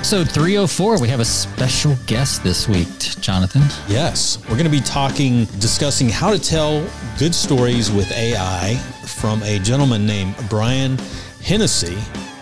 [0.00, 0.98] episode 304.
[0.98, 2.88] We have a special guest this week,
[3.20, 3.60] Jonathan.
[3.86, 6.88] Yes, we're going to be talking, discussing how to tell
[7.18, 10.96] good stories with AI from a gentleman named Brian
[11.42, 11.98] Hennessy.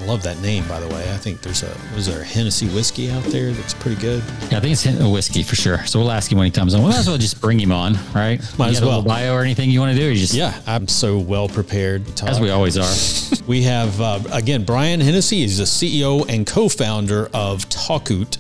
[0.09, 1.03] Love that name, by the way.
[1.13, 4.23] I think there's a was there a Hennessy whiskey out there that's pretty good.
[4.51, 5.85] Yeah, I think it's a whiskey for sure.
[5.85, 6.83] So we'll ask him when he comes on.
[6.83, 8.41] We might as well just bring him on, right?
[8.59, 9.03] Might you as well.
[9.03, 10.15] bio or anything you want to do?
[10.15, 12.07] Just Yeah, I'm so well prepared.
[12.23, 13.35] as we always are.
[13.49, 15.41] We have uh, again Brian Hennessy.
[15.41, 18.37] He's the CEO and co-founder of Talkoot.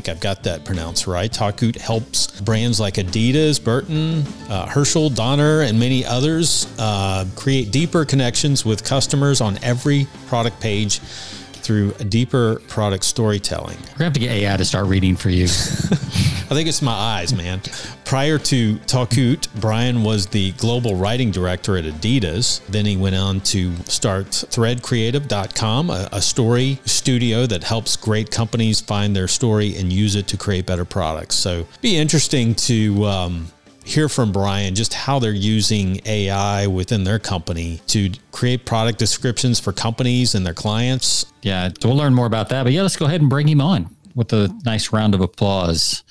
[0.00, 1.30] Think I've got that pronounced right.
[1.30, 8.06] Talkoot helps brands like Adidas, Burton, uh, Herschel, Danner, and many others uh, create deeper
[8.06, 13.76] connections with customers on every product page through deeper product storytelling.
[13.76, 15.48] We're gonna have to get AI to start reading for you.
[16.50, 17.60] I think it's my eyes, man.
[18.04, 22.60] Prior to Talkoot, Brian was the global writing director at Adidas.
[22.66, 28.80] Then he went on to start threadcreative.com, a, a story studio that helps great companies
[28.80, 31.36] find their story and use it to create better products.
[31.36, 33.46] So be interesting to um,
[33.84, 39.60] hear from Brian just how they're using AI within their company to create product descriptions
[39.60, 41.26] for companies and their clients.
[41.42, 42.64] yeah, we'll learn more about that.
[42.64, 46.02] But yeah, let's go ahead and bring him on with a nice round of applause.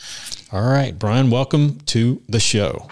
[0.52, 2.88] All right, Brian, welcome to the show.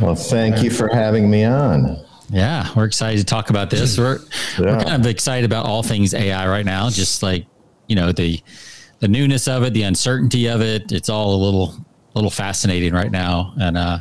[0.00, 1.96] Well, thank you for having me on.
[2.30, 3.98] Yeah, we're excited to talk about this.
[3.98, 4.18] We're
[4.58, 6.88] we're kind of excited about all things AI right now.
[6.90, 7.46] Just like
[7.86, 8.40] you know the
[9.00, 10.90] the newness of it, the uncertainty of it.
[10.92, 11.74] It's all a little
[12.14, 13.98] little fascinating right now, and uh,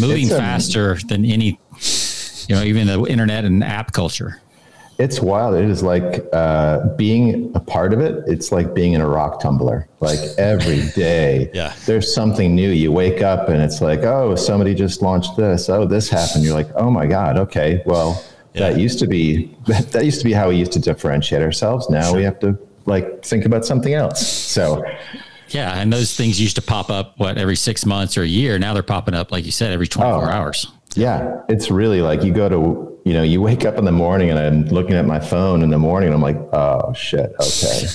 [0.00, 1.58] moving a- faster than any.
[2.48, 4.40] You know, even the internet and app culture.
[4.98, 5.54] It's wild.
[5.56, 8.22] It is like uh, being a part of it.
[8.28, 9.88] It's like being in a rock tumbler.
[10.00, 11.72] Like every day, Yeah.
[11.86, 12.68] there's something new.
[12.70, 15.68] You wake up and it's like, oh, somebody just launched this.
[15.68, 16.44] Oh, this happened.
[16.44, 17.36] You're like, oh my god.
[17.38, 18.22] Okay, well,
[18.54, 21.88] that used to be that used to be how we used to differentiate ourselves.
[21.90, 24.24] Now we have to like think about something else.
[24.26, 24.84] So
[25.54, 28.58] Yeah, and those things used to pop up what every six months or a year.
[28.58, 30.32] Now they're popping up, like you said, every twenty four Oh.
[30.32, 30.66] hours.
[30.94, 34.28] Yeah, it's really like you go to, you know, you wake up in the morning
[34.30, 37.86] and I'm looking at my phone in the morning and I'm like, oh shit, okay.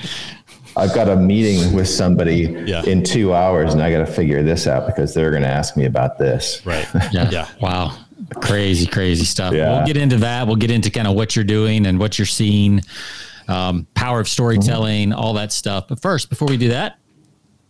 [0.76, 2.82] I've got a meeting with somebody Yeah.
[2.84, 5.76] in two hours and I got to figure this out because they're going to ask
[5.76, 6.64] me about this.
[6.64, 6.86] Right.
[7.12, 7.28] Yeah.
[7.30, 7.48] Yeah.
[7.60, 7.98] Wow.
[8.36, 9.52] Crazy, crazy stuff.
[9.52, 9.76] Yeah.
[9.76, 10.46] We'll get into that.
[10.46, 12.80] We'll get into kind of what you're doing and what you're seeing,
[13.48, 15.88] um, power of storytelling, all that stuff.
[15.88, 16.98] But first, before we do that,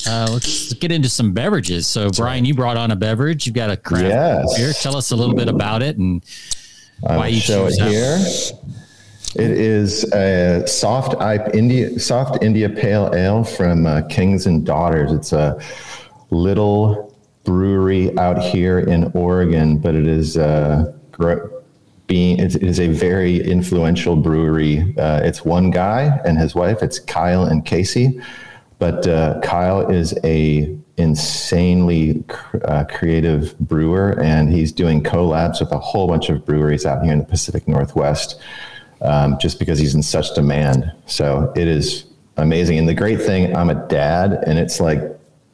[0.09, 1.87] uh, let's get into some beverages.
[1.87, 3.47] So, Brian, you brought on a beverage.
[3.47, 4.59] You've got a craft Yes.
[4.59, 4.72] beer.
[4.72, 6.25] Tell us a little bit about it and
[7.09, 8.19] I Why you show it here.
[9.34, 11.15] It is a soft
[11.55, 15.10] India soft India Pale Ale from uh, Kings and Daughters.
[15.10, 15.59] It's a
[16.31, 21.47] little brewery out here in Oregon, but it is uh, gr-
[22.07, 24.95] being it is a very influential brewery.
[24.99, 26.83] Uh, it's one guy and his wife.
[26.83, 28.21] It's Kyle and Casey,
[28.79, 35.73] but uh, Kyle is a insanely cr- uh, creative brewer, and he's doing collabs with
[35.73, 38.41] a whole bunch of breweries out here in the Pacific Northwest,
[39.01, 40.93] um, just because he's in such demand.
[41.07, 42.05] So it is
[42.37, 42.79] amazing.
[42.79, 45.01] And the great thing, I'm a dad, and it's like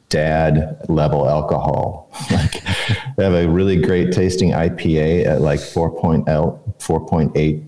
[0.09, 2.11] dad level alcohol.
[2.31, 2.63] like
[3.19, 6.25] they have a really great tasting IPA at like 4.0,
[6.77, 7.65] 4.8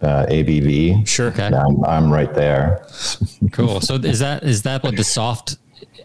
[0.00, 1.06] uh, ABV.
[1.06, 1.28] Sure.
[1.28, 1.48] Okay.
[1.48, 2.86] I'm, I'm right there.
[3.52, 3.82] cool.
[3.82, 5.58] So, is that is that what the soft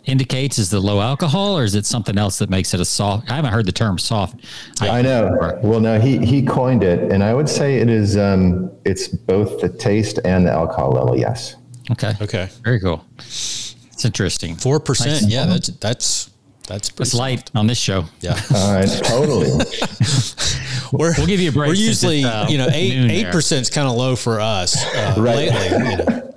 [0.04, 0.60] indicates?
[0.60, 3.32] Is the low alcohol, or is it something else that makes it a soft?
[3.32, 4.46] I haven't heard the term soft.
[4.82, 5.58] I know.
[5.64, 8.18] Well, no, he he coined it, and I would say it is.
[8.18, 11.18] Um, it's both the taste and the alcohol level.
[11.18, 11.56] Yes.
[11.92, 12.12] Okay.
[12.22, 12.50] Okay.
[12.66, 13.06] Very cool.
[13.20, 14.58] It's interesting.
[14.58, 15.22] Four percent.
[15.22, 15.32] Nice.
[15.32, 16.32] Yeah, that's that's
[16.68, 18.06] that's pretty It's light on this show.
[18.22, 18.40] Yeah.
[18.56, 18.88] All right.
[19.04, 19.50] Totally.
[20.92, 23.88] We're, We'll give you a break We're usually, uh, you know, eight, 8% is kind
[23.88, 25.50] of low for us uh, Right.
[25.50, 25.66] lately.
[25.68, 26.28] You know.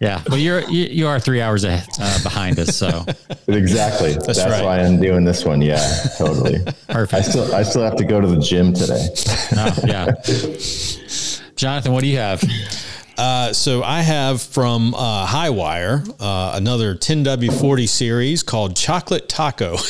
[0.00, 3.04] Yeah, well, you're you, you are three hours ahead, uh, behind us, so
[3.46, 4.14] exactly.
[4.14, 4.64] That's, right.
[4.64, 5.62] why I'm doing this one.
[5.62, 5.78] Yeah.
[6.18, 6.58] Totally.
[6.88, 7.14] Perfect.
[7.14, 9.06] I still I still have to go to the gym today.
[9.52, 10.10] Oh, yeah,
[11.54, 12.42] Jonathan, what do you have?
[13.22, 19.76] Uh, so I have from uh, Hi-Wire uh, another 10W40 series called Chocolate Taco.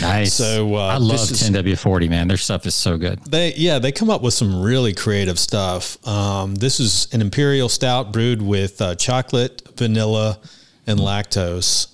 [0.00, 0.32] Nice.
[0.34, 2.28] So, uh, I love is- 10W40, man.
[2.28, 3.22] Their stuff is so good.
[3.24, 5.98] They yeah, they come up with some really creative stuff.
[6.06, 10.38] Um, this is an imperial stout brewed with uh, chocolate, vanilla,
[10.86, 11.88] and lactose.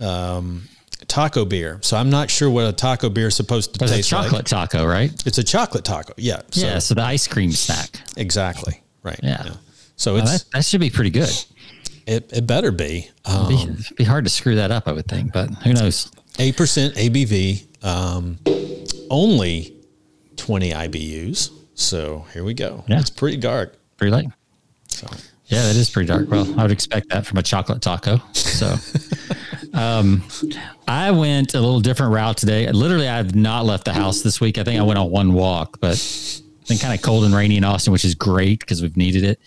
[0.00, 0.68] Um,
[1.08, 1.78] taco beer.
[1.82, 4.44] So I'm not sure what a taco beer is supposed to There's a chocolate like.
[4.46, 5.10] taco, right?
[5.26, 6.14] It's a chocolate taco.
[6.16, 6.42] Yeah.
[6.52, 7.90] So, yeah, so the ice cream snack.
[8.16, 8.80] Exactly.
[9.02, 9.18] Right.
[9.22, 9.54] Yeah.
[10.00, 11.28] So Well, it's that, that should be pretty good.
[12.06, 13.10] it, it better be.
[13.26, 16.10] Um, Be, it'd be hard to screw that up, I would think, but who knows?
[16.38, 18.38] Eight percent ABV, um,
[19.10, 19.76] only
[20.36, 21.50] twenty IBUs.
[21.74, 22.82] So here we go.
[22.88, 22.98] Yeah.
[23.00, 23.76] It's pretty dark.
[23.98, 24.28] Pretty late.
[24.88, 25.06] So
[25.48, 26.30] Yeah, that is pretty dark.
[26.30, 28.22] Well, I would expect that from a chocolate taco.
[28.32, 28.74] So,
[29.74, 30.22] um,
[30.88, 32.70] I went a little different route today.
[32.72, 34.56] Literally, I've not left the house this week.
[34.56, 35.98] I think I went on one walk, but
[36.70, 39.40] been kind of cold and rainy in Austin, which is great because we've needed it.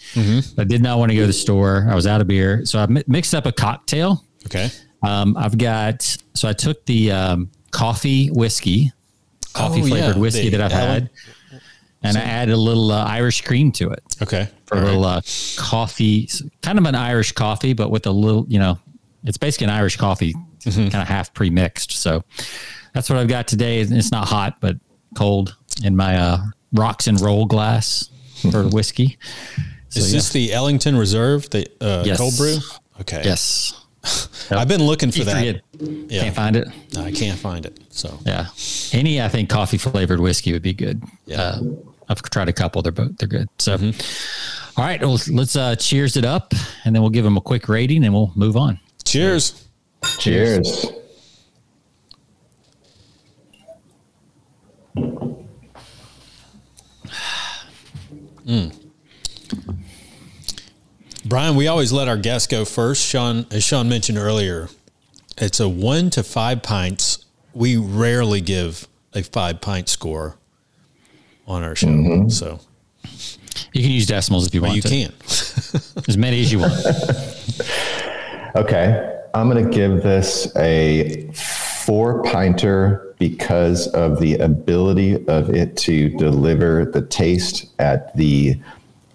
[0.57, 1.87] I did not want to go to the store.
[1.89, 4.23] I was out of beer, so I mi- mixed up a cocktail.
[4.45, 4.69] okay.
[5.01, 6.01] Um, I've got
[6.33, 8.91] so I took the um, coffee whiskey,
[9.53, 11.09] coffee Oh, flavored yeah, whiskey the that I've had,
[12.03, 14.47] and I added a little uh, Irish cream to it Okay.
[14.65, 14.89] for a All right.
[14.91, 15.21] little uh,
[15.57, 16.29] coffee,
[16.61, 18.79] kind of an Irish coffee, but with a little, you know,
[19.25, 20.33] it's basically an Irish coffee,
[20.63, 20.83] Mm-hmm.
[20.87, 21.91] kind of half pre mixed.
[21.91, 22.23] So
[22.93, 23.81] that's what I've got today.
[23.81, 24.77] It's not hot, but
[25.17, 26.37] cold in my uh,
[26.73, 28.09] rocks and roll glass
[28.51, 29.17] for whiskey.
[29.89, 30.17] So, Is yeah.
[30.17, 32.17] this the Ellington Reserve, the uh, Yes.
[32.17, 32.57] cold brew?
[33.01, 33.21] Okay.
[33.23, 33.79] yes?
[34.51, 35.37] I've been looking for You that.
[35.37, 35.61] forget.
[36.11, 36.21] Yeah.
[36.23, 36.67] Can't find it.
[36.97, 37.79] I can't find it.
[37.89, 38.47] So Yeah,
[38.91, 41.01] any I think coffee flavored whiskey would be good.
[41.25, 41.41] Yeah.
[41.41, 41.61] Uh,
[42.09, 42.81] I've tried a couple.
[42.81, 43.47] They're both they're good.
[43.59, 44.79] So, Mm-hmm.
[44.81, 46.53] all right, well, let's uh, cheers it up,
[46.83, 48.77] and then we'll give them a quick rating, and we'll move on.
[49.05, 49.67] cheers.
[50.19, 50.85] Cheers.
[58.45, 58.73] Mm.
[61.25, 63.05] Brian, we always let our guests go first.
[63.05, 64.69] Sean, as Sean mentioned earlier,
[65.37, 67.25] it's a one to five pints.
[67.53, 70.37] We rarely give a five pint score
[71.47, 71.87] on our show.
[71.87, 72.29] Mm-hmm.
[72.29, 72.59] So
[73.71, 74.75] You can use decimals if you want.
[74.75, 74.87] you to.
[74.89, 75.13] can.
[76.07, 76.73] as many as you want.
[78.55, 81.29] Okay, I'm going to give this a
[81.85, 88.55] four pinter because of the ability of it to deliver the taste at the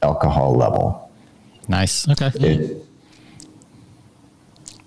[0.02, 1.10] alcohol level.
[1.68, 2.08] Nice.
[2.08, 2.30] Okay.
[2.34, 2.84] It,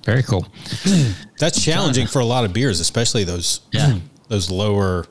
[0.04, 0.48] Very cool.
[1.39, 4.00] That's challenging for a lot of beers, especially those Yeah.
[4.28, 5.06] those lower,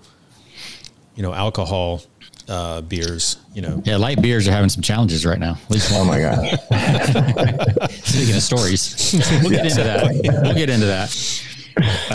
[1.14, 2.02] you know, alcohol
[2.48, 3.36] uh, beers.
[3.54, 5.52] You know, Yeah, light beers are having some challenges right now.
[5.64, 7.90] At least oh my god!
[7.92, 10.40] speaking of stories, we'll get into that.
[10.42, 11.10] We'll get into that.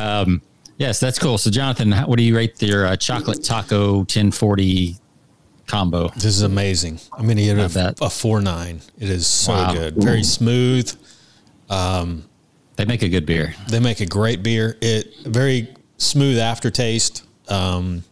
[0.01, 0.41] Um,
[0.77, 1.37] yes, that's cool.
[1.37, 4.97] So, Jonathan, how- what do you rate your uh, chocolate taco 1040
[5.67, 6.09] combo?
[6.09, 6.99] this is amazing.
[7.13, 8.81] I'm going to give it a, a four nine.
[8.99, 9.73] It is so Wow.
[9.73, 10.91] good, very smooth.
[12.77, 13.55] They make a good beer.
[13.69, 14.77] They make a great beer.
[14.81, 17.23] It very smooth aftertaste.
[17.47, 18.03] Um,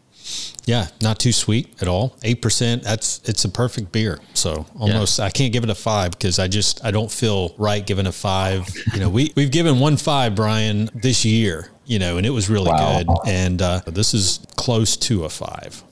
[0.65, 2.15] yeah, not too sweet at all.
[2.23, 2.83] Eight percent.
[2.83, 4.19] That's it's a perfect beer.
[4.33, 7.85] So almost I can't give it a five because I just I don't feel right
[7.85, 8.67] giving a five.
[8.93, 11.69] You know, we we've given one five, Brian, this year.
[11.85, 12.99] You know, and it was really Wow.
[13.03, 13.07] good.
[13.27, 15.83] And uh, this is close to a five,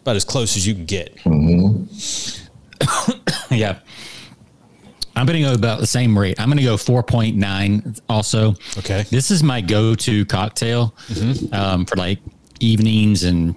[0.00, 1.14] about as close as you can get.
[3.50, 3.78] Yeah.
[5.16, 6.38] I'm going to go about the same rate.
[6.38, 8.50] I'm going to go 4.9 also.
[8.78, 9.02] Okay.
[9.10, 10.94] This is my go to cocktail
[11.52, 12.20] um, for like
[12.60, 13.56] evenings and,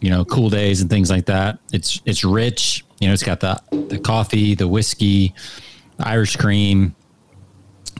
[0.00, 1.58] you know, cool days and things like that.
[1.72, 2.84] It's it's rich.
[3.00, 5.34] You know, it's got the, the coffee, the whiskey,
[5.98, 6.94] the Irish cream.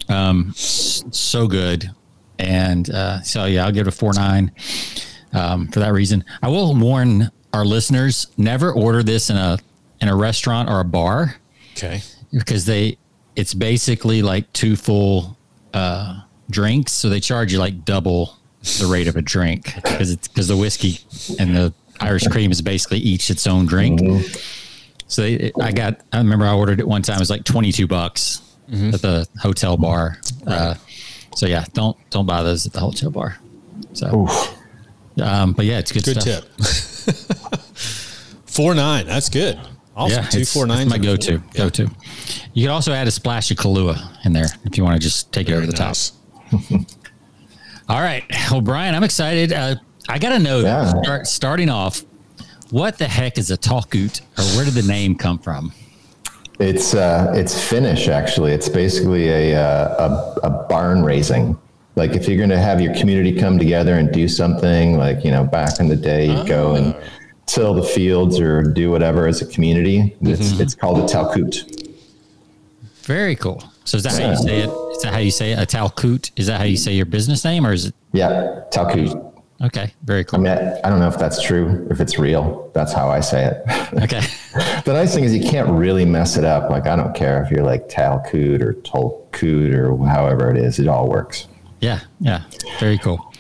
[0.09, 1.91] Um, so good.
[2.39, 6.25] And uh, so, yeah, I'll give it a 4.9 um, for that reason.
[6.43, 9.59] I will warn our listeners never order this in a
[10.01, 11.37] in a restaurant or a bar
[11.73, 12.03] Okay.
[12.33, 12.99] because they
[13.35, 15.39] it's basically like two full
[15.73, 16.21] uh
[16.51, 18.37] drinks so they charge you like double
[18.79, 20.99] the rate of a drink because it's because the whiskey
[21.39, 24.01] and the irish cream is basically each its own drink
[25.09, 27.87] so they, i got i remember i ordered it one time it was like 22
[27.87, 30.75] bucks at the hotel bar uh
[31.35, 33.39] so yeah don't don't buy those at the hotel bar
[33.93, 34.55] so Oof.
[35.23, 37.61] um but yeah it's good, Good stuff tip.
[38.47, 39.07] four nine.
[39.07, 39.59] That's good.
[39.95, 40.23] Awesome.
[40.25, 40.91] Yeah, Two it's- four nines.
[40.91, 41.39] that's my go-to.
[41.55, 41.91] Go-to.
[42.55, 45.33] You can also add a splash of Kahlua in there if you want to just
[45.33, 45.95] take it over the top.
[47.89, 48.25] All right.
[48.51, 49.53] Well, Brian, I'm excited.
[49.53, 49.77] Uh,
[50.09, 50.93] I got to know, Yeah.
[51.03, 52.03] start, starting off,
[52.71, 55.73] what the heck is a talkoot or where did the name come from?
[56.59, 58.53] It's uh, it's Finnish actually.
[58.53, 60.09] It's basically a, uh,
[60.43, 61.59] a a barn raising.
[61.97, 65.31] Like if you're going to have your community come together and do something, like you
[65.31, 66.95] know, back in the day, you go and
[67.45, 70.17] till the fields or do whatever as a community.
[70.23, 71.57] It's it's called a talkoot.
[73.03, 73.63] Very cool.
[73.85, 74.71] So is that how you say it?
[74.97, 75.59] Is that how you say it?
[75.61, 76.31] A talkoot?
[76.37, 77.95] Is that how you say your business name or is it?
[78.13, 79.15] Yeah, talkoot.
[79.63, 79.93] Okay.
[80.05, 80.41] Very cool.
[80.41, 82.71] I mean, I, I don't know if that's true, if it's real.
[82.75, 83.63] That's how I say it.
[84.03, 84.21] Okay.
[84.85, 86.71] the nice thing is you can't really mess it up.
[86.71, 90.79] Like I don't care if you're like talkoot or tolkoot or however it is.
[90.79, 91.47] It all works.
[91.81, 92.01] Yeah.
[92.21, 92.43] Yeah.
[92.79, 93.33] Very cool.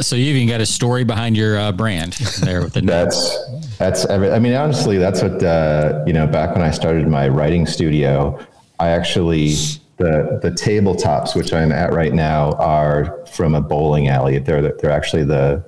[0.00, 2.86] So you even got a story behind your uh, brand there with the name.
[2.88, 3.38] That's
[3.78, 4.30] that's every.
[4.30, 6.26] I mean, honestly, that's what uh, you know.
[6.26, 8.38] Back when I started my writing studio,
[8.78, 9.54] I actually
[9.96, 14.38] the the tabletops which I'm at right now are from a bowling alley.
[14.38, 15.64] They're they're actually the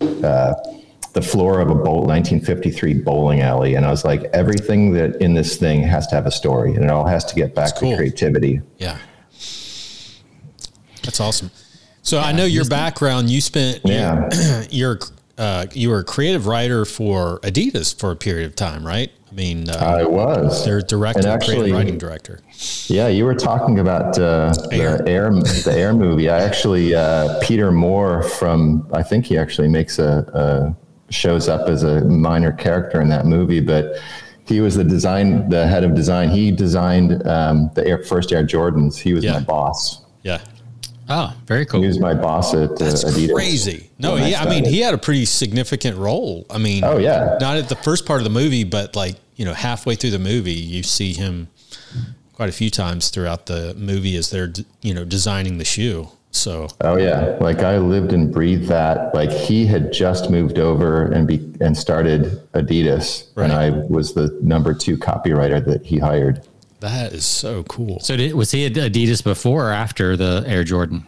[0.00, 0.54] uh,
[1.12, 5.34] the floor of a bowl 1953 bowling alley, and I was like, everything that in
[5.34, 7.96] this thing has to have a story, and it all has to get back to
[7.96, 8.60] creativity.
[8.78, 8.98] Yeah.
[11.02, 11.50] That's awesome.
[12.02, 13.30] So I know your background.
[13.30, 14.28] You spent Yeah.
[14.70, 14.98] you're
[15.36, 19.10] uh, you were a creative writer for Adidas for a period of time, right?
[19.30, 22.40] I mean, uh, I was their director, And actually- writing director.
[22.86, 24.98] Yeah, you were talking about uh, Air.
[24.98, 26.30] the air, the air movie.
[26.30, 30.74] I actually uh, Peter Moore from I think he actually makes a,
[31.08, 33.96] a shows up as a minor character in that movie, but
[34.46, 36.30] he was the design, the head of design.
[36.30, 38.96] He designed um, the air, first Air Jordans.
[38.96, 39.34] He was Yeah.
[39.34, 40.02] my boss.
[40.22, 40.40] Yeah,
[41.08, 41.80] Oh, very cool.
[41.80, 43.32] He was my boss at uh, that's Adidas.
[43.34, 43.90] crazy.
[43.98, 46.44] No, when I yeah, I mean, he had a pretty significant role.
[46.50, 49.44] I mean, Oh yeah, not at the first part of the movie, but like you
[49.44, 51.48] know, halfway through the movie, you see him
[52.34, 56.08] quite a few times throughout the movie as they're you know designing the shoe.
[56.30, 59.14] So Oh yeah, like I lived and breathed that.
[59.14, 63.44] Like he had just moved over and be and started Adidas, Right.
[63.44, 66.46] and I was the number two copywriter that he hired.
[66.80, 68.00] That is so cool.
[68.00, 71.06] So did, was he at Adidas before or after the Air Jordan?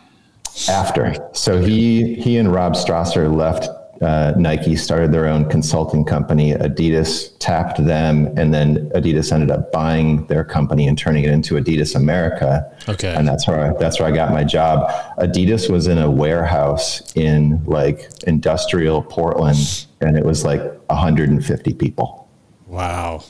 [0.69, 3.69] After, so he he and Rob Strasser left
[4.01, 6.53] uh, Nike, started their own consulting company.
[6.55, 11.55] Adidas tapped them, and then Adidas ended up buying their company and turning it into
[11.55, 12.67] Adidas America.
[12.89, 13.15] Okay.
[13.15, 14.91] and that's where I, that's where I got my job.
[15.19, 22.29] Adidas was in a warehouse in like industrial Portland, and it was like 150 people.
[22.67, 23.23] Wow.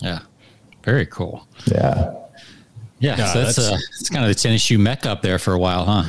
[0.00, 0.20] Yeah.
[0.82, 1.46] Very cool.
[1.70, 2.14] Yeah.
[2.98, 3.16] Yeah.
[3.16, 5.52] Yeah, so that's, that's- uh, it's kind of the tennis shoe mecca up there for
[5.54, 6.04] a while, huh?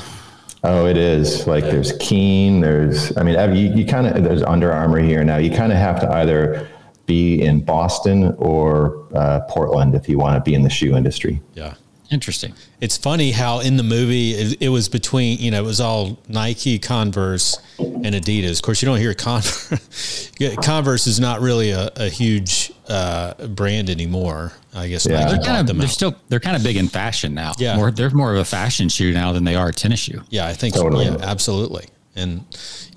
[0.64, 1.48] Oh, it is.
[1.48, 5.38] Like there's Keen, there's, I mean, you, you kind of, there's Under Armour here now.
[5.38, 6.68] You kind of have to either
[7.08, 11.42] be in Boston or uh, Portland if you want to be in the shoe industry.
[11.56, 11.74] Yeah.
[12.12, 12.54] Interesting.
[12.82, 16.20] It's funny how in the movie it, it was between you know it was all
[16.28, 18.58] Nike, Converse, and Adidas.
[18.58, 20.30] Of course, you don't hear Converse.
[20.64, 24.52] Converse is not really a, a huge uh, brand anymore.
[24.74, 25.20] I guess Yeah.
[25.24, 25.92] Nike They're kind of them they're out.
[25.94, 27.54] still they're kind of big in fashion now.
[27.58, 27.78] Yeah.
[27.78, 30.22] More they're more of a fashion shoe now than they are a tennis shoe.
[30.30, 31.06] yeah, I think Totally.
[31.06, 31.86] yeah, absolutely.
[32.18, 32.44] And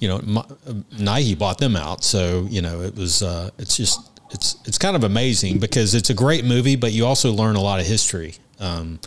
[0.00, 0.44] you know, my,
[0.98, 3.22] Nike bought them out, so you know it was.
[3.22, 4.00] Uh, it's just
[4.32, 7.60] it's it's kind of amazing because it's a great movie, but you also learn a
[7.60, 8.34] lot of history.
[8.60, 8.98] Um,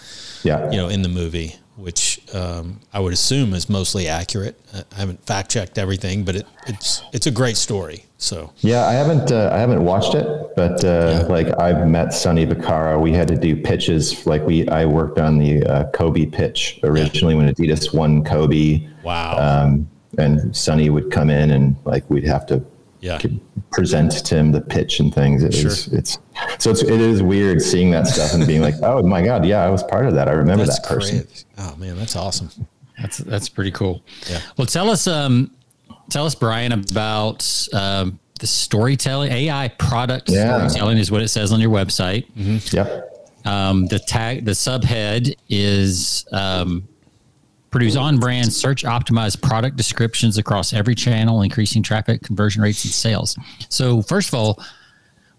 [0.43, 0.69] Yeah.
[0.71, 4.59] you know, in the movie, which um, I would assume is mostly accurate.
[4.73, 8.03] I I haven't fact checked everything, but it, it's it's a great story.
[8.17, 10.25] So Yeah, I haven't uh, I haven't watched it,
[10.55, 11.27] but uh, Yeah.
[11.27, 12.99] like I've met Sonny Vaccaro.
[12.99, 14.25] We had to do pitches.
[14.25, 18.87] Like we, I worked on the uh, Kobe pitch originally when Adidas won Kobe.
[19.03, 19.87] wow, Um,
[20.17, 22.63] and Sonny would come in and like we'd have to
[23.07, 23.19] yeah,
[23.71, 25.43] present to him the pitch and things.
[25.43, 25.65] It Sure.
[25.65, 26.19] was, it's
[26.59, 29.63] so it's, it is weird seeing that stuff and being like, oh my god, yeah,
[29.63, 30.27] I was part of that.
[30.27, 31.17] I remember that's that person.
[31.19, 31.45] great.
[31.57, 32.49] Oh man, that's awesome.
[32.99, 34.03] That's that's pretty cool.
[34.29, 34.41] Yeah.
[34.57, 35.51] Well, tell us um
[36.09, 40.67] tell us Brian about um the storytelling AI product Yeah.
[40.67, 42.25] storytelling is what it says on your website.
[42.73, 43.13] Yep.
[43.45, 46.87] Um, the tag, the subhead is um,
[47.77, 52.91] produce on brand search optimized product descriptions across every channel, increasing traffic, conversion rates, and
[52.91, 53.37] sales.
[53.69, 54.59] So, first of all,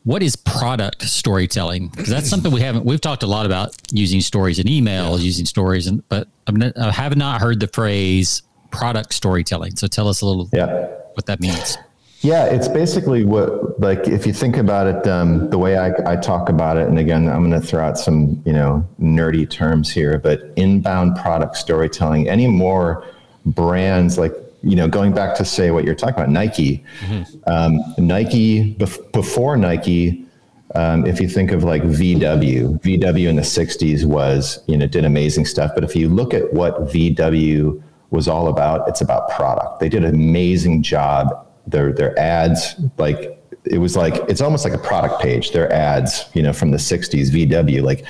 [0.04, 1.88] what is product storytelling?
[1.88, 2.84] Because that's something we haven't.
[2.84, 7.16] We've talked a lot about using stories in emails, using stories, and but I have
[7.16, 9.74] not heard the phrase product storytelling.
[9.74, 10.66] So, tell us a little Yeah.
[11.14, 11.76] what that means.
[12.20, 16.16] Yeah, it's basically what, like, if you think about it, um, the way I, I
[16.16, 19.88] talk about it, and again, I'm going to throw out some, you know, nerdy terms
[19.90, 23.06] here, but inbound product storytelling, any more
[23.46, 24.32] brands, like,
[24.64, 26.84] you know, going back to say what you're talking about, Nike,
[27.46, 30.24] um, Nike, bef- before Nike,
[30.74, 35.04] um, if you think of like VW, VW in the 60s was, you know, did
[35.04, 35.70] amazing stuff.
[35.74, 39.80] But if you look at what VW was all about, it's about product.
[39.80, 41.46] They did an amazing job.
[41.70, 43.34] Their, their ads, like,
[43.64, 46.78] it was like, it's almost like a product page, their ads, you know, from the
[46.78, 48.04] 60s, VW, like,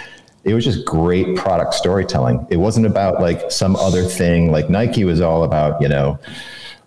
[0.45, 2.47] it was just great product storytelling.
[2.49, 4.51] It wasn't about like some other thing.
[4.51, 6.19] Like Nike was all about, you know,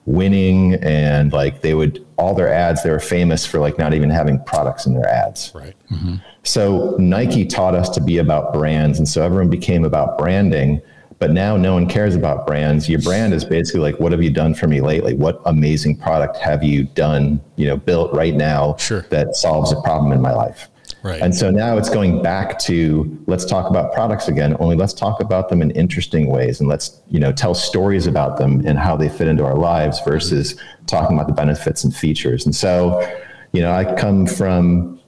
[0.06, 4.10] winning and like they would all their ads they were famous for like not even
[4.10, 5.76] having products in their ads Right.
[5.92, 6.16] Mm-hmm.
[6.42, 10.82] so nike taught us to be about brands and so everyone became about branding
[11.22, 14.30] but now no one cares about brands your brand is basically like what have you
[14.32, 18.76] done for me lately what amazing product have you done you know built right now
[18.78, 19.06] Sure.
[19.12, 20.68] that solves a problem in my life
[21.04, 21.22] Right.
[21.22, 25.20] and so now it's going back to let's talk about products again, only let's talk
[25.20, 28.96] about them in interesting ways and let's, you know, tell stories about them and how
[28.96, 32.46] they fit into our lives versus talking about the benefits and features.
[32.46, 33.02] And so,
[33.52, 35.01] you know, I come from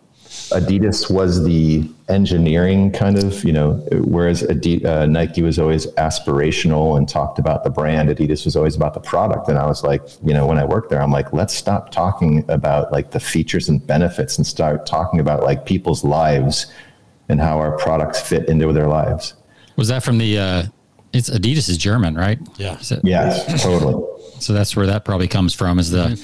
[0.51, 6.97] Adidas was the engineering kind of, you know, whereas Adidas, uh, Nike was always aspirational
[6.97, 9.47] and talked about the brand, Adidas was always about the product.
[9.47, 12.43] And I was like, you know, when I worked there, I'm like, let's stop talking
[12.49, 16.67] about like the features and benefits and start talking about like people's lives
[17.29, 19.33] and how our products fit into their lives.
[19.75, 20.63] Was that from the, uh,
[21.13, 22.39] it's Adidas is German, right?
[22.57, 22.77] Yeah.
[22.79, 24.03] Is it- Yes, totally.
[24.39, 26.19] So that's where that probably comes from is the,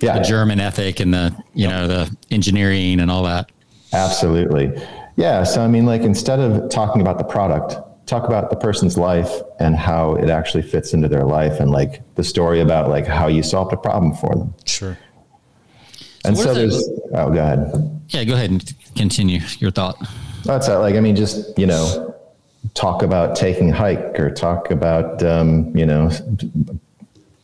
[0.00, 3.50] Yeah, the German ethic and the, you know, the engineering and all that.
[3.92, 4.72] Absolutely.
[5.16, 5.44] Yeah.
[5.44, 7.74] So, I mean, like, instead of talking about the product,
[8.06, 12.02] talk about the person's life and how it actually fits into their life and like
[12.16, 14.54] the story about like how you solved a problem for them.
[14.64, 14.98] Sure.
[16.24, 18.00] And so, there's, oh, go ahead.
[18.08, 19.96] Yeah, go ahead and continue your thought.
[20.44, 20.74] That's it.
[20.74, 22.14] Like, I mean, just, you know,
[22.74, 26.10] talk about taking a hike or talk about, um, you know,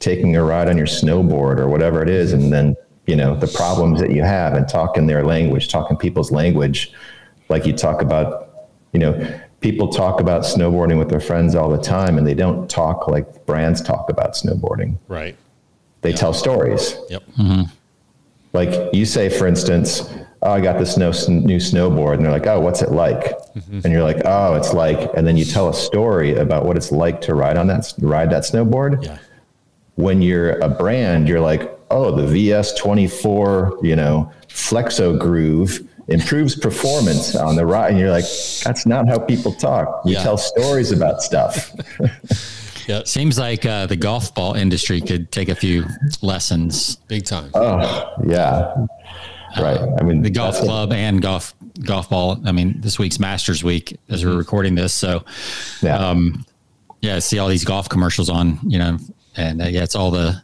[0.07, 2.33] taking a ride on your snowboard or whatever it is.
[2.33, 5.91] And then, you know, the problems that you have and talk in their language, talk
[5.91, 6.93] in people's language.
[7.49, 11.83] Like you talk about, you know, people talk about snowboarding with their friends all the
[11.83, 14.97] time and they don't talk like brands talk about snowboarding.
[15.09, 15.37] Right.
[16.03, 16.97] They tell stories.
[17.11, 17.23] Yep.
[17.37, 17.63] Mm-hmm.
[18.53, 20.09] Like you say, for instance,
[20.43, 22.15] oh, I got this no, new snowboard.
[22.15, 23.25] And they're like, oh, what's it like?
[23.55, 23.81] Mm-hmm.
[23.83, 26.93] And you're like, oh, it's like, and then you tell a story about what it's
[26.93, 29.05] like to ride on that, ride that snowboard.
[29.05, 29.19] Yeah.
[29.97, 37.35] When you're a brand, you're like, oh, the VS24, you know, Flexo Groove improves performance
[37.35, 37.91] on the ride.
[37.91, 38.25] And you're like,
[38.65, 40.03] that's not how people talk.
[40.05, 40.23] You Yeah.
[40.23, 41.73] tell stories about stuff.
[42.89, 42.99] Yeah.
[43.01, 45.87] It seems like uh, the golf ball industry could take a few
[46.23, 46.95] lessons.
[47.09, 47.51] Big time.
[47.55, 48.73] oh, yeah.
[49.61, 49.81] Right.
[50.01, 51.53] I mean, The golf that's what- club and golf
[51.85, 52.39] golf ball.
[52.47, 55.25] I mean, this week's Masters Week as we're recording this, so
[55.83, 55.97] yeah.
[55.99, 56.47] um,
[57.03, 58.99] yeah, I see all these golf commercials on, you know,
[59.37, 60.43] and uh, yeah, it's all the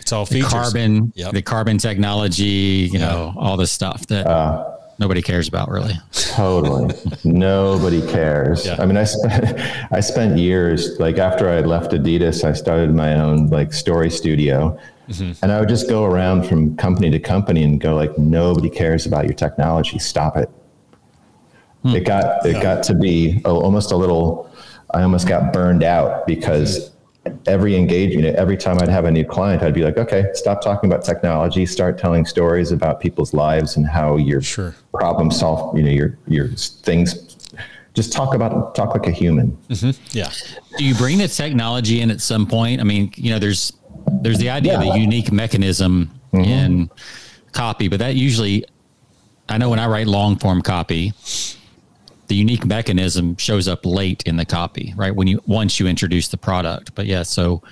[0.00, 0.50] it's all features.
[0.52, 1.32] carbon, Yep.
[1.32, 4.64] the carbon technology, you know, all this stuff that Uh,
[4.98, 5.94] nobody cares about really.
[6.12, 6.94] Totally.
[7.24, 8.64] Nobody cares.
[8.66, 8.76] Yeah.
[8.78, 9.60] I mean, I spent
[9.92, 14.10] I spent years like after I had left Adidas, I started my own like story
[14.10, 14.78] studio,
[15.42, 19.06] and I would just go around from company to company and go like, nobody cares
[19.06, 19.98] about your technology.
[19.98, 20.50] Stop it.
[21.84, 24.50] It got it got to be a, almost a little.
[24.92, 26.90] I almost got burned out because
[27.46, 30.90] every engagement, every time I'd have a new client, I'd be like, okay, stop talking
[30.90, 34.74] about technology, start telling stories about people's lives and how your Sure.
[34.94, 37.36] problem solve, you know, your your things.
[37.94, 39.56] Just talk about talk like a human.
[39.68, 39.90] Mm-hmm.
[40.16, 40.30] Yeah.
[40.76, 42.80] Do you bring the technology in at some point?
[42.80, 43.72] I mean, you know, there's
[44.22, 46.44] there's the idea of a unique mechanism mm-hmm.
[46.44, 46.90] in
[47.52, 48.64] copy, but that usually,
[49.48, 51.12] I know when I write long form copy,
[52.28, 55.14] the unique mechanism shows up late in the copy, right?
[55.14, 56.94] When you once you introduce the product.
[56.94, 57.62] But yeah, so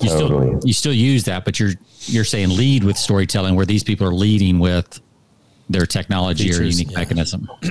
[0.00, 1.72] you still you still use that, but you're
[2.06, 5.00] you're saying lead with storytelling where these people are leading with
[5.70, 6.98] their technology or unique yeah.
[6.98, 7.48] mechanism.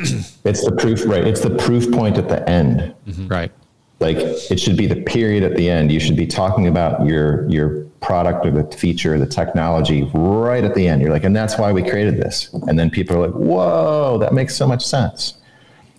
[0.44, 1.26] It's the proof, right?
[1.26, 2.96] It's the proof point at the end.
[3.08, 3.28] Mm-hmm.
[3.28, 3.52] right.
[4.00, 5.92] Like it should be the period at the end.
[5.92, 10.64] You should be talking about your your product or the feature, or the technology right
[10.64, 11.02] at the end.
[11.02, 12.52] You're like, and that's why we created this.
[12.68, 15.36] And then people are like, whoa, that makes so much sense.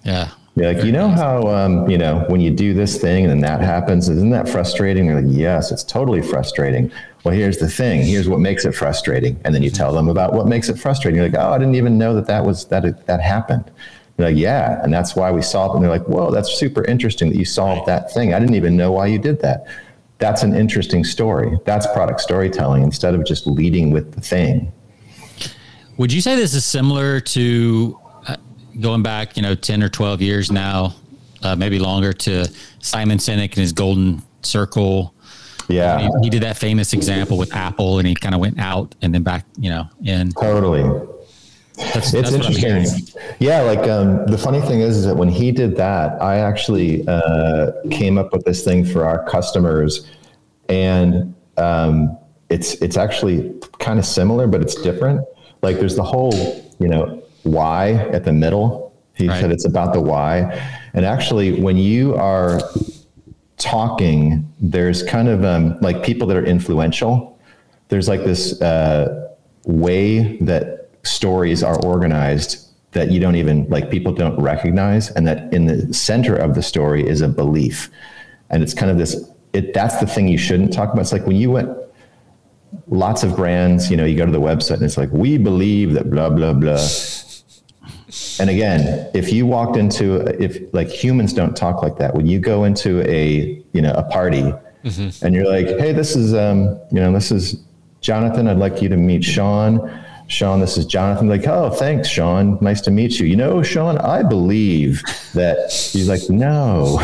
[0.04, 0.30] Yeah.
[0.54, 3.40] You're like, you know how, um, you know, when you do this thing and then
[3.40, 5.06] that happens, isn't that frustrating?
[5.06, 6.92] They're like, yes, it's totally frustrating.
[7.24, 8.02] Well, here's the thing.
[8.02, 9.40] Here's what makes it frustrating.
[9.46, 11.16] And then you tell them about what makes it frustrating.
[11.16, 13.70] You're like, oh, I didn't even know that that was, that, that happened.
[14.18, 14.82] You're like, yeah.
[14.82, 15.76] And that's why we solved it.
[15.76, 18.34] And they're like, whoa, that's super interesting that you solved that thing.
[18.34, 19.64] I didn't even know why you did that.
[20.18, 21.58] That's an interesting story.
[21.64, 24.70] That's product storytelling instead of just leading with the thing.
[25.96, 27.98] Would you say this is similar to
[28.80, 30.94] going back, you know, 10 or 12 years now,
[31.42, 35.14] uh, maybe longer to Simon Sinek and his golden circle?
[35.68, 38.94] Yeah, He, he did that famous example with Apple and he kind of went out
[39.02, 40.32] and then back, you know, in.
[40.32, 40.82] totally.
[41.76, 42.82] That's, It's that's what I'm hearing.
[42.82, 43.22] interesting.
[43.38, 47.06] Yeah, like um, the funny thing is, is that when he did that, I actually
[47.08, 50.10] uh, came up with this thing for our customers,
[50.68, 52.18] and um,
[52.50, 55.26] it's it's actually kind of similar, but it's different.
[55.62, 56.34] Like there's the whole,
[56.78, 58.92] you know, why at the middle.
[59.14, 59.40] He Right.
[59.40, 60.58] said it's about the why,
[60.94, 62.60] and actually, when you are
[63.58, 67.38] talking, there's kind of um, like people that are influential.
[67.88, 69.30] There's like this uh,
[69.66, 75.52] way that stories are organized that you don't even like people don't recognize and that
[75.52, 77.90] in the center of the story is a belief
[78.50, 81.26] and it's kind of this it that's the thing you shouldn't talk about it's like
[81.26, 81.70] when you went
[82.88, 85.94] lots of brands you know you go to the website and it's like we believe
[85.94, 86.76] that blah blah blah
[88.38, 92.38] and again if you walked into if like humans don't talk like that when you
[92.38, 94.52] go into a you know a party
[95.22, 97.62] and you're like hey this is um you know this is
[98.00, 99.90] jonathan i'd like you to meet sean
[100.32, 101.28] Sean, this is Jonathan.
[101.28, 102.56] Like, oh, thanks, Sean.
[102.62, 103.26] Nice to meet you.
[103.26, 105.02] You know, Sean, I believe
[105.34, 106.96] that he's like, no.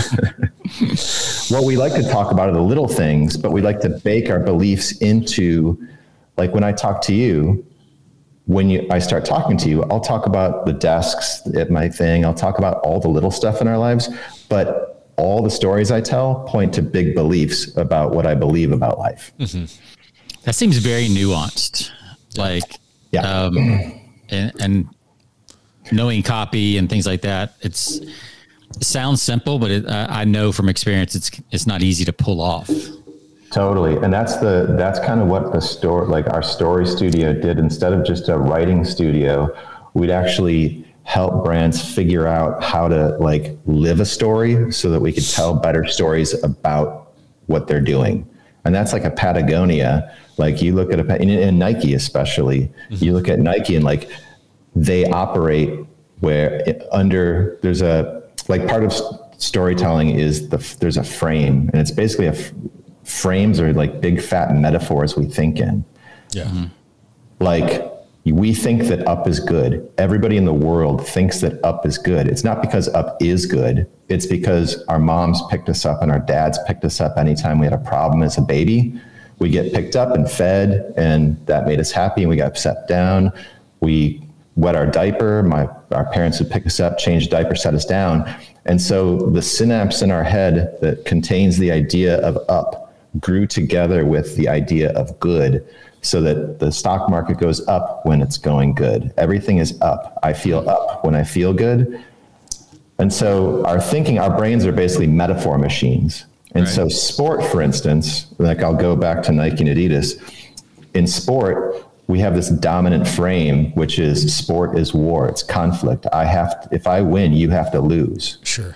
[1.51, 4.31] what we like to talk about are the little things, but we like to bake
[4.31, 5.79] our beliefs into,
[6.39, 7.67] like when I talk to you,
[8.49, 12.25] when you I start talking to you, I'll talk about the desks at my thing.
[12.25, 14.09] I'll talk about all the little stuff in our lives,
[14.49, 18.99] but all the stories I tell point to big beliefs about what I believe about
[18.99, 19.33] life.
[19.39, 19.67] Mm-hmm.
[20.45, 21.91] That seems very nuanced.
[22.39, 22.65] Like
[23.11, 23.21] yeah.
[23.21, 23.59] Um,
[24.31, 24.89] and, and,
[25.91, 30.71] knowing copy and things like that, it's it sounds simple, but it, I know from
[30.71, 32.71] experience it's it's not easy to pull off.
[33.51, 37.59] Totally, and that's the that's kind of what the store like our story studio did.
[37.59, 39.55] Instead of just a writing studio,
[39.95, 45.11] we'd actually help brands figure out how to like live a story so that we
[45.13, 47.13] could tell better stories about
[47.47, 48.29] what they're doing.
[48.67, 53.05] And that's like a Patagonia like you look at a and, Nike especially, mm-hmm.
[53.05, 54.09] you look at Nike and like
[54.75, 55.85] they operate
[56.21, 58.93] where under there's a like part of
[59.37, 62.35] storytelling is the there's a frame and it's basically a
[63.09, 65.85] frames are like big fat metaphors we think in.
[66.33, 66.45] Yeah.
[66.45, 66.65] Mm-hmm.
[67.41, 67.91] Like
[68.25, 69.91] we think that up is good.
[69.97, 72.29] Everybody in the world thinks that up is good.
[72.29, 73.91] It's not because up is good.
[74.09, 77.67] It's because our moms picked us up and our dads picked us up anytime we
[77.67, 79.01] had a problem as a baby
[79.39, 82.23] we get picked up and fed, and that made us happy.
[82.23, 83.33] And we got set down.
[83.81, 84.23] We
[84.57, 85.43] wet our diaper.
[85.43, 88.29] My our parents would pick us up, change the diaper, set us down.
[88.65, 92.88] And so the synapse in our head that contains the idea of up
[93.21, 95.67] grew together with the idea of good
[96.03, 99.13] so that the stock market goes up when it's going good.
[99.17, 100.19] Everything is up.
[100.23, 102.03] I feel up when I feel good.
[102.99, 106.27] And so our thinking, our brains are basically metaphor machines.
[106.53, 106.75] And right.
[106.75, 110.21] so, sport, for instance, like I'll go back to Nike and Adidas.
[110.95, 116.07] In sport, we have this dominant frame, which is sport is war, it's conflict.
[116.13, 118.39] I have, to, if I win, you have to lose.
[118.43, 118.75] Sure.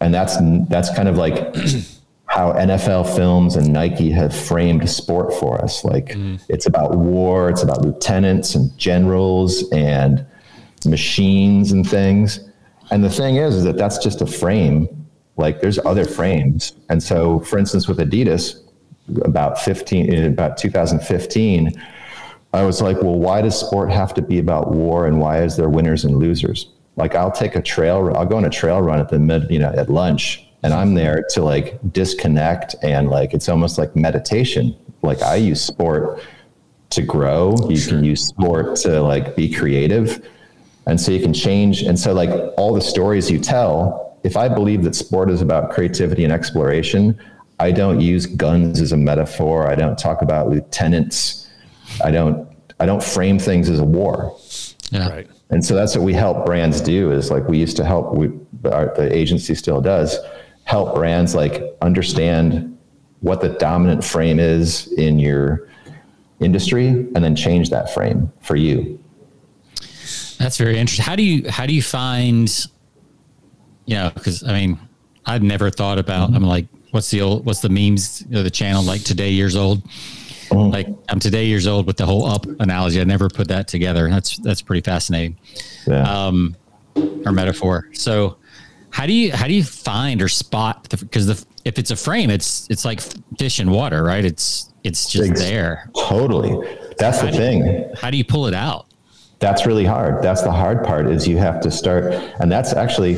[0.00, 0.36] And that's
[0.68, 1.54] that's kind of like
[2.30, 5.84] how NFL films and Nike have framed sport for us.
[5.84, 6.40] Like mm.
[6.48, 10.24] it's about war, it's about lieutenants and generals and
[10.86, 12.38] machines and things.
[12.92, 14.88] And the thing is, is that that's just a frame
[15.36, 16.74] like there's other frames.
[16.88, 18.60] And so, for instance, with Adidas,
[19.24, 21.82] about 15, in about 2015,
[22.52, 25.56] I was like, well, why does sport have to be about war and why is
[25.56, 26.68] there winners and losers?
[26.94, 29.58] Like I'll take a trail, I'll go on a trail run at the mid, you
[29.58, 34.76] know, at lunch and I'm there to like disconnect and like, it's almost like meditation.
[35.02, 36.22] Like I use sport
[36.90, 37.54] to grow.
[37.68, 37.94] You sure.
[37.94, 40.26] can use sport to like be creative.
[40.86, 41.82] And so you can change.
[41.82, 45.70] And so like all the stories you tell if I believe that sport is about
[45.70, 47.18] creativity and exploration,
[47.58, 49.70] I don't use guns as a metaphor.
[49.70, 51.48] I don't talk about lieutenants.
[52.04, 54.36] I don't I don't frame things as a war.
[54.90, 55.08] Yeah.
[55.08, 55.30] Right.
[55.50, 58.30] And so that's what we help brands do is like we used to help we
[58.70, 60.18] our, the agency still does
[60.70, 62.78] help brands like understand
[63.20, 65.68] what the dominant frame is in your
[66.38, 68.98] industry and then change that frame for you.
[70.38, 71.04] That's very interesting.
[71.04, 72.48] How do you how do you find
[73.90, 74.78] you know, because I mean,
[75.26, 76.28] I've never thought about.
[76.28, 76.36] Mm-hmm.
[76.36, 79.56] I'm like, what's the old, what's the memes, you know, the channel like today years
[79.56, 79.82] old.
[79.82, 80.70] Mm-hmm.
[80.70, 83.00] Like I'm today years old with the whole up analogy.
[83.00, 84.08] I never put that together.
[84.08, 85.36] That's that's pretty fascinating.
[85.88, 86.02] Yeah.
[86.02, 86.56] Um,
[87.26, 87.88] or metaphor.
[87.92, 88.36] So,
[88.90, 91.96] how do you how do you find or spot because the, the, if it's a
[91.96, 93.00] frame, it's it's like
[93.38, 94.24] fish in water, right?
[94.24, 95.90] It's it's just it's, there.
[95.96, 96.78] Totally.
[96.98, 97.66] That's how the thing.
[97.66, 98.86] You, how do you pull it out?
[99.38, 100.22] That's really hard.
[100.22, 103.16] That's the hard part is you have to start, and that's actually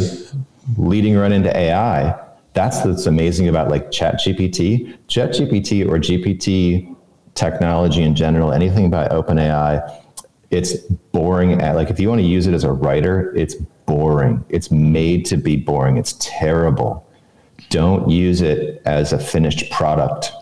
[0.77, 2.19] leading right into AI.
[2.55, 6.95] That's what's amazing about like Chat GPT, Chat GPT or GPT
[7.35, 10.01] technology in general, anything by OpenAI,
[10.51, 10.77] it's
[11.13, 11.61] boring.
[11.61, 13.57] At, like if you want to use it as a writer, it's
[13.93, 14.45] boring.
[14.49, 15.97] It's made to be boring.
[15.97, 17.09] It's terrible.
[17.69, 20.33] Don't use it as a finished product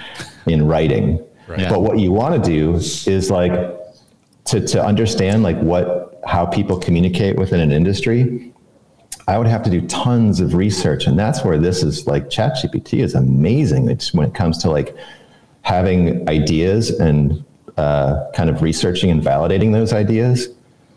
[0.46, 1.24] in writing.
[1.48, 1.68] Right.
[1.68, 3.52] But what you want to do is like
[4.46, 8.52] to, to understand like what how people communicate within an industry
[9.30, 11.06] I would have to do tons of research.
[11.06, 13.88] And that's where this is like ChatGPT is amazing.
[13.88, 14.96] It's when it comes to like
[15.62, 17.44] having ideas and
[17.76, 20.48] uh, kind of researching and validating those ideas.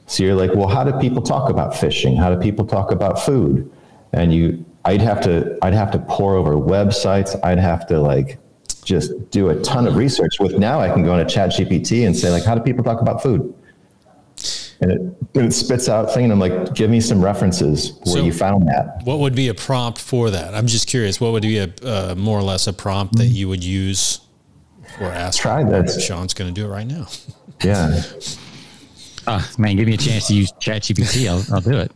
[0.06, 2.16] So you're like, well, how do people talk about fishing?
[2.16, 3.72] How do people talk about food?
[4.12, 7.40] And you, I'd have to, I'd have to pour over websites.
[7.44, 8.38] I'd have to like
[8.84, 10.40] just do a ton of research.
[10.40, 13.24] With now, I can go into ChatGPT and say like, how do people talk about
[13.24, 13.54] food?
[14.84, 16.26] and it, it spits out thing.
[16.26, 19.02] And I'm like, give me some references where so you found that.
[19.04, 20.54] What would be a prompt for that?
[20.54, 21.20] I'm just curious.
[21.20, 24.20] What would be a uh, more or less a prompt that you would use
[25.00, 25.42] or ask?
[25.42, 25.90] Try that.
[25.90, 27.08] Sean's going to do it right now.
[27.64, 28.02] Yeah.
[29.28, 31.30] Oh, man, give me a chance to use ChatGPT.
[31.30, 31.92] I'll, I'll do it.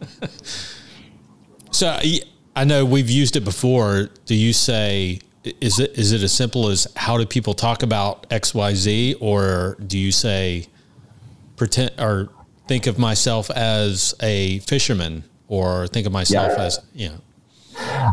[1.72, 2.22] So I-
[2.56, 4.10] I know we've used it before.
[4.26, 5.20] Do you say
[5.62, 9.16] is it is it as simple as how do people talk about X Y Z,
[9.20, 10.66] or do you say
[11.56, 12.30] pretend or
[12.68, 16.64] think of myself as a fisherman, or think of myself Yeah.
[16.64, 17.22] as you know?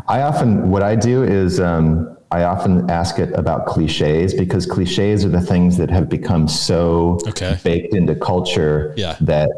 [0.07, 5.25] I often, what I do is um, I often ask it about cliches because cliches
[5.25, 7.57] are the things that have become so Okay.
[7.63, 9.15] baked into culture Yeah.
[9.21, 9.49] that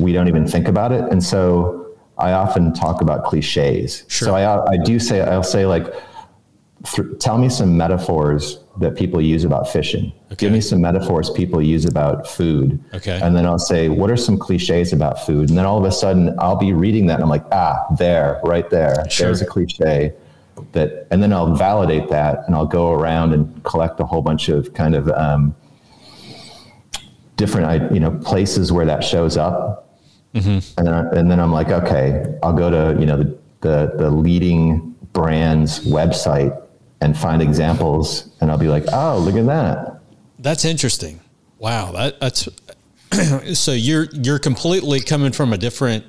[0.00, 1.04] we don't even think about it.
[1.12, 1.86] And so
[2.18, 4.02] I often talk about cliches.
[4.08, 4.26] Sure.
[4.28, 5.86] So I, I do say, I'll say like,
[6.92, 10.12] th- tell me some metaphors that people use about fishing.
[10.36, 12.82] Give me some metaphors people use about food.
[12.92, 13.20] Okay.
[13.22, 15.48] And then I'll say, what are some cliches about food?
[15.48, 18.40] And then all of a sudden I'll be reading that and I'm like, ah, there,
[18.42, 19.08] right there.
[19.08, 19.26] Sure.
[19.28, 20.12] There's a cliche
[20.72, 24.48] that, and then I'll validate that and I'll go around and collect a whole bunch
[24.48, 25.54] of kind of um,
[27.36, 29.82] different, you know, places where that shows up.
[30.34, 33.92] And then, I- and then I'm like, okay, I'll go to, you know, the, the,
[33.96, 36.62] the leading brand's website
[37.00, 38.30] and find examples.
[38.40, 40.00] And I'll be like, oh, look at that.
[40.38, 41.20] That's interesting.
[41.58, 42.48] Wow, that that's
[43.58, 46.04] so you're you're completely coming from a different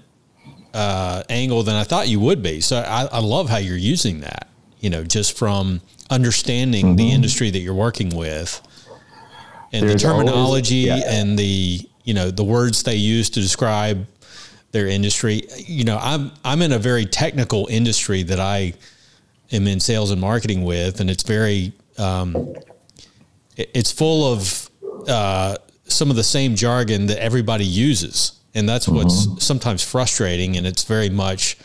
[0.78, 2.62] uh, angle than I thought you would be.
[2.62, 4.48] So I, I love how you're using that.
[4.80, 6.96] You know, just from understanding Mm-hmm.
[6.98, 8.62] the industry that you're working with,
[9.74, 11.02] and There's the always- terminology yeah.
[11.20, 14.06] and the you know the words they use to describe
[14.72, 15.42] their industry.
[15.58, 18.74] You know, I'm I'm in a very technical industry that I
[19.52, 22.36] am in sales and marketing with, and it's very um,
[23.58, 24.70] it- it's full of
[25.08, 30.58] uh, some of the same jargon that everybody uses, and that's what's sometimes frustrating.
[30.58, 31.58] And it's very much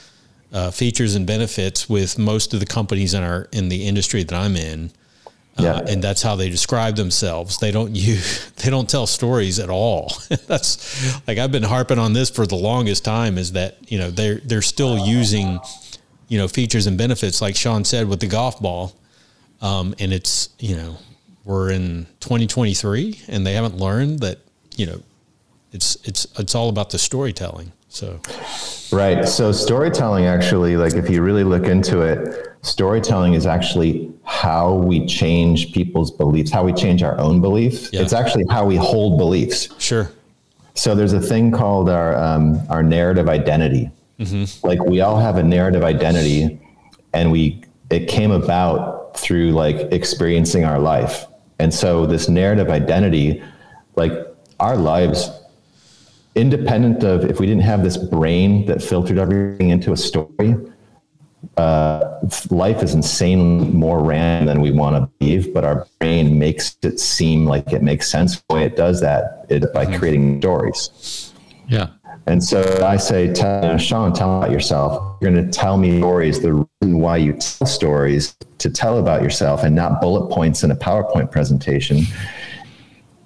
[0.52, 4.34] uh, features and benefits with most of the companies in our in the industry that
[4.34, 4.92] I'm in.
[5.58, 5.72] Yeah.
[5.72, 7.58] Uh, and that's how they describe themselves.
[7.58, 10.12] They don't use, they don't tell stories at all.
[10.46, 13.38] that's like I've been harping on this for the longest time.
[13.38, 15.60] Is that you know they're they're still using,
[16.28, 18.94] you know, features and benefits like Sean said with the golf ball,
[19.62, 20.96] um, and it's you know
[21.44, 24.38] we're in 2023 and they haven't learned that
[24.76, 25.02] you know
[25.72, 27.72] it's it's it's all about the storytelling.
[27.88, 28.20] So
[28.92, 29.26] Right.
[29.26, 35.06] So storytelling actually, like if you really look into it, storytelling is actually how we
[35.06, 37.88] change people's beliefs, how we change our own beliefs.
[37.90, 38.02] Yeah.
[38.02, 39.68] It's actually how we hold beliefs.
[39.78, 40.12] sure,
[40.74, 43.90] So there's a thing called our um, our narrative identity.
[44.62, 46.60] Like we all have a narrative identity,
[47.14, 51.26] and we it came about through like experiencing our life.
[51.58, 53.42] And so this narrative identity,
[53.96, 54.12] like
[54.60, 55.30] our lives,
[56.34, 60.56] independent of if we didn't have this brain that filtered everything into a story,
[61.56, 66.76] uh, life is insanely more random than we want to believe, but our brain makes
[66.82, 71.32] it seem like it makes sense the way it does that it, by creating stories.
[71.68, 71.88] Yeah.
[72.26, 75.18] And so I say, tell, uh, Sean, tell about yourself.
[75.20, 76.40] You're going to tell me stories.
[76.40, 80.70] The reason why you tell stories to tell about yourself and not bullet points in
[80.70, 82.04] a PowerPoint presentation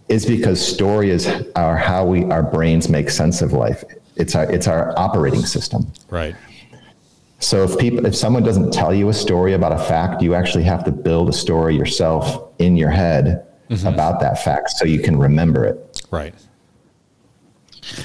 [0.09, 3.83] is because story is our how we our brains make sense of life.
[4.17, 5.93] It's our it's our operating system.
[6.11, 6.35] right,
[7.39, 10.65] So if people, if someone doesn't tell you a story about a fact, you actually
[10.65, 13.87] have to build a story yourself in your head mm-hmm.
[13.87, 16.07] about that fact so you can remember it.
[16.11, 16.35] right,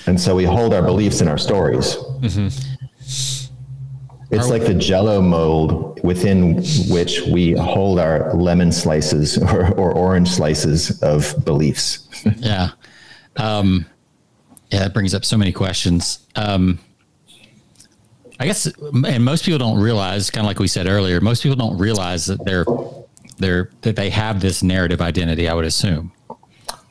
[0.06, 1.96] And so we hold our beliefs in our stories.
[1.96, 3.40] Mm-hmm.
[4.32, 10.30] It's like the jello mold within which we hold our lemon slices or, or orange
[10.30, 12.08] slices of beliefs.
[12.38, 12.70] Yeah.
[13.38, 13.88] Um,
[14.72, 16.28] yeah, that brings up so many questions.
[16.36, 16.78] Um,
[18.39, 21.56] I guess, and most people don't realize, kind of like we said earlier, most people
[21.56, 22.65] don't realize that they're,
[23.38, 26.12] they're, that they have this narrative identity, I would assume.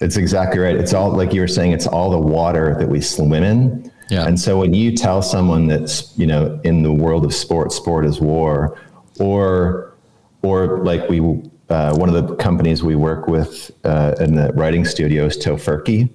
[0.01, 0.77] It's exactly right.
[0.77, 3.93] It's all like you were saying, it's all the water that we swim in.
[4.11, 4.27] Yeah.
[4.27, 8.05] And so when you tell someone that's, you know, in the world of sport, sport
[8.05, 8.79] is war,
[9.21, 9.95] or,
[10.43, 11.21] or like we,
[11.69, 16.11] uh, one of the companies we work with uh, in the writing studio is Tofurky,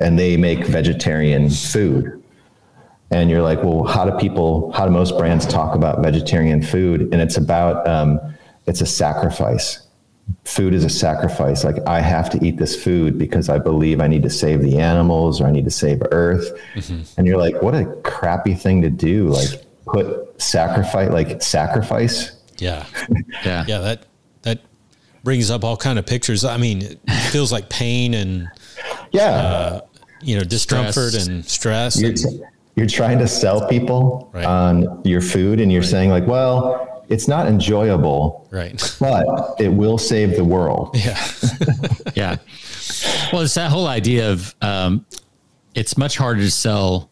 [0.00, 2.22] and they make vegetarian food.
[3.10, 7.02] And you're like, well, how do people, how do most brands talk about vegetarian food?
[7.12, 8.18] And it's about, um,
[8.66, 9.85] it's a sacrifice
[10.44, 11.64] food is a sacrifice.
[11.64, 14.78] Like I have to eat this food because I believe I need to save the
[14.78, 16.52] animals or I need to save Earth.
[16.74, 17.02] Mm-hmm.
[17.18, 19.28] And you're like, what a crappy thing to do.
[19.28, 19.48] Like
[19.86, 22.32] put sacrifice, like sacrifice.
[22.58, 22.84] yeah,
[23.44, 23.64] Yeah.
[23.68, 23.78] yeah.
[23.78, 24.06] That
[24.42, 24.60] that
[25.24, 26.44] brings up all kind of pictures.
[26.44, 28.48] I mean, it feels like pain and
[29.12, 29.30] Yeah.
[29.30, 29.80] Uh,
[30.22, 31.26] you know discomfort Stress.
[31.26, 32.00] and stress.
[32.00, 32.18] you're, And,
[32.74, 34.44] you're trying to sell people Right.
[34.44, 38.96] on your food and you're saying like, well, it's not enjoyable, right.
[39.00, 39.26] but
[39.60, 40.90] it will save the world.
[40.94, 41.20] Yeah.
[42.14, 42.36] yeah.
[43.32, 45.04] Well, it's that whole idea of, um,
[45.74, 47.10] it's much harder to sell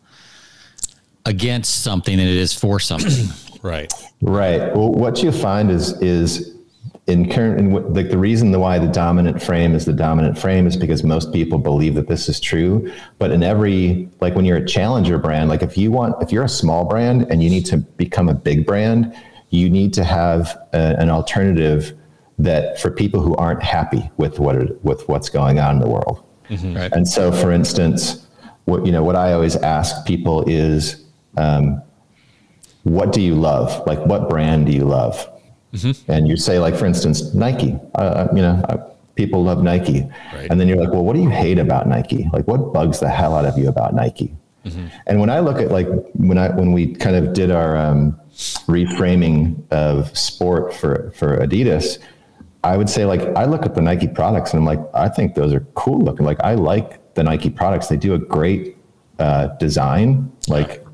[1.26, 3.28] against something than it is for something.
[3.62, 3.90] Right.
[4.20, 4.76] Right.
[4.76, 6.54] Well, what you find is is
[7.07, 10.38] in current in what- like the reason the why the dominant frame is the dominant
[10.38, 12.92] frame is because most people believe that this is true.
[13.18, 16.44] But in every like when you're a challenger brand, like if you want if you're
[16.44, 19.14] a small brand and you need to become a big brand,
[19.54, 21.96] you need to have a, an alternative
[22.38, 25.88] that for people who aren't happy with what it, with what's going on in the
[25.88, 26.24] world.
[26.50, 26.92] Right.
[26.92, 28.26] And so, for instance,
[28.64, 31.04] what you know, what I always ask people is,
[31.36, 31.82] um,
[32.82, 33.86] what do you love?
[33.86, 35.26] Like, what brand do you love?
[36.08, 37.78] And you say, like, for instance, Nike.
[37.94, 38.76] Uh, you know, uh,
[39.14, 40.02] people love Nike.
[40.34, 40.48] Right.
[40.50, 42.28] And then you're like, well, what do you hate about Nike?
[42.32, 44.36] Like, what bugs the hell out of you about Nike?
[45.06, 48.18] And when I look at like when I when we kind of did our um,
[48.66, 51.99] reframing of sport for for Adidas,
[52.62, 55.35] I would say like I look at the Nike products and I'm like I think
[55.35, 56.27] those are cool looking.
[56.27, 57.88] Like I like the Nike products.
[57.88, 58.77] They do a great
[59.18, 60.33] uh, design.
[60.49, 60.85] Like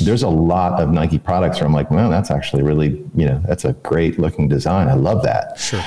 [0.00, 3.42] there's a lot of Nike products where I'm like, well, that's actually really you know
[3.46, 4.88] that's a great looking design.
[4.88, 5.58] I love that.
[5.58, 5.84] Sure.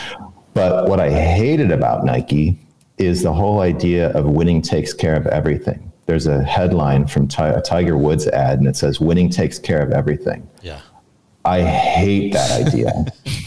[0.54, 2.60] But what I hated about Nike
[2.98, 5.92] is the whole idea of winning takes care of everything.
[6.06, 9.82] There's a headline from Ti- a Tiger Woods ad, and it says, Winning takes care
[9.82, 10.48] of everything.
[10.62, 10.80] Yeah.
[11.46, 12.92] I hate that idea.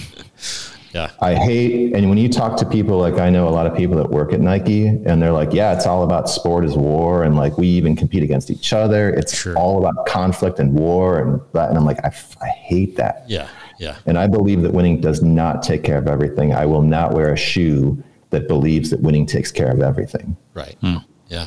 [0.94, 1.10] Yeah.
[1.20, 3.96] I hate, and when you talk to people, like I know a lot of people
[3.96, 7.22] that work at Nike, and they're like, yeah, it's all about sport is war.
[7.24, 9.10] And like we even compete against each other.
[9.10, 9.54] It's Sure.
[9.58, 11.68] all about conflict and war and that.
[11.68, 13.24] And I'm like, I, I hate that.
[13.28, 13.46] Yeah.
[13.78, 13.96] Yeah.
[14.06, 16.54] And I believe that winning does not take care of everything.
[16.54, 20.34] I will not wear a shoe that believes that winning takes care of everything.
[20.54, 20.78] Right.
[20.80, 20.96] Hmm.
[21.28, 21.44] Yeah.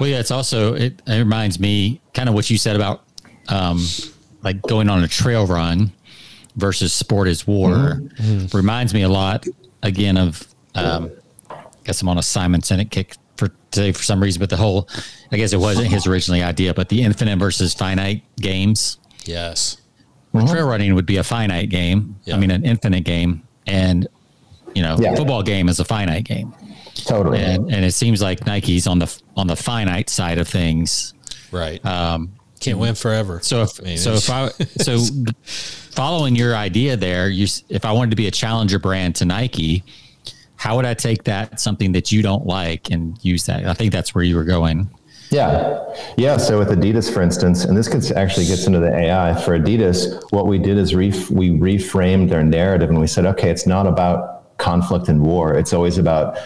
[0.00, 3.04] Well, yeah, it's also it, it reminds me kind of what you said about
[3.46, 3.78] um,
[4.42, 5.92] like going on a trail run
[6.56, 8.02] versus sport is war.
[8.52, 9.46] Reminds me a lot
[9.82, 11.10] again of um,
[11.50, 14.56] I guess I'm on a Simon Sinek kick for today for some reason, but the
[14.56, 14.88] whole
[15.32, 18.98] I guess it wasn't his originally idea, but the infinite versus finite games.
[19.24, 19.76] Yes.
[20.32, 22.16] Trail running would be a finite game.
[22.24, 22.36] Yeah.
[22.36, 24.06] I mean, an infinite game, and
[24.74, 25.16] you know, Yeah.
[25.16, 26.54] football game is a finite game
[26.94, 27.40] Totally.
[27.40, 31.14] and and it seems like Nike's on the on the finite side of things.
[31.50, 31.84] Right.
[31.84, 33.40] Um, Can't win forever.
[33.42, 34.98] so if I mean, so if I so
[35.42, 39.82] following your idea there, you if I wanted to be a challenger brand to Nike,
[40.56, 43.64] how would I take that something that you don't like and use that?
[43.64, 44.90] I think that's where you were going.
[45.30, 45.82] Yeah.
[46.16, 46.36] Yeah.
[46.36, 50.22] So with Adidas, for instance, and this gets actually gets into the AI for Adidas,
[50.32, 53.86] what we did is ref- we reframed their narrative and we said, okay, it's not
[53.86, 55.54] about conflict and war.
[55.54, 56.36] It's always about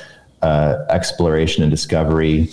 [0.42, 2.50] uh, exploration and discovery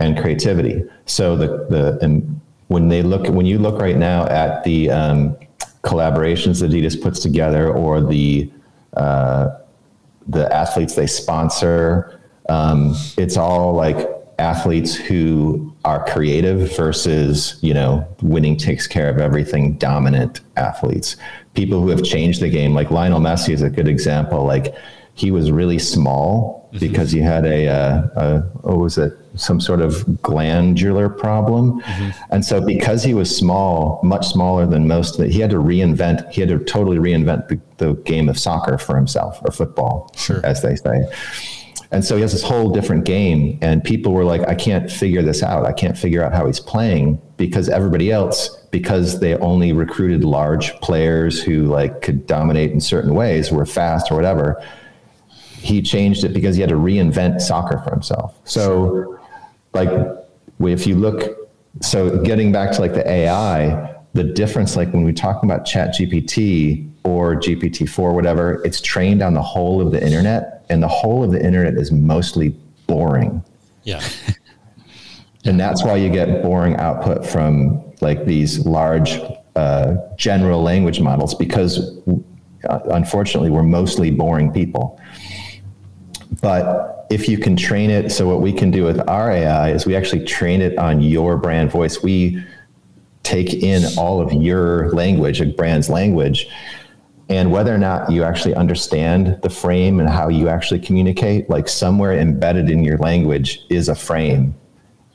[0.00, 0.82] and creativity.
[1.06, 2.39] So the, the, and
[2.70, 5.36] when they look, when you look right now at the um,
[5.82, 8.48] collaborations Adidas puts together or the,
[8.96, 9.48] uh,
[10.28, 12.20] the athletes they sponsor.
[12.48, 19.18] Um, it's all like athletes who are creative versus, you know, winning takes care of
[19.18, 21.16] everything dominant athletes.
[21.54, 24.44] People who have changed the game, like Lionel Messi is a good example.
[24.44, 24.76] Like
[25.14, 29.80] he was really small because he had a, uh, a what was it, some sort
[29.80, 31.82] of glandular problem.
[32.30, 36.30] And so because he was small, much smaller than most, that he had to reinvent,
[36.30, 40.40] he had to totally reinvent the, the game of soccer for himself or football, Sure.
[40.44, 41.04] as they say.
[41.92, 43.58] And so he has this whole different game.
[43.62, 45.66] And people were like, I can't figure this out.
[45.66, 50.72] I can't figure out how he's playing because everybody else, because they only recruited large
[50.80, 54.62] players who like could dominate in certain ways, were fast or whatever.
[55.60, 58.38] He changed it because he had to reinvent soccer for himself.
[58.44, 59.18] So
[59.72, 59.90] like
[60.60, 61.36] if you look
[61.80, 65.94] so getting back to like the AI, the difference like when we talk about chat
[65.94, 71.22] GPT or GPT-4, whatever, it's trained on the whole of the internet and the whole
[71.22, 72.50] of the internet is mostly
[72.86, 73.42] boring.
[73.84, 74.06] yeah.
[75.46, 79.18] And that's why you get boring output from like these large
[79.56, 81.98] uh, general language models because
[82.68, 85.00] uh, unfortunately we're mostly boring people.
[86.40, 89.84] But if you can train it, so what we can do with our AI is
[89.84, 92.02] we actually train it on your brand voice.
[92.02, 92.42] We
[93.22, 96.48] take in all of your language, a brand's language,
[97.28, 101.68] and whether or not you actually understand the frame and how you actually communicate, like
[101.68, 104.54] somewhere embedded in your language is a frame.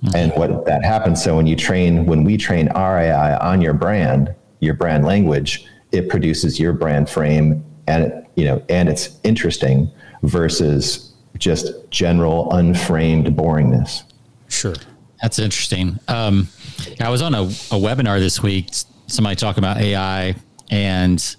[0.03, 0.15] Mm-hmm.
[0.15, 3.73] And what that happens, so when you train, when we train our AI on your
[3.73, 9.19] brand, your brand language, it produces your brand frame, and it, you know, and it's
[9.23, 9.91] interesting
[10.25, 14.03] versus just general unframed boringness.
[14.47, 14.75] Sure.
[15.21, 15.99] That's interesting.
[16.07, 16.47] Um,
[16.99, 18.69] I was on a, a webinar this week.
[19.07, 20.35] Somebody talking about AI,
[20.71, 21.35] and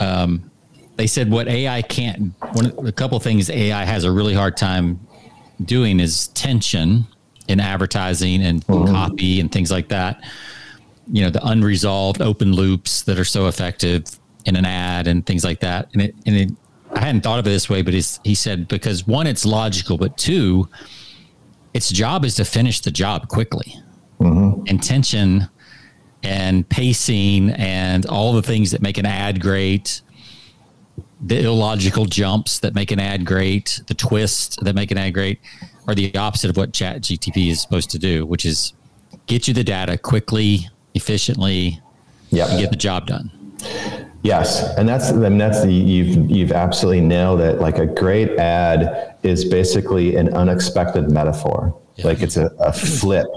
[0.00, 0.50] um,
[0.96, 2.34] they said what AI can't.
[2.52, 5.00] One, a couple things AI has a really hard time
[5.64, 7.06] doing is tension
[7.48, 8.92] in advertising and mm-hmm.
[8.92, 10.22] copy and things like that.
[11.10, 14.04] You know, the unresolved open loops that are so effective
[14.44, 15.88] in an ad and things like that.
[15.92, 16.50] And it, and it,
[16.94, 20.16] I hadn't thought of it this way, but he said because one, it's logical, but
[20.16, 20.68] two,
[21.74, 23.76] its job is to finish the job quickly.
[24.20, 24.66] Mm-hmm.
[24.66, 25.48] Intention
[26.22, 30.00] and pacing and all the things that make an ad great,
[31.20, 35.40] the illogical jumps that make an ad great, the twists that make an ad great,
[35.86, 38.72] are the opposite of what Chat GTP is supposed to do, which is
[39.26, 41.80] get you the data quickly, efficiently,
[42.30, 42.48] yep.
[42.50, 43.30] and get the job done.
[44.22, 47.60] Yes, and that's I mean, that's the you've you've absolutely nailed it.
[47.60, 51.80] Like a great ad is basically an unexpected metaphor.
[51.94, 52.06] Yeah.
[52.08, 53.28] Like it's a, a flip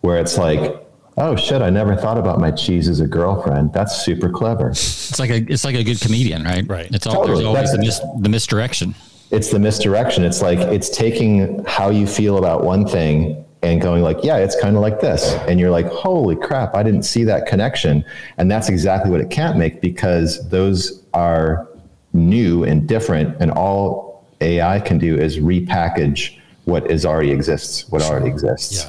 [0.00, 0.82] where it's like,
[1.18, 3.72] oh shit, I never thought about my cheese as a girlfriend.
[3.72, 4.70] That's super clever.
[4.70, 6.66] It's like a it's like a good comedian, right?
[6.66, 6.90] Right.
[6.90, 7.44] It's all, totally.
[7.44, 8.94] there's always the, mis, the misdirection.
[9.30, 10.24] It's the misdirection.
[10.24, 14.58] It's like it's taking how you feel about one thing and going like, yeah, it's
[14.60, 15.32] kind of like this.
[15.46, 18.04] And you're like, holy crap, I didn't see that connection.
[18.38, 21.68] And that's exactly what it can't make because those are
[22.12, 23.36] new and different.
[23.40, 28.86] And all AI can do is repackage what is already exists, what already exists.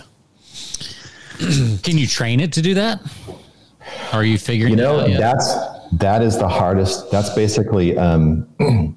[1.39, 1.77] Yeah.
[1.83, 3.01] can you train it to do that?
[4.13, 4.71] Are you figuring?
[4.71, 5.53] You know, that's
[5.93, 7.11] that is the hardest.
[7.11, 8.47] That's basically um,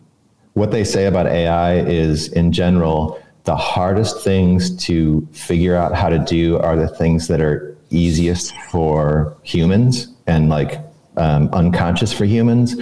[0.53, 6.09] what they say about AI is in general the hardest things to figure out how
[6.09, 10.81] to do are the things that are easiest for humans and like
[11.17, 12.75] um, unconscious for humans.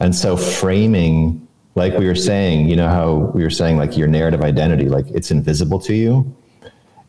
[0.00, 1.46] And so framing,
[1.76, 5.06] like we were saying, you know how we were saying like your narrative identity, like
[5.08, 6.36] it's invisible to you.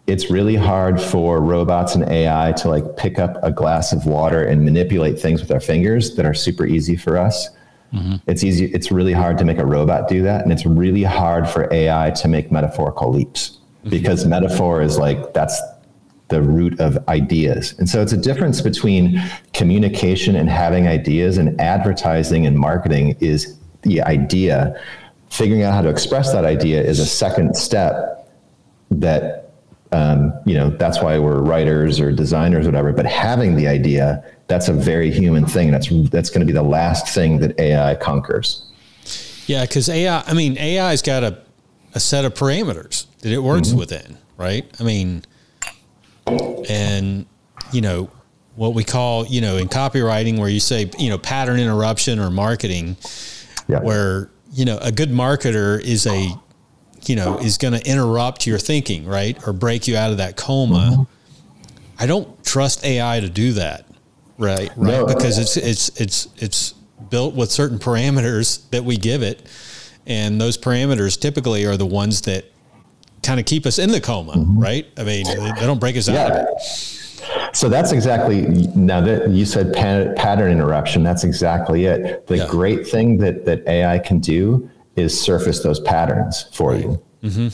[0.05, 4.45] It's really hard for robots and AI to like pick up a glass of water
[4.45, 7.49] and manipulate things with our fingers that are super easy for us.
[7.93, 8.15] Mm-hmm.
[8.27, 8.65] It's easy.
[8.65, 12.11] It's really hard to make a robot do that, and it's really hard for AI
[12.11, 13.89] to make metaphorical leaps mm-hmm.
[13.89, 15.61] because metaphor is like that's
[16.29, 17.75] the root of ideas.
[17.77, 19.21] And so it's a difference between
[19.53, 24.79] communication and having ideas, and advertising and marketing is the idea.
[25.29, 28.29] Figuring out how to express that idea is a second step
[28.91, 29.42] that
[29.93, 34.23] um, you know that's why we're writers or designers or whatever but having the idea
[34.47, 37.95] that's a very human thing that's that's going to be the last thing that ai
[37.95, 38.65] conquers
[39.45, 41.37] yeah because ai i mean ai's got a,
[41.93, 43.79] a set of parameters that it works mm-hmm.
[43.79, 45.23] within right i mean
[46.67, 47.25] and
[47.71, 48.09] you know
[48.55, 52.31] what we call you know in copywriting where you say you know pattern interruption or
[52.31, 52.97] marketing
[53.67, 53.79] yeah.
[53.79, 56.29] where you know a good marketer is a
[57.09, 59.37] you know, is going to interrupt your thinking, right?
[59.47, 60.91] Or break you out of that coma.
[60.91, 61.03] Mm-hmm.
[61.99, 63.85] I don't trust AI to do that,
[64.37, 64.69] right?
[64.75, 64.77] Right.
[64.77, 65.05] No.
[65.05, 66.73] Because it's, it's, it's, it's
[67.09, 69.47] built with certain parameters that we give it.
[70.05, 72.45] And those parameters typically are the ones that
[73.21, 74.59] kind of keep us in the coma, mm-hmm.
[74.59, 74.87] right?
[74.97, 76.25] I mean, they, don't break us yeah.
[76.25, 76.61] out of it.
[77.53, 78.41] So that's exactly
[78.75, 81.03] now that you said pattern interruption.
[81.03, 82.27] That's exactly it.
[82.27, 82.47] The yeah.
[82.47, 87.01] great thing that that AI can do is surface those patterns for you.
[87.23, 87.47] Mm-hmm.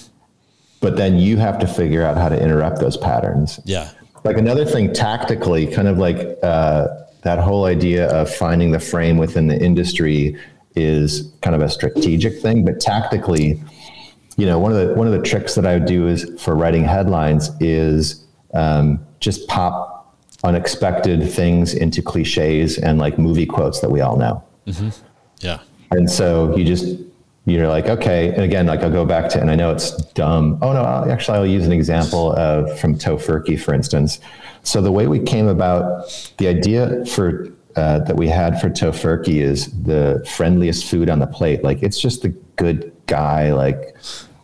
[0.82, 3.60] But then you have to figure out how to interrupt those patterns.
[3.66, 3.92] Yeah.
[4.24, 6.88] Like another thing tactically, kind of like uh,
[7.24, 10.38] that whole idea of finding the frame within the industry
[10.76, 13.62] is kind of a strategic thing, but tactically,
[14.38, 16.56] you know, one of the one of the tricks that I would do is for
[16.56, 23.92] writing headlines is um, just pop unexpected things into cliches and like movie quotes that
[23.92, 24.44] we all know.
[24.66, 24.90] Mm-hmm.
[25.42, 25.60] Yeah.
[25.92, 26.96] And so you just
[27.52, 28.30] you're like, okay.
[28.30, 30.58] And again, like I'll go back to, and I know it's dumb.
[30.62, 34.20] Oh no, I'll, actually, I'll use an example of from Tofurky, for instance.
[34.64, 39.42] So the way we came about the idea for uh, that we had for Tofurky
[39.42, 41.64] is the friendliest food on the plate.
[41.64, 43.54] Like it's just the good guy.
[43.54, 43.96] Like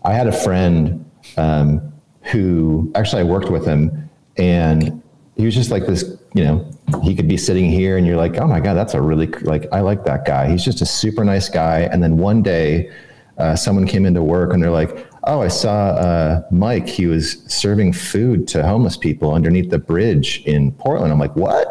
[0.04, 1.04] I had a friend
[1.38, 5.02] um, who actually I worked with him, and
[5.36, 6.18] he was just like this.
[6.36, 6.72] You know,
[7.02, 9.68] he could be sitting here and you're like, oh my God, that's a really, like,
[9.72, 10.50] I like that guy.
[10.50, 11.90] He's just a super nice guy.
[11.92, 12.92] And then one day,
[13.38, 16.88] uh, someone came into work and they're like, oh, I saw uh, Mike.
[16.88, 21.12] He was serving food to homeless people underneath the bridge in Portland.
[21.12, 21.66] I'm like, what?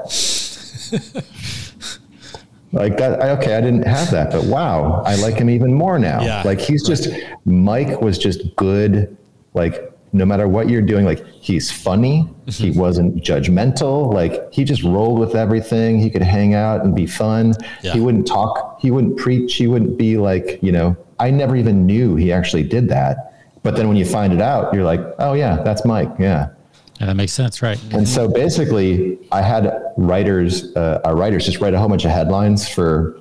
[2.72, 3.20] like that.
[3.38, 6.22] Okay, I didn't have that, but wow, I like him even more now.
[6.22, 6.96] Yeah, like he's right.
[6.96, 7.08] just
[7.44, 9.16] Mike was just good.
[9.54, 12.28] Like no matter what you're doing, like he's funny.
[12.46, 12.64] Mm-hmm.
[12.64, 14.14] He wasn't judgmental.
[14.14, 15.98] Like he just rolled with everything.
[15.98, 17.54] He could hang out and be fun.
[17.82, 17.92] Yeah.
[17.92, 18.80] He wouldn't talk.
[18.80, 19.56] He wouldn't preach.
[19.56, 23.34] He wouldn't be like, you know, I never even knew he actually did that.
[23.64, 26.10] But then when you find it out, you're like, oh yeah, that's Mike.
[26.18, 26.50] Yeah.
[27.00, 27.80] Yeah, that makes sense, right?
[27.92, 32.12] And so basically, I had writers, uh, our writers, just write a whole bunch of
[32.12, 33.20] headlines for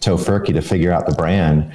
[0.00, 1.70] Tofurky to figure out the brand.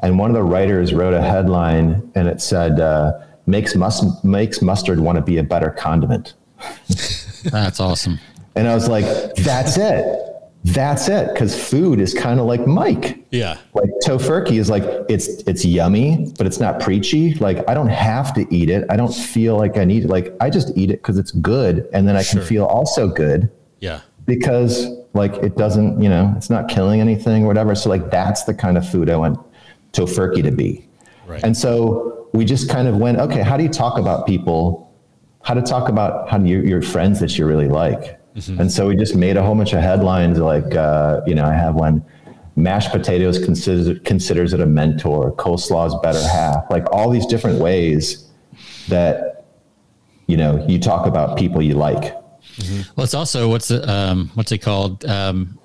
[0.00, 3.12] And one of the writers wrote a headline, and it said, uh,
[3.50, 6.34] makes mus- makes mustard want to be a better condiment.
[7.44, 8.18] That's awesome.
[8.56, 9.04] And I was like,
[9.36, 10.26] that's it.
[10.64, 11.28] That's it.
[11.32, 13.24] Because food is kind of like Mike.
[13.30, 13.56] Yeah.
[13.72, 17.34] Like Tofurky is like it's it's yummy, but it's not preachy.
[17.34, 18.84] Like I don't have to eat it.
[18.90, 20.10] I don't feel like I need it.
[20.10, 23.50] Like I just eat it because it's good, and then I can feel also good
[23.78, 24.00] Yeah.
[24.26, 27.74] because like it doesn't, you know, it's not killing anything or whatever.
[27.74, 29.38] So like that's the kind of food I want
[29.92, 30.86] Tofurky to be.
[31.26, 31.42] Right.
[31.42, 34.92] And so we just kind of went, okay, how do you talk about people?
[35.42, 38.18] How to talk about how do you, your friends that you really like?
[38.58, 41.52] And so we just made a whole bunch of headlines like, uh, you know, I
[41.52, 42.02] have one
[42.56, 48.28] mashed potatoes considers, considers it a mentor, coleslaw's better half, like all these different ways
[48.88, 49.44] that,
[50.26, 52.14] you know, you talk about people you like.
[52.96, 55.04] Well, it's also what's um, what's it called?
[55.04, 55.58] Um,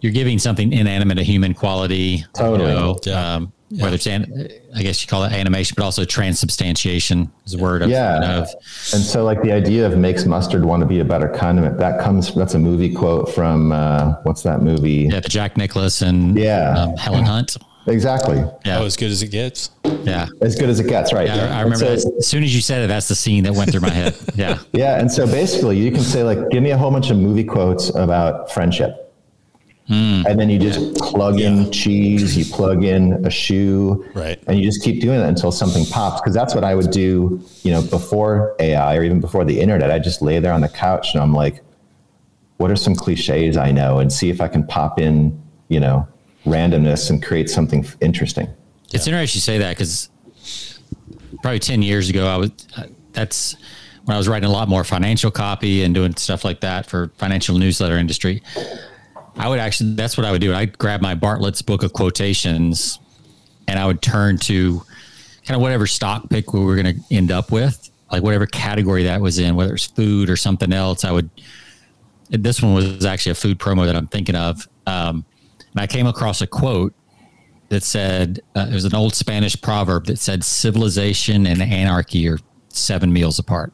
[0.00, 2.24] you're giving something inanimate a human quality.
[2.34, 2.70] Totally.
[2.70, 3.34] You know, Yeah.
[3.34, 7.58] um, Whether it's, an, I guess you call it animation, but also transubstantiation is a
[7.58, 8.38] word of, Yeah.
[8.38, 8.48] of
[8.92, 11.78] And so, like the idea of makes mustard want to be a better condiment.
[11.78, 12.34] That comes.
[12.34, 15.08] That's a movie quote from uh, what's that movie?
[15.10, 16.74] yeah, the Jack Nicholas and Yeah.
[16.76, 17.56] um, Helen Hunt.
[17.88, 18.36] Exactly.
[18.64, 19.70] Yeah, Oh, as good as it gets.
[20.04, 20.26] yeah.
[20.40, 21.26] As good as it gets, right?
[21.26, 23.54] Yeah, I, I remember so- As soon as you said it, that's the scene that
[23.54, 24.14] went through my head.
[24.36, 24.58] Yeah.
[24.72, 27.42] Yeah, and so basically, you can say like, "Give me a whole bunch of movie
[27.44, 29.11] quotes about friendship,"
[29.88, 34.42] and then you just plug in cheese, you plug in a shoe, Right.
[34.46, 36.20] And you just keep doing that until something pops.
[36.20, 39.90] Because that's what I would do, you know, before AI or even before the internet.
[39.90, 41.62] I just lay there on the couch and I'm like,
[42.56, 46.06] "What are some cliches I know?" and see if I can pop in, you know,
[46.46, 48.48] randomness and create something interesting.
[48.92, 50.10] It's interesting you say that because
[51.42, 53.56] probably 10 years ago, I was, uh, that's
[54.04, 57.10] when I was writing a lot more financial copy and doing stuff like that for
[57.16, 58.42] financial newsletter industry.
[59.36, 60.54] I would actually, that's what I would do.
[60.54, 62.98] I'd grab my Bartlett's book of quotations
[63.66, 64.82] and I would turn to
[65.46, 69.04] kind of whatever stock pick we were going to end up with, like whatever category
[69.04, 71.04] that was in, whether it's food or something else.
[71.04, 71.30] I would,
[72.30, 74.68] this one was actually a food promo that I'm thinking of.
[74.86, 75.24] Um,
[75.72, 76.94] and I came across a quote
[77.70, 82.38] that said uh, it was an old Spanish proverb that said civilization and anarchy are
[82.68, 83.72] seven meals apart.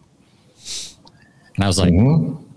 [1.56, 1.92] And I was like,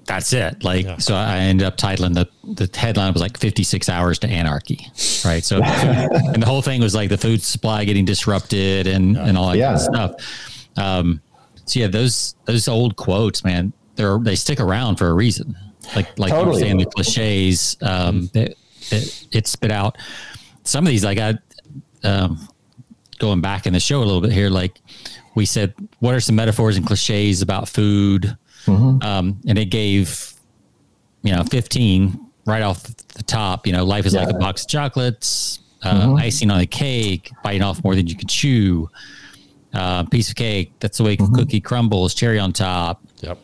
[0.06, 0.64] that's it.
[0.64, 4.88] Like, so I ended up titling the the headline was like 56 hours to anarchy,
[5.24, 5.44] right?
[5.44, 9.50] So, and the whole thing was like the food supply getting disrupted and and all
[9.52, 9.68] that Yeah.
[9.68, 10.12] kind of stuff.
[10.78, 11.22] Um,
[11.66, 15.56] so yeah, those those old quotes, man, they're they stick around for a reason.
[15.96, 18.56] Like like you were saying, the cliches um, that,
[18.90, 19.98] that it spit out.
[20.64, 21.36] Some of these, like I,
[22.04, 22.48] um,
[23.20, 24.80] going back in the show a little bit here, like
[25.36, 28.36] we said, what are some metaphors and cliches about food?
[28.68, 30.34] Um, and it gave,
[31.24, 34.70] you know, 15 right off the top, you know, life is like a box of
[34.70, 38.90] chocolates, uh, icing on a cake, biting off more than you can chew,
[39.74, 40.74] uh, piece of cake.
[40.80, 43.02] That's the way cookie crumbles, cherry on top.
[43.22, 43.38] Yep.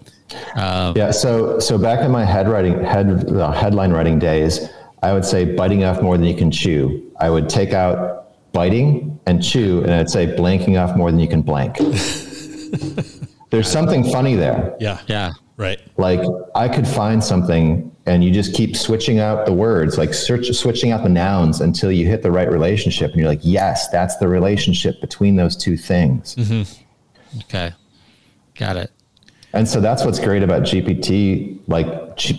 [0.95, 1.11] Yeah.
[1.11, 4.69] So so back in my head writing head uh, headline writing days,
[5.03, 7.11] I would say biting off more than you can chew.
[7.19, 11.27] I would take out biting and chew, and I'd say blanking off more than you
[11.27, 11.77] can blank.
[13.49, 14.75] There's something funny there.
[14.79, 15.01] Yeah.
[15.07, 15.33] Yeah.
[15.57, 15.81] Right.
[15.97, 16.21] Like
[16.53, 20.91] I could find something, and you just keep switching out the words, like search switching
[20.91, 24.27] out the nouns until you hit the right relationship, and you're like, yes, that's the
[24.27, 26.35] relationship between those two things.
[26.35, 27.39] Mm-hmm.
[27.39, 27.73] Okay.
[28.55, 28.91] Got it.
[29.53, 31.87] And so that's what's great about GPT, like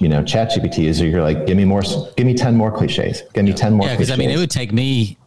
[0.00, 1.82] you know, Chat GPT, is you're like, give me more,
[2.16, 3.88] give me ten more cliches, give me ten more.
[3.88, 5.18] Yeah, because I mean, it would take me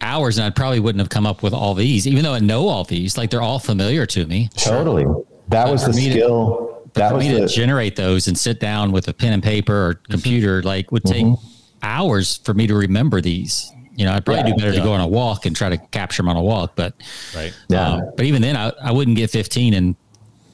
[0.00, 2.68] hours, and I probably wouldn't have come up with all these, even though I know
[2.68, 3.16] all these.
[3.16, 4.48] Like they're all familiar to me.
[4.56, 5.06] totally.
[5.48, 6.82] That was the me to- skill.
[6.94, 9.74] that For was me to generate those and sit down with a pen and paper
[9.74, 10.12] or mm-hmm.
[10.12, 11.78] computer, like would take mm-hmm.
[11.82, 13.70] hours for me to remember these.
[13.94, 14.48] You know, I'd probably Yeah.
[14.48, 14.80] do better Yeah.
[14.80, 16.94] to go on a walk and try to capture them on a walk, but
[17.34, 17.50] Right.
[17.52, 17.88] Uh, yeah.
[17.88, 19.96] um, but even then, I, I wouldn't get 15 in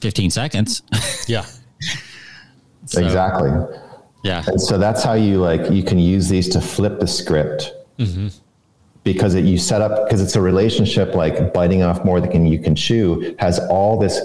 [0.01, 0.81] 15 seconds.
[1.27, 1.45] Yeah.
[2.85, 3.49] So, exactly.
[4.23, 4.43] Yeah.
[4.45, 7.73] And so that's how you like you can use these to flip the script.
[7.97, 8.27] Mm-hmm.
[9.03, 12.57] Because it, you set up because it's a relationship like biting off more than you
[12.57, 14.21] can chew has all this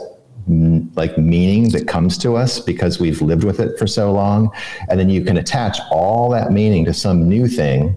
[0.95, 4.51] like meaning that comes to us because we've lived with it for so long,
[4.89, 7.97] and then you can attach all that meaning to some new thing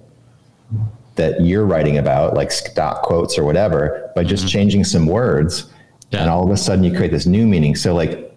[1.16, 4.52] that you're writing about, like stock quotes or whatever, by just mm-hmm.
[4.52, 5.72] changing some words,
[6.10, 6.22] Yeah.
[6.22, 7.76] and all of a sudden you create this new meaning.
[7.76, 8.28] So like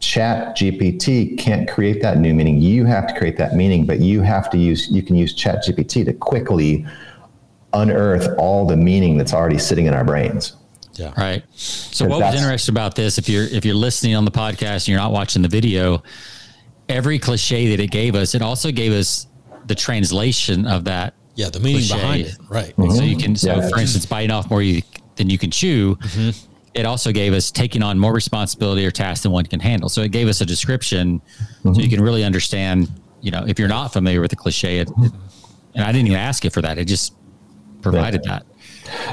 [0.00, 4.20] chat gpt can't create that new meaning you have to create that meaning but you
[4.20, 6.86] have to use you can use chat gpt to quickly
[7.74, 10.54] unearth all the meaning that's already sitting in our brains
[10.94, 11.12] Yeah.
[11.16, 11.44] Right.
[11.54, 14.88] So what was interesting about this, if you're if you're listening on the podcast and
[14.88, 16.02] you're not watching the video,
[16.88, 19.26] every cliche that it gave us, it also gave us
[19.66, 21.14] the translation of that.
[21.34, 21.50] Yeah.
[21.50, 21.94] The meaning Cliche.
[21.94, 22.36] behind it.
[22.48, 22.74] Right.
[22.76, 23.68] So you can, so Yeah.
[23.68, 24.82] for instance, biting off more you,
[25.16, 25.94] than you can chew.
[25.96, 26.30] Mm-hmm.
[26.74, 29.88] it also gave us taking on more responsibility or tasks than one can handle.
[29.88, 31.74] So it gave us a description mm-hmm.
[31.74, 32.88] so you can really understand,
[33.20, 35.12] you know, if you're not familiar with the cliche, it, it,
[35.74, 36.78] and I didn't even ask it for that.
[36.78, 37.14] It just
[37.82, 38.32] provided yeah.
[38.32, 38.46] that.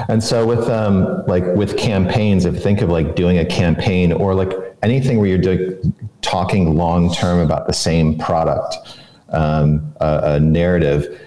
[0.08, 4.12] And so with um, like with campaigns, if you think of like doing a campaign
[4.12, 4.52] or like
[4.82, 8.98] anything where you're doing talking long term about the same product,
[9.30, 11.20] um, a, a, narrative,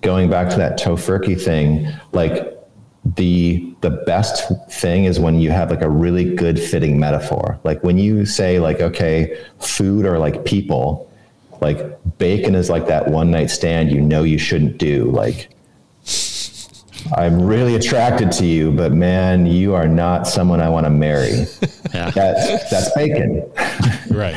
[0.00, 2.56] going back to that Tofurky thing, like
[3.16, 7.58] the the best thing is when you have like a really good fitting metaphor.
[7.64, 11.10] Like when you say like, okay, food or like people,
[11.60, 11.78] like
[12.18, 15.10] bacon is like that one night stand you know you shouldn't do.
[15.10, 15.50] Like
[17.16, 21.30] I'm really attracted to you, but man, you are not someone I want to marry.
[21.94, 22.10] yeah.
[22.10, 23.50] That's that's bacon.
[24.10, 24.34] right.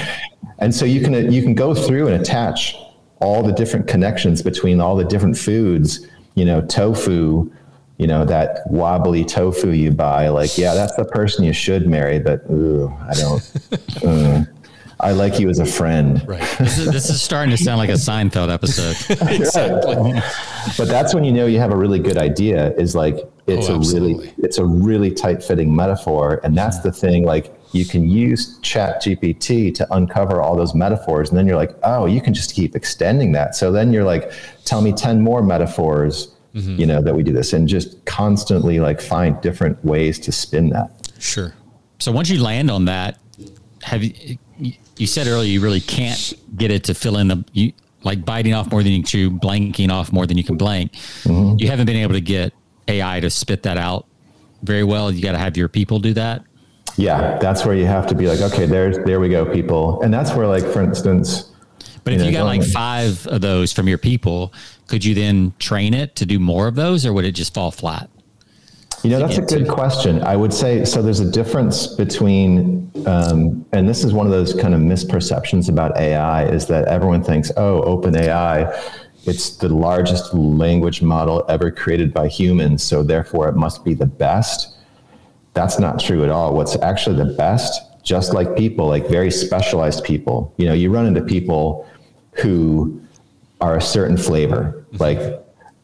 [0.60, 2.76] And so you can you can go through and attach
[3.20, 6.08] all the different connections between all the different foods.
[6.36, 7.52] You know, tofu.
[7.98, 10.28] You know that wobbly tofu you buy.
[10.30, 14.04] Like, yeah, that's the person you should marry, but ooh, I don't.
[14.06, 14.44] uh.
[15.04, 16.26] I like you as a friend.
[16.28, 16.42] Right.
[16.58, 18.96] This is, this is starting to sound like a Seinfeld episode.
[19.30, 20.14] exactly.
[20.78, 22.74] But that's when you know you have a really good idea.
[22.76, 26.92] Is like it's oh, a really it's a really tight fitting metaphor, and that's the
[26.92, 27.26] thing.
[27.26, 31.76] Like you can use Chat GPT to uncover all those metaphors, and then you're like,
[31.84, 33.56] oh, you can just keep extending that.
[33.56, 34.32] So then you're like,
[34.64, 36.36] tell me ten more metaphors.
[36.56, 36.80] Mm-hmm.
[36.80, 40.70] You know that we do this, and just constantly like find different ways to spin
[40.70, 41.12] that.
[41.20, 41.54] Sure.
[42.00, 43.20] So once you land on that,
[43.82, 47.74] have you you said earlier you really can't get it to fill in the you
[48.04, 50.92] like biting off more than you can chew, blanking off more than you can blank.
[51.24, 51.58] Mm-hmm.
[51.60, 52.54] You haven't been able to get
[52.88, 54.06] AI to spit that out
[54.62, 55.12] very well.
[55.12, 56.44] You got to have your people do that.
[56.96, 60.14] Yeah, that's where you have to be like, okay, there's there we go, people, and
[60.14, 61.50] that's where like for instance.
[62.04, 64.54] But if you, know, you got like five of those from your people,
[64.88, 67.72] could you then train it to do more of those, or would it just fall
[67.72, 68.10] flat?
[69.04, 69.72] You know, that's a good to?
[69.72, 70.24] question.
[70.24, 71.02] I would say so.
[71.02, 75.98] There's a difference between, um, and this is one of those kind of misperceptions about
[75.98, 78.72] AI is that everyone thinks, oh, open AI,
[79.26, 84.06] it's the largest language model ever created by humans, so therefore it must be the
[84.06, 84.76] best.
[85.54, 86.56] That's not true at all.
[86.56, 91.06] What's actually the best, just like people, like very specialized people, you know, you run
[91.06, 91.88] into people
[92.34, 93.02] who
[93.60, 95.20] are a certain flavor, like,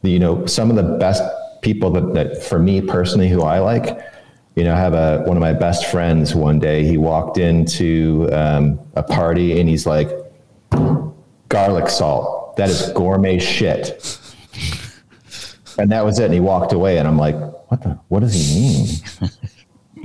[0.04, 1.22] you know, some of the best
[1.62, 4.00] people that, that for me personally, who I like,
[4.56, 6.36] you know, I have a one of my best friends.
[6.36, 10.10] One day, he walked into um, a party and he's like,
[11.50, 14.20] "Garlic salt, that is gourmet shit."
[15.78, 16.26] And that was it.
[16.26, 17.36] And he walked away, and I'm like,
[17.70, 18.00] "What the?
[18.10, 19.32] What does he mean?"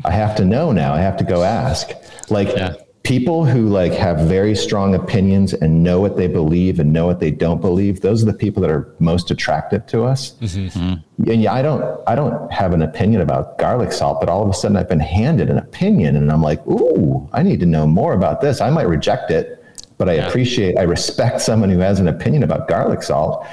[0.04, 0.94] I have to know now.
[0.94, 1.90] I have to go ask.
[2.30, 2.74] Like, yeah
[3.04, 7.20] people who like have very strong opinions and know what they believe and know what
[7.20, 10.94] they don't believe those are the people that are most attractive to us mm-hmm.
[11.30, 14.48] and yeah i don't i don't have an opinion about garlic salt but all of
[14.48, 17.86] a sudden i've been handed an opinion and i'm like ooh i need to know
[17.86, 19.62] more about this i might reject it
[19.98, 20.26] but i yeah.
[20.26, 23.44] appreciate i respect someone who has an opinion about garlic salt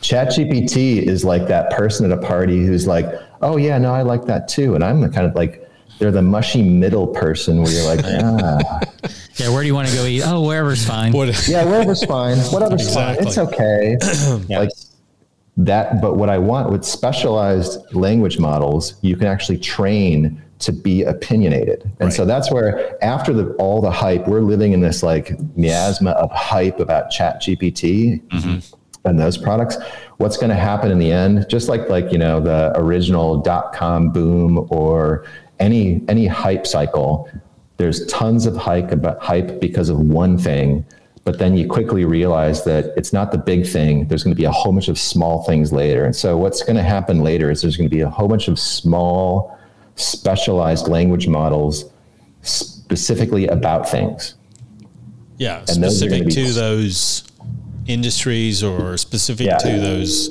[0.00, 3.06] ChatGPT is like that person at a party who's like
[3.40, 5.65] oh yeah no i like that too and i'm the kind of like
[5.98, 8.80] they're the mushy middle person where you're like, ah.
[9.36, 10.22] Yeah, where do you want to go eat?
[10.24, 11.12] Oh, wherever's fine.
[11.12, 12.38] What, yeah, wherever's fine.
[12.38, 13.24] Whatever's exactly.
[13.24, 13.26] fine.
[13.26, 13.96] It's okay.
[14.48, 14.58] yes.
[14.58, 14.70] Like
[15.58, 21.02] that, but what I want with specialized language models, you can actually train to be
[21.02, 21.82] opinionated.
[21.82, 22.12] And right.
[22.12, 26.30] so that's where after the all the hype, we're living in this like miasma of
[26.30, 28.76] hype about chat GPT mm-hmm.
[29.06, 29.76] and those products.
[30.16, 33.74] What's going to happen in the end, just like like, you know, the original dot
[33.74, 35.26] com boom or
[35.58, 37.30] any any hype cycle,
[37.76, 40.84] there's tons of hype about hype because of one thing,
[41.24, 44.06] but then you quickly realize that it's not the big thing.
[44.08, 46.04] There's going to be a whole bunch of small things later.
[46.04, 48.48] And so what's going to happen later is there's going to be a whole bunch
[48.48, 49.58] of small
[49.96, 51.90] specialized language models
[52.42, 54.34] specifically about things.
[55.38, 57.24] Yeah, and specific be, to those
[57.86, 59.58] industries or specific yeah.
[59.58, 60.30] to those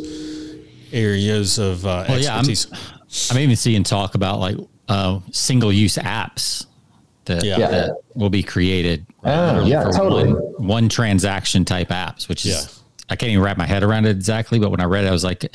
[0.91, 2.67] areas of uh, well, expertise.
[2.71, 2.77] Yeah,
[3.31, 4.57] I'm, I'm even seeing talk about like
[4.87, 6.65] uh, single use apps
[7.25, 7.57] that, yeah.
[7.57, 9.05] that will be created.
[9.23, 10.33] Oh, yeah, totally.
[10.33, 12.81] One, one, transaction type apps, which is, yeah.
[13.09, 14.59] I can't even wrap my head around it exactly.
[14.59, 15.45] But when I read it, I was like,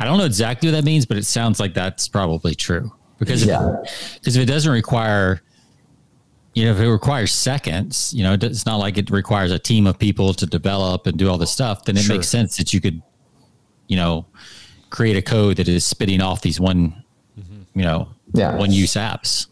[0.00, 2.92] I don't know exactly what that means, but it sounds like that's probably true.
[3.18, 3.76] Because yeah.
[3.82, 5.42] if, if it doesn't require,
[6.54, 9.86] you know, if it requires seconds, you know, it's not like it requires a team
[9.86, 12.16] of people to develop and do all this stuff, then it sure.
[12.16, 13.02] makes sense that you could,
[13.86, 14.26] you know,
[14.90, 17.04] create a code that is spitting off these one,
[17.38, 17.62] mm-hmm.
[17.74, 18.56] you know, yeah.
[18.56, 19.46] one use apps.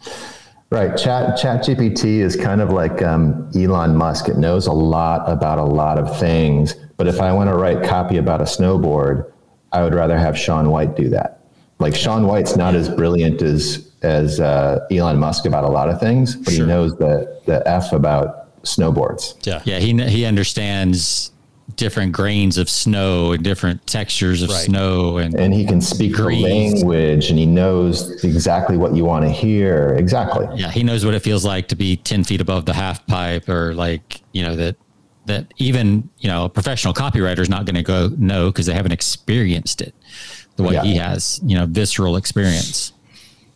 [0.70, 0.96] Right.
[0.96, 4.28] Chat Chat GPT is kind of like um, Elon Musk.
[4.28, 6.74] It knows a lot about a lot of things.
[6.96, 9.30] But if I want to write copy about a snowboard,
[9.72, 11.40] I would rather have Shaun White do that.
[11.78, 16.00] Like Shaun White's not as brilliant as as uh, Elon Musk about a lot of
[16.00, 16.64] things, but Sure.
[16.64, 19.46] he knows the the f about snowboards.
[19.46, 19.62] Yeah.
[19.64, 21.30] Yeah, he he understands
[21.74, 24.64] different grains of snow and different textures of Right.
[24.64, 26.42] snow and And he can speak the Grease.
[26.42, 29.94] language, and he knows exactly what you want to hear.
[29.98, 30.46] Exactly.
[30.54, 33.48] yeah, he knows what it feels like to be 10 feet above the half pipe
[33.48, 34.76] or like, you know, that
[35.26, 38.72] that even, you know, a professional copywriter is not going to go no because they
[38.72, 39.92] haven't experienced it
[40.54, 40.84] the way Yeah.
[40.84, 42.92] he has, you know, visceral experience.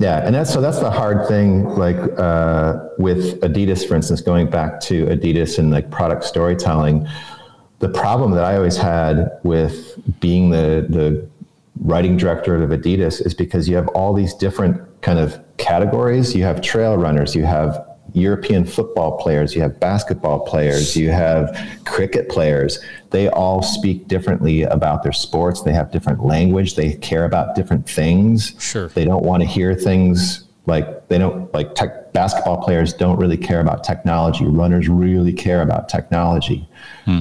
[0.01, 1.65] Yeah, and that's so that's the hard thing.
[1.77, 7.07] Like uh, with Adidas, for instance, going back to Adidas and like product storytelling,
[7.81, 11.28] the problem that I always had with being the the
[11.83, 16.35] writing director of Adidas is because you have all these different kind of categories.
[16.35, 21.57] You have trail runners, you have European football players, you have basketball players, you have
[21.87, 22.81] cricket players.
[23.11, 25.62] They all speak differently about their sports.
[25.62, 26.74] They have different language.
[26.74, 28.55] They care about different things.
[28.59, 28.89] Sure.
[28.89, 33.39] They don't want to hear things like they don't like tech, basketball players don't really
[33.39, 34.45] care about technology.
[34.45, 36.68] Runners really care about technology.
[37.07, 37.20] Hmm.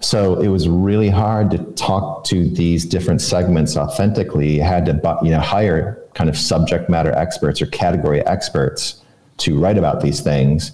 [0.00, 4.56] So it was really hard to talk to these different segments authentically.
[4.56, 9.02] You had to, you know, hire kind of subject matter experts or category experts
[9.38, 10.72] to write about these things.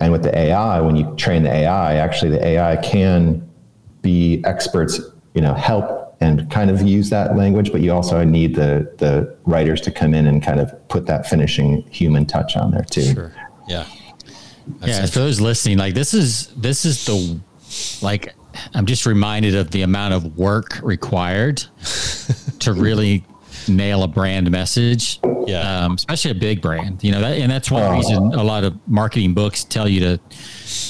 [0.00, 3.48] And with the AI, when you train the AI, actually the AI can
[4.02, 5.00] be experts,
[5.34, 9.36] you know, help and kind of use that language, but you also need the the
[9.44, 13.14] writers to come in and kind of put that finishing human touch on there too.
[13.14, 13.32] Sure.
[13.68, 13.86] Yeah.
[14.82, 17.40] yeah, for those listening, like this is this is the
[18.02, 18.34] like
[18.74, 21.58] I'm just reminded of the amount of work required
[22.60, 23.24] to really
[23.68, 25.20] nail a brand message.
[25.46, 25.84] Yeah.
[25.84, 27.02] um, especially a big brand.
[27.02, 30.20] You know, that, and that's one reason a lot of marketing books tell you to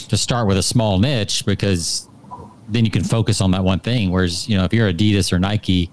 [0.09, 2.09] to start with a small niche because
[2.69, 4.11] then you can focus on that one thing.
[4.11, 5.91] Whereas you know, if you're Adidas or Nike,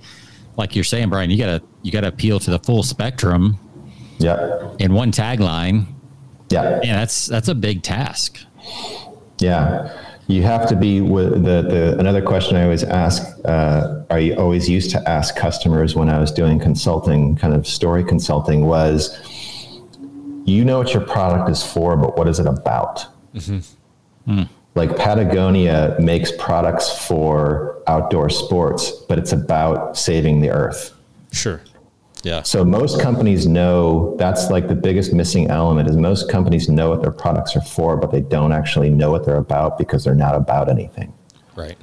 [0.57, 3.57] like you're saying, Brian, you gotta you gotta appeal to the full spectrum
[4.17, 4.73] Yeah.
[4.79, 5.85] in one tagline.
[6.49, 6.79] Yeah.
[6.83, 8.39] Yeah, that's that's a big task.
[9.39, 9.95] Yeah,
[10.27, 13.23] you have to be with the the another question I always ask.
[13.45, 18.03] Uh, you always used to ask customers when I was doing consulting, kind of story
[18.03, 19.19] consulting, was
[20.45, 23.05] you know what your product is for, but what is it about?
[24.75, 30.93] Like Patagonia makes products for outdoor sports, but it's about saving the earth.
[31.31, 31.61] Sure.
[32.25, 32.41] Yeah.
[32.41, 37.03] So most companies know that's like the biggest missing element is most companies know what
[37.03, 40.33] their products are for, but they don't actually know what they're about because they're not
[40.33, 41.13] about anything.
[41.55, 41.77] Right.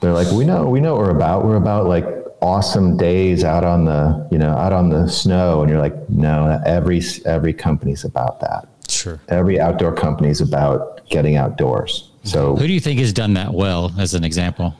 [0.00, 1.44] They're like, we know, we know what we're about.
[1.44, 2.04] We're about like
[2.42, 5.60] awesome days out on the, you know, out on the snow.
[5.62, 8.66] And you're like, no, every, every company's about that.
[8.88, 9.20] Sure.
[9.28, 12.10] Every outdoor company is about getting outdoors.
[12.24, 14.74] So, Who do you think has done that well, as an example?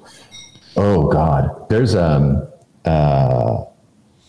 [0.77, 2.47] oh God, there's, um,
[2.85, 3.65] uh,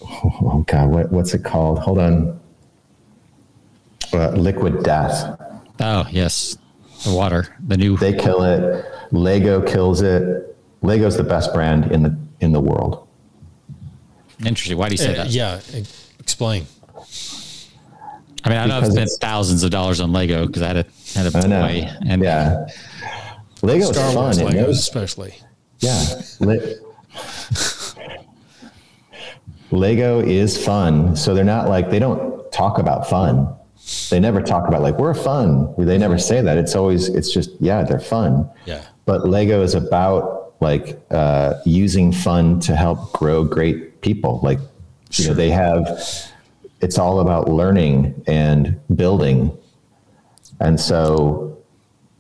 [0.42, 1.80] oh God, what, what's it called?
[1.80, 2.40] Hold on.
[4.14, 5.40] Uh, liquid death.
[5.80, 6.58] Oh yes,
[7.04, 7.98] the water, the new.
[7.98, 8.86] They kill it.
[9.12, 10.56] Lego kills it.
[10.82, 13.08] Lego's the best brand in the, in the world.
[14.46, 14.78] Interesting.
[14.78, 15.30] Why do you say Uh, that?
[15.30, 15.60] yeah.
[16.20, 16.66] Explain.
[18.44, 20.86] I mean, I know I've spent thousands of dollars on Lego because I had a
[21.16, 21.68] had a I know.
[21.68, 22.68] toy, and yeah.
[23.62, 24.24] Lego's Star fun.
[24.24, 25.36] Wars It Legos, knows- especially.
[25.80, 26.04] Yeah.
[29.72, 31.16] Le- Lego is fun.
[31.16, 33.54] So they're not like, they don't talk about fun.
[34.10, 35.74] They never talk about like, we're fun.
[35.78, 36.58] They never say that.
[36.58, 38.50] It's always, it's just, yeah, they're fun.
[38.66, 38.84] Yeah.
[39.06, 44.40] But Lego is about like uh, using fun to help grow great people.
[44.44, 44.60] Like,
[45.14, 45.88] you know, they have,
[46.82, 49.58] it's all about learning and building.
[50.60, 51.58] And so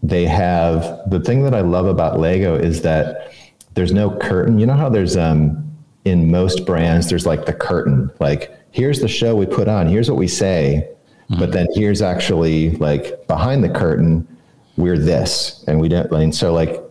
[0.04, 3.34] they have the thing that I love about Lego is that
[3.74, 4.60] there's no curtain.
[4.60, 5.66] You know how there's um
[6.08, 8.12] in most brands there's like the curtain.
[8.20, 10.89] Like here's the show we put on, here's what we say,
[11.30, 11.51] but mm-hmm.
[11.51, 14.28] then here's actually like behind the curtain
[14.78, 16.84] we're this and we don't and so like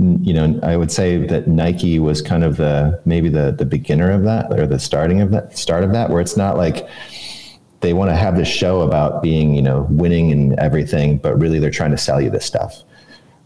[0.00, 4.10] you know I would say that Nike was kind of the maybe the the beginner
[4.10, 6.88] of that or the starting of that start of that where it's not like
[7.80, 11.58] they want to have this show about being, you know, winning and everything, but really
[11.58, 12.82] they're trying to sell you this stuff.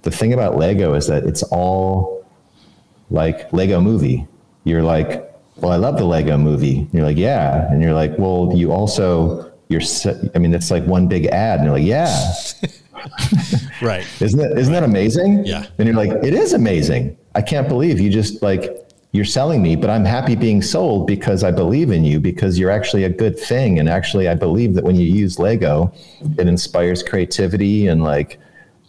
[0.03, 2.27] The thing about Lego is that it's all
[3.11, 4.27] like Lego movie.
[4.65, 6.79] You're like, well, I love the Lego movie.
[6.81, 7.71] And you're like, yeah.
[7.71, 11.61] And you're like, well, you also, you're, se- I mean, it's like one big ad.
[11.61, 12.35] And you're like, yeah.
[13.81, 14.07] Right.
[14.21, 15.45] Isn't that, isn't that amazing?
[15.45, 15.67] Yeah.
[15.79, 17.17] And you're like, it is amazing.
[17.35, 18.79] I can't believe you just like,
[19.11, 22.71] you're selling me, but I'm happy being sold because I believe in you because you're
[22.71, 23.79] actually a good thing.
[23.81, 25.93] And actually, I believe that when you use Lego,
[26.39, 28.39] it inspires creativity and like,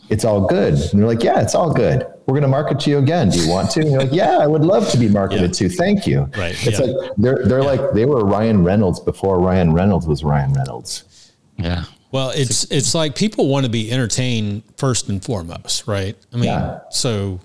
[0.10, 0.76] it's all good.
[0.76, 2.06] And you're like, yeah, it's all good.
[2.26, 3.30] We're going to market to you again.
[3.30, 3.82] Do you want to?
[3.82, 5.68] And you're like, yeah, I would love to be marketed Yeah.
[5.68, 5.70] to.
[5.70, 6.30] Thank you.
[6.38, 6.86] Right, It's yeah.
[6.86, 11.32] like they're they're like they were Ryan Reynolds before Ryan Reynolds was Ryan Reynolds.
[11.58, 11.84] Yeah.
[12.12, 16.16] Well, it's it's like people want to be entertained first and foremost, right?
[16.32, 16.80] I mean, Yeah.
[16.92, 17.40] so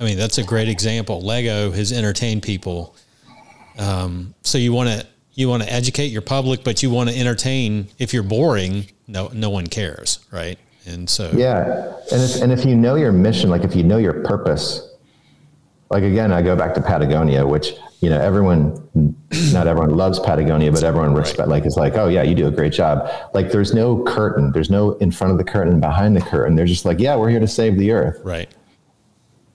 [0.00, 1.20] I mean that's a great example.
[1.22, 2.94] Lego has entertained people.
[3.78, 7.18] Um, so you want to you want to educate your public, but you want to
[7.18, 7.88] entertain.
[7.98, 10.58] If you're boring, no no one cares, right?
[10.86, 13.98] And so Yeah, and if and if you know your mission, like if you know
[13.98, 14.88] your purpose,
[15.90, 18.88] like again, I go back to Patagonia, which you know everyone,
[19.52, 21.48] not everyone loves Patagonia, but everyone respect.
[21.48, 23.08] Like it's like, oh yeah, you do a great job.
[23.32, 26.56] Like there's no curtain, there's no in front of the curtain behind the curtain.
[26.56, 28.20] They're just like, yeah, we're here to save the earth.
[28.24, 28.48] right,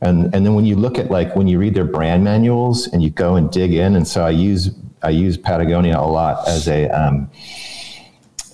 [0.02, 3.04] And and then when you look at like when you read their brand manuals and
[3.04, 4.70] you go and dig in, and so I use
[5.04, 7.30] I use Patagonia a lot as a um,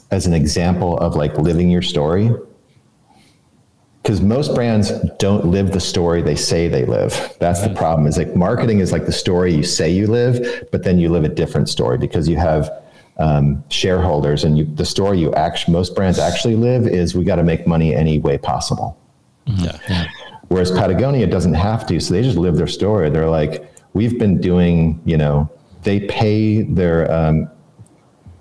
[0.09, 2.31] as an example of like living your story.
[4.03, 7.35] Because most brands don't live the story they say they live.
[7.39, 8.05] That's the problem.
[8.05, 11.23] Is like marketing is like the story you say you live, but then you live
[11.23, 12.69] a different story because you have
[13.17, 17.37] um, shareholders, and you, the story you actually most brands actually live is we got
[17.37, 18.97] to make money any way possible.
[19.45, 20.07] yeah,
[20.49, 23.09] Whereas Patagonia doesn't have to, so they just live their story.
[23.09, 25.49] They're like, we've been doing, you know,
[25.83, 27.47] they pay their, um,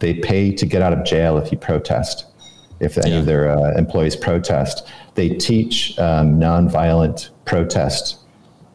[0.00, 2.26] they pay to get out of jail if you protest,
[2.80, 3.18] if any Yeah.
[3.20, 4.88] of their uh, employees protest.
[5.14, 8.18] They teach um, nonviolent protest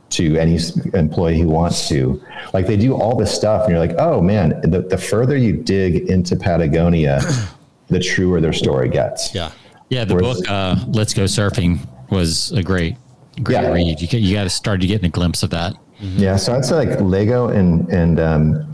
[0.10, 0.58] to any
[0.94, 2.22] employee who wants to.
[2.54, 5.54] Like they do all this stuff, and you're like, oh man, the, the further you
[5.54, 7.22] dig into Patagonia,
[7.88, 9.34] the truer their story gets.
[9.36, 9.52] yeah,
[9.90, 10.06] Yeah.
[10.06, 11.80] The Whereas- book, uh, Let's Go Surfing,
[12.10, 12.96] was a great,
[13.44, 13.72] great Yeah.
[13.72, 14.00] read.
[14.02, 15.74] You, you got to start to getting a glimpse of that.
[16.00, 18.72] Yeah, so I'd say like Lego and and um,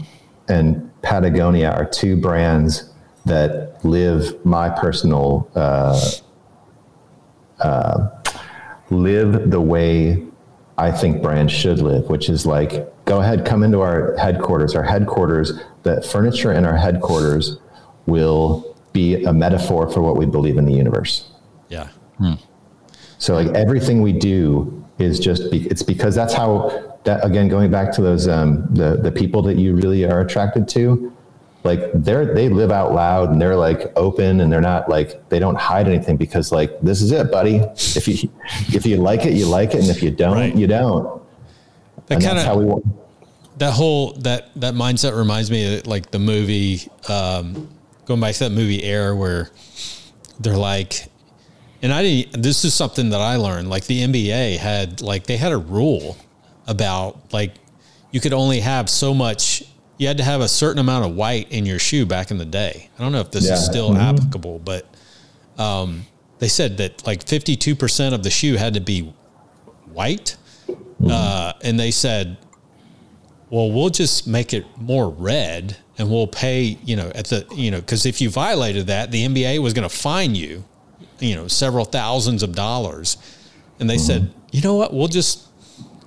[0.49, 2.91] and Patagonia are two brands
[3.25, 5.97] that live my personal uh,
[7.63, 8.09] uh,
[8.89, 10.23] live the way
[10.77, 14.75] I think brands should live, which is like go ahead, come into our headquarters.
[14.75, 15.53] Our headquarters,
[15.83, 17.57] the furniture in our headquarters
[18.05, 21.29] will be a metaphor for what we believe in the universe.
[21.69, 21.89] yeah,
[23.17, 27.71] So like everything we do is just be, it's because that's how that again going
[27.71, 31.11] back to those um, the the people that you really are attracted to,
[31.63, 35.39] like they're they live out loud and they're like open and they're not like they
[35.39, 37.57] don't hide anything because like this is it, buddy.
[37.95, 38.29] If you
[38.73, 40.55] if you like it, you like it, and if you don't, Right.
[40.55, 41.21] you don't.
[42.07, 42.83] that kind that's how we of
[43.59, 47.69] that whole that that mindset reminds me of like the movie um,
[48.05, 49.49] going back to that movie Air where
[50.39, 51.05] they're like
[51.81, 55.37] and I didn't this is something that I learned like the NBA had like they
[55.37, 56.17] had a rule
[56.67, 57.53] about like
[58.11, 59.63] you could only have so much
[59.97, 62.45] you had to have a certain amount of white in your shoe back in the
[62.45, 62.89] day.
[62.97, 63.53] I don't know if this Yeah.
[63.53, 64.85] is still applicable but
[65.57, 66.05] um,
[66.39, 69.13] they said that like 52% of the shoe had to be
[69.91, 70.35] white
[71.09, 72.37] uh, and they said
[73.49, 77.69] well, we'll just make it more red and we'll pay, you know, at the, you
[77.69, 80.63] know, because if you violated that, the NBA was going to fine you,
[81.19, 83.15] you know, several thousands of dollars.
[83.79, 85.47] And they said, you know what, we'll just,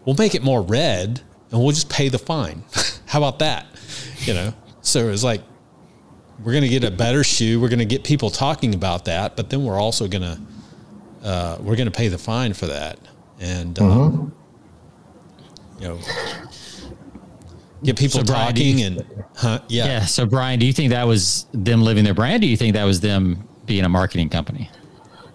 [0.05, 1.21] we'll make it more red
[1.53, 2.65] and we'll just pay the fine.
[3.07, 3.67] How about that?
[4.21, 5.43] You know, so it was like,
[6.45, 7.61] we're going to get a better shoe.
[7.61, 10.41] We're going to get people talking about that, but then we're also going to,
[11.23, 12.99] uh, we're going to pay the fine for that.
[13.41, 14.35] And, um,
[15.81, 15.99] you know,
[17.85, 19.61] get people So, Brian, talking you- and, huh?
[19.69, 19.87] Yeah.
[19.87, 20.05] Yeah.
[20.07, 22.43] So, Brian, do you think that was them living their brand?
[22.43, 24.71] Do you think that was them being a marketing company?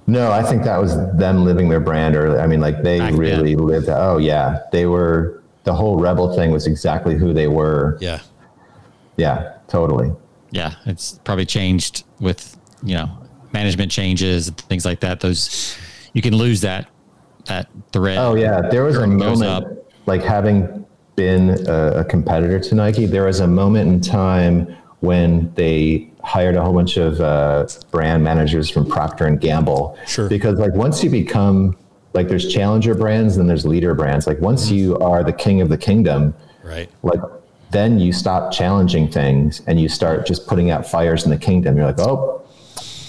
[0.08, 3.14] No, I think that was them living their brand or I mean, like they Back
[3.14, 3.88] really lived.
[3.90, 5.38] Oh yeah, they were.
[5.64, 8.00] The whole rebel thing was exactly who they were.
[8.02, 8.20] Yeah.
[9.18, 10.12] Yeah, totally.
[10.52, 10.74] Yeah.
[10.86, 13.10] It's probably changed with, you know,
[13.54, 15.20] management changes and things like that.
[15.20, 15.78] Those,
[16.14, 16.88] you can lose that,
[17.46, 18.18] that thread.
[18.18, 19.92] Oh yeah, there was a moment up.
[20.06, 20.86] like having
[21.16, 23.06] been a, a competitor to Nike.
[23.06, 28.24] There was a moment in time when they hired a whole bunch of uh, brand
[28.24, 29.98] managers from Procter and Gamble.
[30.08, 30.30] Sure.
[30.30, 31.76] Because like once you become
[32.14, 34.28] like there's challenger brands and there's leader brands.
[34.28, 36.34] Like once you are the king of the kingdom,
[36.64, 36.90] Right.
[37.04, 37.20] like
[37.72, 41.78] then you stop challenging things and you start just putting out fires in the kingdom.
[41.78, 42.44] You're like, oh,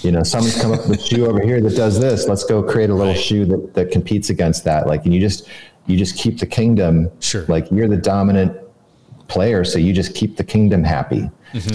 [0.01, 2.27] you know, someone's come up with a shoe over here that does this.
[2.27, 3.21] Let's go create a little Right.
[3.21, 4.87] shoe that, that competes against that.
[4.87, 5.47] Like, and you just
[5.85, 7.11] you just keep the kingdom.
[7.19, 7.45] Sure.
[7.47, 8.57] Like you're the dominant
[9.27, 11.29] player, so you just keep the kingdom happy.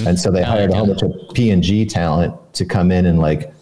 [0.07, 3.07] And so they hired a whole bunch of P and G talent to come in
[3.07, 3.53] and like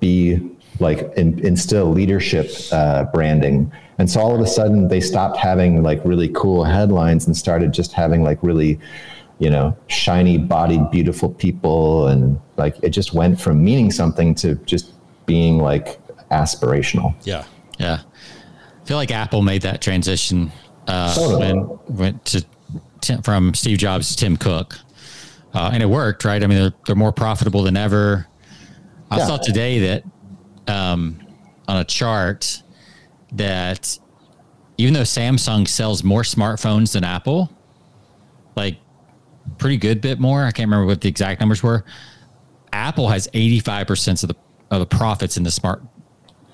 [0.00, 0.50] be
[0.80, 3.70] like in, instill leadership uh, branding.
[3.98, 7.72] And so all of a sudden they stopped having like really cool headlines and started
[7.72, 8.78] just having like really,
[9.38, 12.08] you know, shiny bodied, beautiful people.
[12.08, 14.92] And like it just went from meaning something to just
[15.26, 17.14] being like aspirational.
[17.24, 17.44] Yeah.
[17.78, 18.00] Yeah.
[18.82, 20.50] I feel like Apple made that transition
[20.86, 21.54] uh, Totally.
[21.54, 22.44] when went to
[23.00, 24.78] Tim, from Steve Jobs to Tim Cook,
[25.54, 26.42] uh, and it worked, right?
[26.42, 28.26] I mean, they're, they're more profitable than ever.
[29.10, 29.26] I Yeah.
[29.26, 30.04] saw today that
[30.68, 31.18] um,
[31.68, 32.62] on a chart
[33.34, 33.98] that
[34.78, 37.50] even though Samsung sells more smartphones than Apple,
[38.56, 38.76] like
[39.58, 40.42] pretty good bit more.
[40.44, 41.84] I can't remember what the exact numbers were.
[42.72, 44.36] Apple has 85% of the
[44.70, 45.82] of the profits in the smart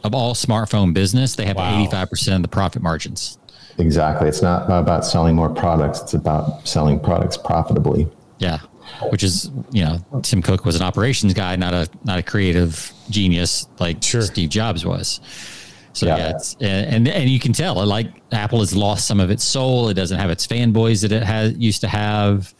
[0.05, 1.35] of all smartphone business.
[1.37, 1.87] They have Wow.
[1.87, 3.39] 85% of the profit margins.
[3.79, 4.29] Exactly.
[4.29, 6.01] It's not about selling more products.
[6.03, 8.09] It's about selling products profitably.
[8.39, 8.59] Yeah.
[9.11, 12.93] Which is, you know, Tim Cook was an operations guy, not a not a creative
[13.09, 14.23] genius like Sure.
[14.23, 15.21] Steve Jobs was.
[15.93, 16.17] So Yeah.
[16.17, 19.89] yeah, it's, and, and you can tell like Apple has lost some of its soul.
[19.89, 22.55] It doesn't have its fanboys that it has used to have.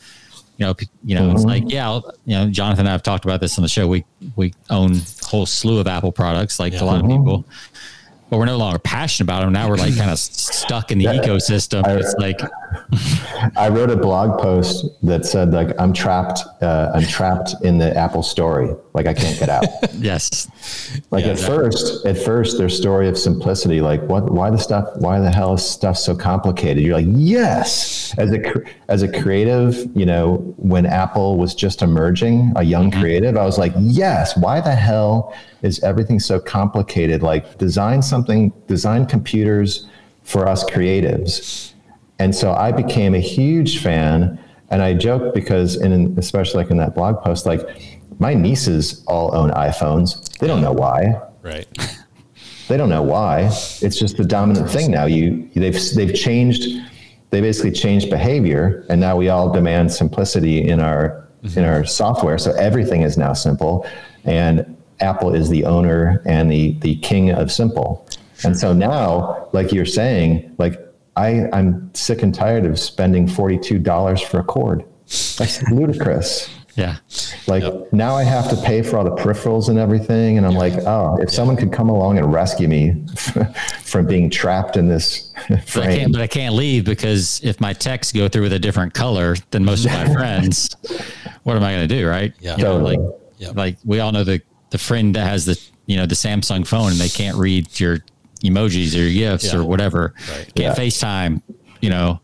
[0.57, 0.75] You know,
[1.05, 1.49] you know, it's mm-hmm.
[1.49, 3.87] like yeah, you know, Jonathan and I have talked about this on the show.
[3.87, 4.05] We
[4.37, 8.27] we own a whole slew of Apple products, like a lot of people, mm-hmm.
[8.29, 9.55] but we're no longer passionate about them.
[9.55, 11.87] Now we're like kind of stuck in the ecosystem.
[11.87, 12.41] I- it's like
[13.57, 16.41] I wrote a blog post that said like I'm trapped.
[16.61, 18.75] Uh, I'm trapped in the Apple story.
[18.93, 19.65] Like I can't get out.
[19.95, 20.49] yes,
[21.11, 25.21] Like at first, at first, their story of simplicity, like what, why the stuff, why
[25.21, 26.83] the hell is stuff so complicated?
[26.83, 28.15] You're like, yes.
[28.19, 28.41] As a
[28.89, 33.59] as a creative, you know, when Apple was just emerging, a young creative, I was
[33.59, 34.37] like, yes.
[34.37, 37.23] Why the hell is everything so complicated?
[37.23, 39.87] Like, design something, design computers
[40.25, 41.70] for us creatives.
[42.21, 44.39] And so I became a huge fan.
[44.69, 47.67] And I joke because, in especially like in that blog post, like
[48.21, 50.39] my nieces all own iPhones.
[50.39, 51.21] They don't know why.
[51.43, 51.67] Right.
[52.69, 53.47] They don't know why.
[53.83, 55.07] It's just the dominant thing now.
[55.07, 56.69] You they've they've changed.
[57.31, 62.39] They basically changed behavior, and now we all demand simplicity in our in our software.
[62.39, 63.85] So everything is now simple,
[64.23, 68.07] and Apple is the owner and the the king of simple.
[68.45, 70.79] And so now, like you're saying, like
[71.21, 74.85] I I'm sick and tired of spending forty two dollars for a cord.
[75.39, 76.49] That's ludicrous.
[76.77, 76.97] yeah.
[77.49, 80.39] Like now I have to pay for all the peripherals and everything.
[80.39, 82.95] And I'm like, oh, if someone could come along and rescue me
[83.83, 85.99] from being trapped in this But I frame.
[85.99, 89.35] can't, but I can't leave because if my texts go through with a different color
[89.51, 90.75] than most of my friends,
[91.43, 92.07] what am I going to do?
[92.09, 92.33] Right.
[92.41, 92.57] Yeah.
[92.57, 92.97] You know, Totally.
[92.99, 93.57] like, Yep.
[93.57, 94.41] like we all know the,
[94.71, 97.99] the friend that has the, you know, the Samsung phone and they can't read your
[98.45, 99.59] emojis or your gifts Yeah.
[99.59, 100.15] or whatever.
[100.31, 100.55] Right.
[100.55, 100.75] Can't Yeah.
[100.75, 101.43] FaceTime,
[101.81, 102.21] you know,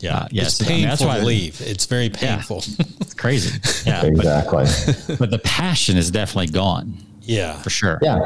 [0.00, 0.18] Yeah.
[0.18, 1.60] Uh, yes, It's I mean, painful that's why- I leave.
[1.62, 2.58] It's very painful.
[3.00, 3.58] it's crazy.
[3.86, 4.02] Yeah.
[4.02, 5.16] but, exactly.
[5.18, 7.54] but the passion is definitely gone Yeah.
[7.62, 7.98] for sure.
[8.02, 8.18] Yeah.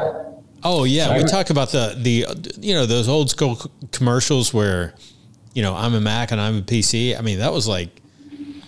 [0.63, 2.25] Oh yeah, we talk about the the
[2.59, 3.57] you know those old school
[3.91, 4.93] commercials where
[5.55, 7.17] you know I'm a Mac and I'm a PC.
[7.17, 7.89] I mean that was like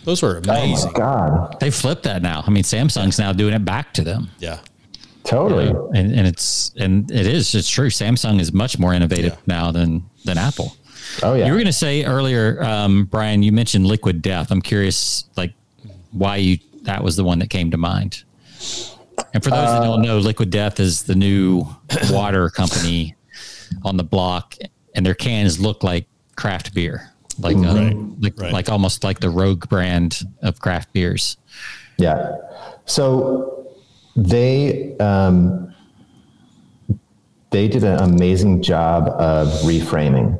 [0.06, 0.92] those were Oh amazing.
[0.94, 1.58] my God.
[1.60, 2.44] They flipped that now.
[2.48, 4.30] I mean, Samsung's now doing it back to them.
[4.40, 4.58] Yeah.
[5.24, 5.68] Totally.
[5.98, 7.88] and and it's and it is it's true.
[7.90, 9.40] Samsung is much more innovative Yeah.
[9.48, 10.76] now than than Apple.
[11.22, 11.46] Oh yeah.
[11.46, 13.44] You were going to say earlier, um, Brian.
[13.44, 14.52] You mentioned Liquid Death.
[14.52, 15.54] I'm curious, like
[16.12, 18.24] why you that was the one that came to mind.
[19.34, 21.66] And for those that don't know, Liquid Death is the new
[22.10, 23.16] water company
[23.84, 24.56] on the block,
[24.96, 26.06] and their cans look like
[26.36, 27.10] craft beer,
[27.40, 28.54] like uh, Right, like, right.
[28.54, 31.38] like almost like the Rogue brand of craft beers.
[31.98, 32.32] Yeah.
[32.86, 33.63] So
[34.16, 35.74] they um,
[37.52, 40.40] they did an amazing job of reframing.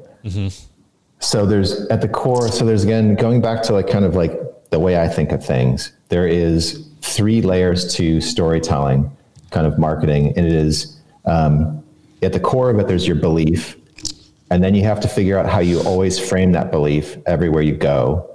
[1.20, 2.50] So there's at the core.
[2.50, 4.40] So there's again going back to like kind of like
[4.72, 5.94] the way I think of things.
[6.10, 9.10] There is three layers to storytelling,
[9.52, 11.84] kind of marketing, and it is um,
[12.22, 12.88] at the core of it.
[12.88, 13.78] There's your belief,
[14.50, 17.76] and then you have to figure out how you always frame that belief everywhere you
[17.76, 18.30] go.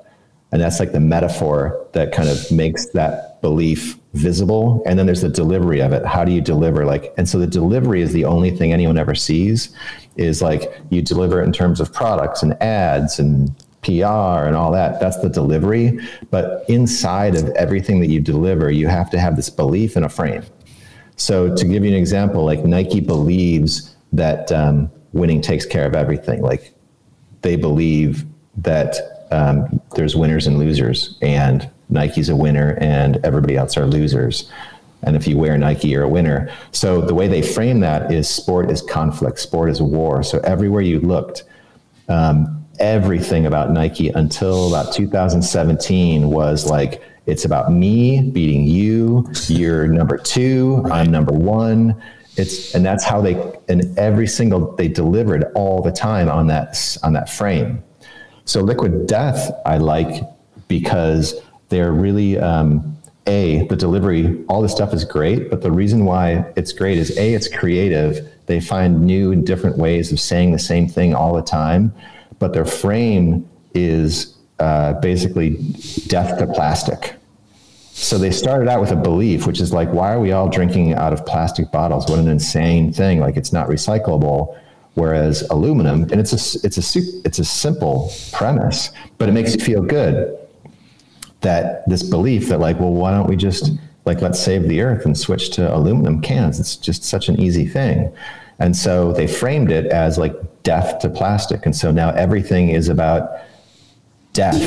[0.50, 4.82] And that's like the metaphor that kind of makes that belief visible.
[4.86, 6.04] And then there's the delivery of it.
[6.04, 6.84] How do you deliver?
[6.84, 9.74] Like, and so the delivery is the only thing anyone ever sees
[10.16, 14.72] is like you deliver it in terms of products and ads and PR and all
[14.72, 14.98] that.
[15.00, 15.98] That's the delivery.
[16.30, 20.08] But inside of everything that you deliver, you have to have this belief in a
[20.08, 20.42] frame.
[21.16, 25.94] So to give you an example, like Nike believes that um, winning takes care of
[25.94, 26.42] everything.
[26.42, 26.74] Like
[27.42, 28.24] they believe
[28.56, 28.96] that
[29.30, 34.50] um, there's winners and losers, and Nike's a winner, and everybody else are losers.
[35.02, 36.50] And if you wear Nike, you're a winner.
[36.72, 40.22] So the way they frame that is sport is conflict, sport is war.
[40.22, 41.44] So everywhere you looked,
[42.08, 49.30] um, everything about Nike until about 2017 was like, it's about me beating you.
[49.48, 50.82] You're number two.
[50.90, 52.00] I'm number one.
[52.36, 53.34] It's and that's how they
[53.68, 57.82] and every single they delivered all the time on that on that frame.
[58.46, 60.22] So Liquid Death I like
[60.68, 61.34] because
[61.68, 62.96] they're really um,
[63.26, 67.16] a the delivery all this stuff is great but the reason why it's great is
[67.18, 68.26] a it's creative.
[68.46, 71.92] They find new and different ways of saying the same thing all the time
[72.38, 75.56] but their frame is uh, basically
[76.06, 77.14] death to plastic.
[77.92, 80.94] So they started out with a belief which is like why are we all drinking
[80.94, 82.08] out of plastic bottles?
[82.08, 83.20] What an insane thing.
[83.20, 84.56] Like it's not recyclable
[84.94, 89.60] whereas aluminum and it's a it's a it's a simple premise but it makes you
[89.60, 90.37] feel good
[91.40, 93.72] that this belief that like, well, why don't we just
[94.04, 96.58] like let's save the earth and switch to aluminum cans?
[96.58, 98.12] It's just such an easy thing.
[98.58, 101.64] And so they framed it as like death to plastic.
[101.64, 103.30] And so now everything is about
[104.32, 104.60] death.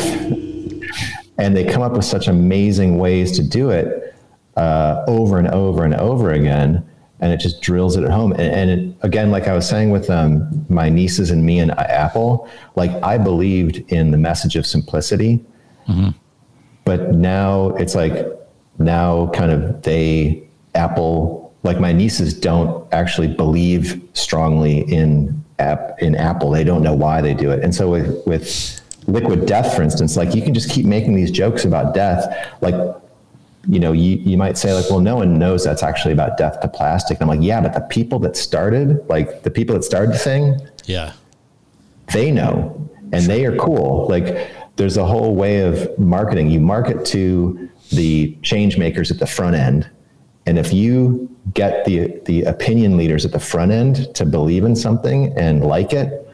[1.38, 4.16] And they come up with such amazing ways to do it
[4.56, 6.88] uh, over and over and over again.
[7.20, 8.32] And it just drills it at home.
[8.34, 11.72] And, and it, again, like I was saying with um, my nieces and me and
[11.72, 15.44] Apple, like I believed in the message of simplicity.
[15.88, 16.12] Mm-hmm
[16.92, 18.28] but now it's like
[18.78, 20.44] now kind of they
[20.76, 26.50] apple like my nieces don't actually believe strongly in app in apple.
[26.52, 27.64] They don't know why they do it.
[27.64, 31.32] And so with with liquid death for instance like you can just keep making these
[31.32, 32.22] jokes about death.
[32.60, 32.76] Like
[33.70, 36.60] you know you, you might say like well no one knows that's actually about death
[36.60, 37.22] to plastic.
[37.22, 40.20] And i'm like yeah but the people that started like the people that started the
[40.20, 41.14] thing yeah.
[42.12, 42.82] they know
[43.14, 44.08] and they are cool.
[44.10, 44.52] Like
[44.82, 46.50] there's a whole way of marketing.
[46.50, 49.88] You market to the change makers at the front end.
[50.48, 54.76] And if you get the the opinion leaders at the front end to believe in
[54.76, 56.28] something and like it,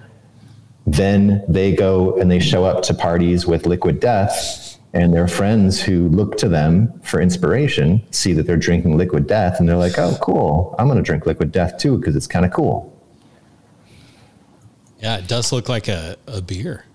[0.85, 5.81] then they go and they show up to parties with liquid death and their friends
[5.81, 9.99] who look to them for inspiration see that they're drinking liquid death and they're like,
[9.99, 10.73] "Oh, cool.
[10.79, 12.93] I'm going to drink liquid death too because it's kind of cool."
[15.01, 16.86] Yeah, it does look like a, a beer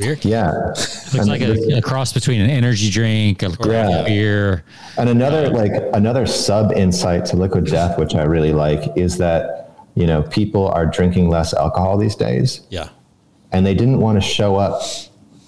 [0.00, 0.30] beer can.
[0.30, 0.50] Yeah.
[0.50, 4.04] Looks and like a, a, cross between an energy drink, a yeah.
[4.04, 4.64] beer.
[4.96, 9.70] And another like another sub insight to liquid death, which I really like, is that
[9.94, 12.62] you know people are drinking less alcohol these days.
[12.70, 12.88] Yeah.
[13.52, 14.82] And they didn't want to show up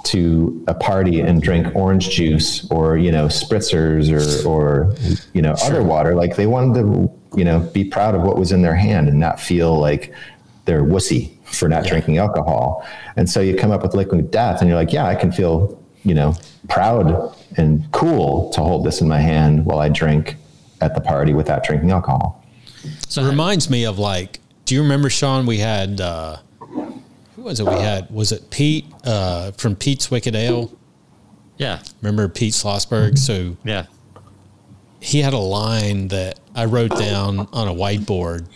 [0.04, 4.96] to a party and drink orange juice or you know spritzers or or
[5.32, 5.68] you know sure.
[5.68, 6.14] other water.
[6.14, 9.18] Like they wanted to you know be proud of what was in their hand and
[9.18, 10.12] not feel like
[10.64, 11.90] they're wussy for not yeah.
[11.90, 12.86] drinking alcohol.
[13.16, 15.80] And so you come up with liquid death and you're like, yeah, I can feel,
[16.02, 16.34] you know,
[16.68, 20.36] proud and cool to hold this in my hand while I drink
[20.80, 22.44] at the party without drinking alcohol.
[23.08, 25.46] So it reminds me of like, do you remember Sean?
[25.46, 27.66] We had, uh, who was it?
[27.66, 30.72] We had, was it Pete, uh, from Pete's Wicked Ale?
[31.58, 31.82] Yeah.
[32.00, 33.18] Remember Pete Slosberg?
[33.18, 33.86] So yeah,
[35.00, 38.48] he had a line that I wrote down on a whiteboard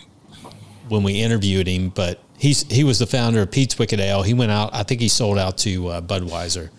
[0.89, 4.23] when we interviewed him, but he's he was the founder of Pete's Wicked Ale.
[4.23, 4.73] He went out.
[4.73, 6.69] I think he sold out to uh, Budweiser.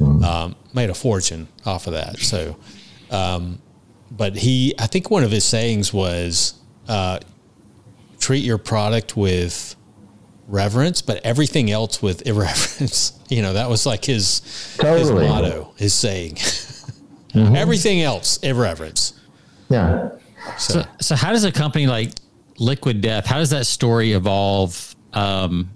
[0.00, 0.24] Mm.
[0.24, 2.18] Um, made a fortune off of that.
[2.18, 2.56] So,
[3.10, 3.60] um,
[4.10, 6.54] but he, I think one of his sayings was,
[6.88, 7.20] uh,
[8.18, 9.76] "Treat your product with
[10.48, 14.40] reverence, but everything else with irreverence." you know, that was like his
[14.78, 15.00] totally.
[15.00, 16.34] his motto, his saying.
[16.34, 17.54] mm-hmm.
[17.54, 19.14] Everything else, irreverence.
[19.68, 20.10] Yeah.
[20.58, 22.10] So, so, so how does a company like
[22.58, 25.70] Liquid Death, how does that story evolve um,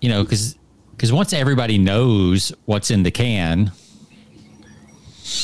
[0.00, 0.56] you know, because
[0.92, 3.72] because once everybody knows what's in the can,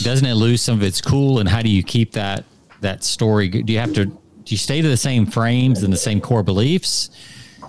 [0.03, 1.39] doesn't it lose some of its cool?
[1.39, 2.45] And how do you keep that
[2.81, 3.49] that story?
[3.49, 6.43] Do you have to do you stay to the same frames and the same core
[6.43, 7.11] beliefs?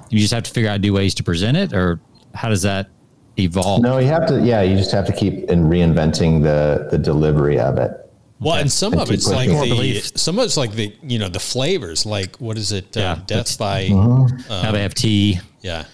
[0.09, 1.99] You just have to figure out new ways to present it, or
[2.33, 2.89] how does that
[3.37, 3.81] evolve?
[3.81, 4.41] No, you have to.
[4.41, 8.10] Yeah, you just have to keep in reinventing the the delivery of it.
[8.41, 11.29] Well, and some and of it's like the some of it's like the you know
[11.29, 12.05] the flavors.
[12.07, 12.97] Like what is it?
[12.97, 14.51] Uh, yeah, uh, Death by mm-hmm.
[14.51, 15.39] um, they have tea.
[15.61, 15.85] Yeah.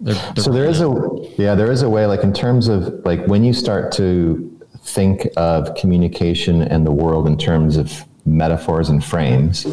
[0.00, 0.92] They're, they're so there is a
[1.38, 4.50] yeah there is a way like in terms of like when you start to
[4.82, 9.64] think of communication and the world in terms of metaphors and frames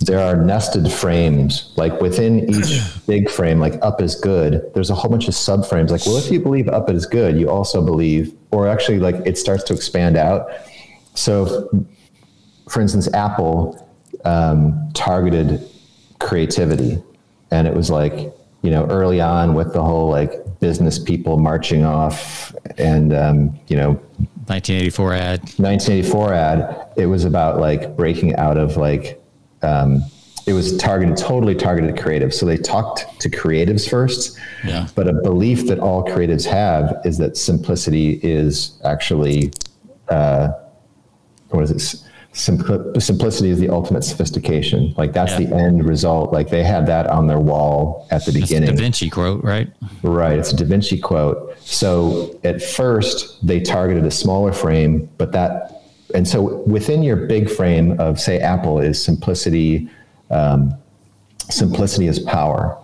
[0.00, 4.94] there are nested frames like within each big frame like up is good there's a
[4.94, 8.34] whole bunch of subframes like well if you believe up is good you also believe
[8.50, 10.50] or actually like it starts to expand out
[11.16, 11.68] so,
[12.68, 13.88] for instance, Apple
[14.24, 15.68] um, targeted
[16.18, 17.02] creativity,
[17.50, 18.32] and it was like
[18.62, 23.76] you know early on with the whole like business people marching off, and um, you
[23.76, 24.00] know.
[24.46, 25.40] 1984 ad.
[25.58, 26.88] 1984 ad.
[26.96, 29.20] It was about like breaking out of like
[29.62, 30.02] um,
[30.46, 34.86] it was targeted totally targeted creatives so they talked to creatives first yeah.
[34.94, 39.52] but a belief that all creatives have is that simplicity is actually
[40.08, 40.48] uh,
[41.56, 42.10] what is it?
[42.32, 44.92] Simpl- simplicity is the ultimate sophistication.
[44.98, 45.46] Like that's yeah.
[45.46, 46.32] the end result.
[46.34, 48.68] Like they had that on their wall at the that's beginning.
[48.70, 49.72] Da Vinci quote, right?
[50.02, 50.38] Right.
[50.38, 51.58] It's a Da Vinci quote.
[51.60, 55.82] So at first they targeted a smaller frame, but that
[56.14, 59.88] and so within your big frame of say Apple is simplicity.
[60.30, 60.74] Um,
[61.48, 62.76] simplicity is power,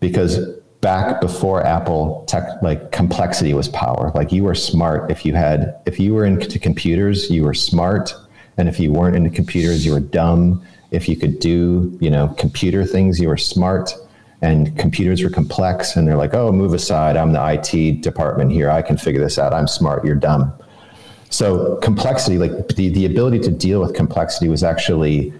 [0.00, 0.38] because
[0.86, 4.12] back before Apple tech, like complexity was power.
[4.14, 8.14] Like you were smart if you had, if you were into computers, you were smart.
[8.56, 10.64] And if you weren't into computers, you were dumb.
[10.92, 13.94] If you could do, you know, computer things, you were smart.
[14.42, 15.96] And computers were complex.
[15.96, 17.16] And they're like, oh, move aside.
[17.16, 18.70] I'm the IT department here.
[18.70, 19.52] I can figure this out.
[19.52, 20.04] I'm smart.
[20.04, 20.52] You're dumb.
[21.30, 25.34] So complexity, like the, the ability to deal with complexity was actually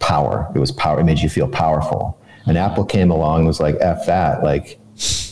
[0.00, 0.50] power.
[0.56, 0.98] It was power.
[0.98, 2.18] It made you feel powerful.
[2.46, 4.42] And Apple came along and was like, F that.
[4.42, 4.78] Like,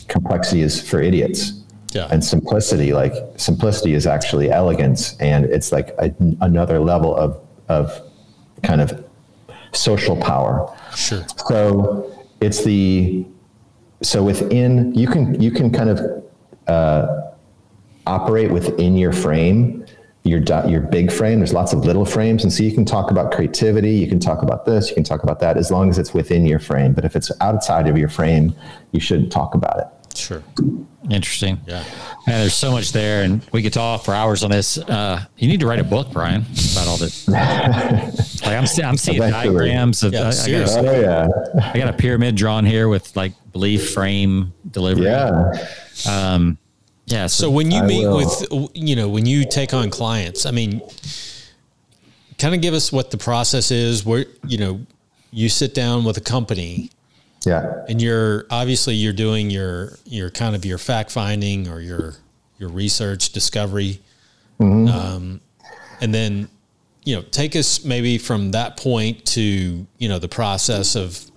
[0.07, 1.63] complexity is for idiots.
[1.93, 2.09] Yeah.
[2.11, 5.15] And simplicity, like, simplicity is actually elegance.
[5.19, 7.39] And it's like a, another level of,
[7.69, 8.01] of
[8.63, 9.05] kind of
[9.71, 10.75] social power.
[10.93, 11.25] Sure.
[11.47, 13.25] So it's the,
[14.01, 16.23] so within, you can, you can kind of
[16.67, 17.31] uh,
[18.05, 19.84] operate within your frame
[20.25, 21.39] your your big frame.
[21.39, 23.91] There's lots of little frames, and so you can talk about creativity.
[23.91, 24.89] You can talk about this.
[24.89, 26.93] You can talk about that, as long as it's within your frame.
[26.93, 28.55] But if it's outside of your frame,
[28.91, 30.17] you shouldn't talk about it.
[30.17, 30.43] Sure.
[31.09, 31.59] Interesting.
[31.67, 31.83] Yeah.
[32.25, 34.79] And there's so much there, and we could talk for hours on this.
[34.79, 37.27] Uh, you need to write a book, Brian, about all this.
[37.27, 40.13] like I'm, I'm seeing diagrams of.
[40.13, 43.33] Yeah, I, I, got a, Oh yeah, I got a pyramid drawn here with like
[43.51, 45.05] belief frame delivery.
[45.05, 45.51] yeah.
[46.09, 46.57] Um,
[47.05, 47.27] yeah.
[47.27, 48.17] So when you I meet will.
[48.17, 50.81] with, you know, when you take on clients, I mean,
[52.37, 54.05] kind of give us what the process is.
[54.05, 54.85] Where you know,
[55.31, 56.89] you sit down with a company,
[57.45, 57.83] Yeah.
[57.87, 62.15] and you're obviously you're doing your your kind of your fact finding or your
[62.59, 63.99] your research discovery,
[64.59, 65.41] um,
[66.01, 66.47] and then
[67.03, 71.29] you know take us maybe from that point to you know the process of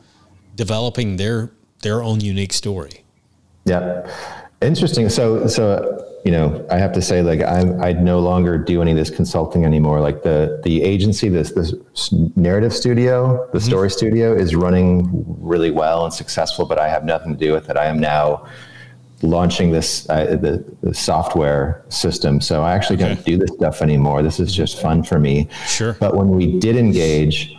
[0.56, 1.50] developing their
[1.82, 3.04] their own unique story.
[3.64, 4.08] Yeah.
[4.60, 5.08] Interesting.
[5.08, 8.90] So, so, you know, I have to say, like, I'm, I no longer do any
[8.90, 10.00] of this consulting anymore.
[10.00, 11.72] Like the, the agency, this, this
[12.34, 15.08] narrative studio, the story studio is running
[15.38, 17.76] really well and successful, but I have nothing to do with it.
[17.76, 18.48] I am now
[19.22, 22.40] launching this, uh, the, the software system.
[22.40, 24.22] So I actually don't do this stuff anymore.
[24.22, 25.48] This is just fun for me.
[25.68, 25.96] Sure.
[26.00, 27.54] But when we did engage,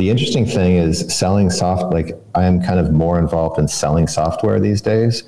[0.00, 4.06] the interesting thing is selling soft like i am kind of more involved in selling
[4.08, 5.24] software these days.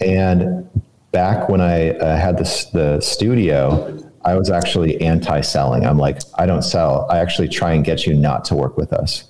[0.00, 0.68] And
[1.10, 5.84] back when i uh, had this the studio i was actually anti-selling.
[5.84, 7.06] I'm like i don't sell.
[7.10, 9.24] I actually try and get you not to work with us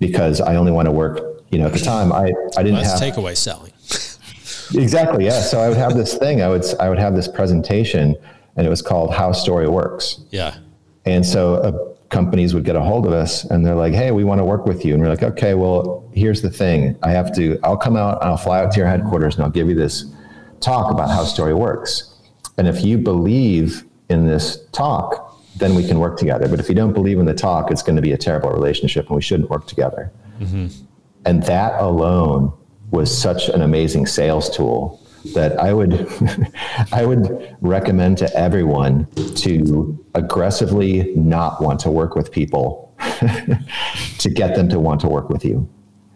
[0.00, 1.14] because i only want to work
[1.50, 2.26] you know at the time i
[2.58, 3.72] i didn't That's have takeaway selling.
[4.82, 5.40] exactly yeah.
[5.40, 8.16] So i would have this thing i would i would have this presentation
[8.56, 10.20] and it was called how story works.
[10.30, 10.56] Yeah.
[11.06, 14.22] and so uh, companies would get a hold of us and they're like, hey, we
[14.22, 14.94] want to work with you.
[14.94, 16.96] And we're like, okay, well, here's the thing.
[17.02, 19.50] I have to, I'll come out and I'll fly out to your headquarters and I'll
[19.50, 20.06] give you this
[20.60, 22.14] talk about how story works.
[22.56, 26.48] And if you believe in this talk, then we can work together.
[26.48, 29.08] But if you don't believe in the talk, it's going to be a terrible relationship
[29.08, 30.12] and we shouldn't work together.
[30.38, 30.68] Mm-hmm.
[31.26, 32.52] And that alone
[32.92, 36.06] was such an amazing sales tool that I would
[36.92, 39.06] I would recommend to everyone
[39.36, 42.94] to aggressively not want to work with people
[44.18, 45.68] to get them to want to work with you.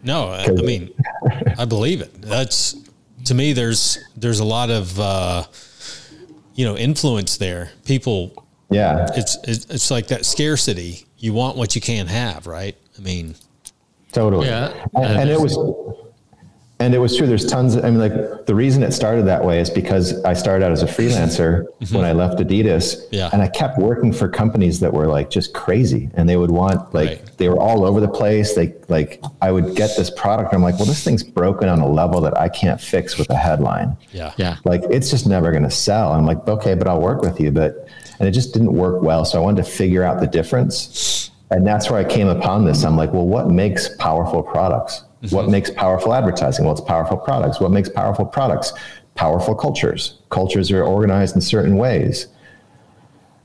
[0.03, 0.93] No, I, I mean,
[1.57, 2.21] I believe it.
[2.21, 2.75] That's
[3.25, 3.53] to me.
[3.53, 5.43] There's there's a lot of uh,
[6.55, 7.71] you know influence there.
[7.85, 9.07] People, Yeah.
[9.15, 11.05] it's it's it's like that scarcity.
[11.17, 12.77] You want what you can't have, right?
[12.97, 13.35] I mean,
[14.13, 14.47] Totally.
[14.47, 14.71] Yeah.
[14.95, 15.57] And, and it was
[16.81, 17.27] and it was true.
[17.27, 20.33] There's tons of, I mean, like the reason it started that way is because I
[20.33, 22.95] started out as a freelancer when I left Adidas.
[22.95, 23.15] Mm-hmm.
[23.15, 23.29] Yeah.
[23.33, 26.09] And I kept working for companies that were like just crazy.
[26.13, 27.31] And they would want like Right.
[27.37, 28.53] they were all over the place.
[28.55, 31.79] They like I would get this product and I'm like, well, this thing's broken on
[31.81, 33.97] a level that I can't fix with a headline.
[34.13, 34.55] yeah, Yeah.
[34.63, 36.13] Like it's just never gonna sell.
[36.13, 37.51] I'm like, okay, but I'll work with you.
[37.51, 37.87] But
[38.19, 39.25] and it just didn't work well.
[39.25, 41.31] So I wanted to figure out the difference.
[41.51, 42.83] And that's where I came upon this.
[42.85, 45.03] I'm like, well, what makes powerful products?
[45.21, 45.51] What mm-hmm.
[45.51, 46.65] makes powerful advertising?
[46.65, 47.59] Well, it's powerful products.
[47.59, 48.71] What makes powerful products?
[49.15, 50.19] Powerful cultures.
[50.29, 52.27] Cultures are organized in certain ways.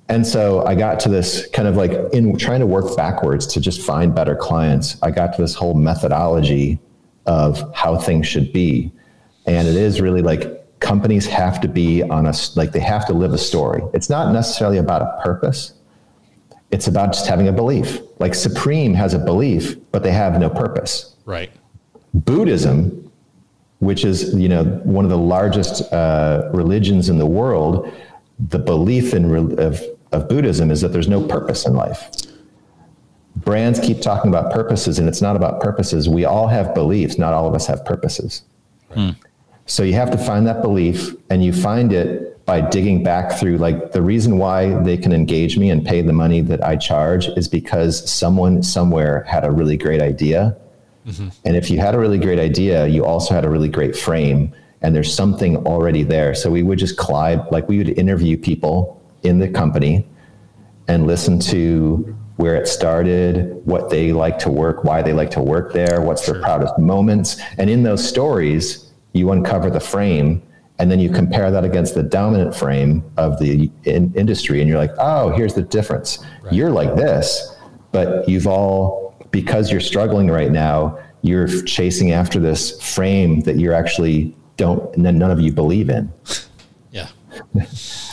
[0.09, 3.61] And so I got to this kind of like in trying to work backwards to
[3.61, 4.97] just find better clients.
[5.03, 6.79] I got to this whole methodology
[7.27, 8.93] of how things should be.
[9.47, 13.15] And it is really like companies have to be on a, like they have to
[13.15, 13.83] live a story.
[13.95, 15.73] It's not necessarily about a purpose.
[16.71, 18.01] It's about just having a belief.
[18.19, 21.17] Like Supreme has a belief, but they have no purpose.
[21.25, 21.51] right.
[22.15, 23.11] Buddhism,
[23.81, 27.93] which is you know one of the largest uh, religions in the world,
[28.39, 29.82] the belief in of,
[30.12, 32.11] of Buddhism is that there's no purpose in life.
[33.36, 36.09] Brands keep talking about purposes, and it's not about purposes.
[36.09, 37.19] We all have beliefs.
[37.19, 38.43] Not all of us have purposes.
[39.66, 43.57] So you have to find that belief, and you find it by digging back through
[43.57, 47.27] like the reason why they can engage me and pay the money that I charge
[47.28, 50.57] is because someone somewhere had a really great idea.
[51.07, 51.29] Mm-hmm.
[51.45, 54.53] And if you had a really great idea, you also had a really great frame
[54.83, 56.35] and there's something already there.
[56.35, 60.07] So we would just collide, like we would interview people in the company
[60.89, 65.41] and listen to where it started, what they like to work, why they like to
[65.41, 67.41] work there, what's their proudest moments.
[67.57, 70.43] And in those stories, you uncover the frame
[70.79, 74.79] and then you compare that against the dominant frame of the in- industry and you're
[74.79, 76.53] like oh here's the difference right.
[76.53, 77.57] you're like this
[77.93, 79.04] but you've all
[79.35, 85.23] because you're struggling right now you're chasing after this frame that you're actually don't none
[85.23, 86.12] of you believe in.
[86.93, 87.09] Yeah.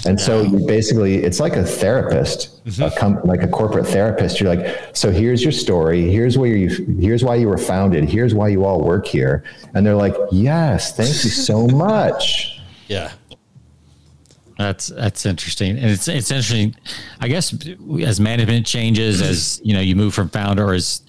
[0.03, 2.81] And so you basically it's like a therapist mm-hmm.
[2.81, 4.39] a com- like a corporate therapist.
[4.39, 6.10] You're like so here's your story.
[6.10, 6.69] Here's where you
[6.99, 8.06] here's why you were founded.
[8.06, 9.43] Here's why you all work here.
[9.76, 12.60] And they're like yes thank you so much.
[12.88, 13.11] Yeah
[14.64, 16.76] that's that's interesting, and it's it's interesting.
[17.20, 17.54] I guess
[18.04, 21.02] as management changes, as you know, you move from founder, as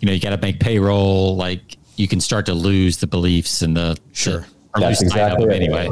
[0.00, 1.36] you know, you got to make payroll.
[1.36, 4.46] Like you can start to lose the beliefs and the sure.
[4.74, 5.56] The, That's exactly right.
[5.56, 5.88] anyway.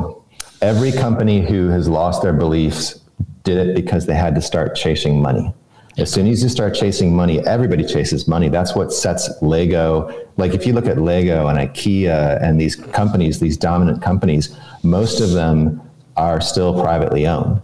[0.61, 3.01] Every company who has lost their beliefs
[3.45, 5.53] did it because they had to start chasing money.
[5.99, 8.49] As soon as you start chasing money, everybody chases money.
[8.49, 10.27] That's what sets Lego.
[10.37, 15.21] Like if you look at Lego and IKEA and these companies, these dominant companies, most
[15.21, 15.83] of them
[16.17, 17.61] are still privately owned.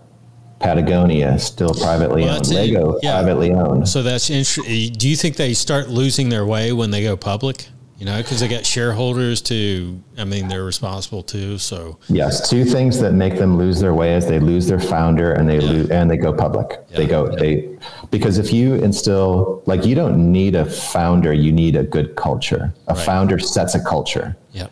[0.61, 2.49] Patagonia still privately well, owned.
[2.49, 3.13] Lego yeah.
[3.13, 3.89] privately owned.
[3.89, 4.93] So that's interesting.
[4.93, 7.69] Do you think they start losing their way when they go public?
[7.99, 10.01] You know, because they got shareholders to.
[10.17, 11.59] I mean, they're responsible too.
[11.59, 15.33] So yes, two things that make them lose their way is they lose their founder
[15.33, 15.71] and they yeah.
[15.71, 16.79] lose and they go public.
[16.91, 16.97] Yeah.
[16.97, 17.77] They go they
[18.13, 22.73] because if you instill like you don't need a founder, you need a good culture.
[22.87, 23.05] A right.
[23.05, 24.37] founder sets a culture.
[24.53, 24.69] Yeah.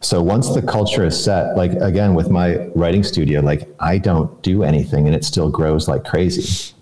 [0.00, 4.42] So once the culture is set, like again with my writing studio, like I don't
[4.42, 6.74] do anything and it still grows like crazy.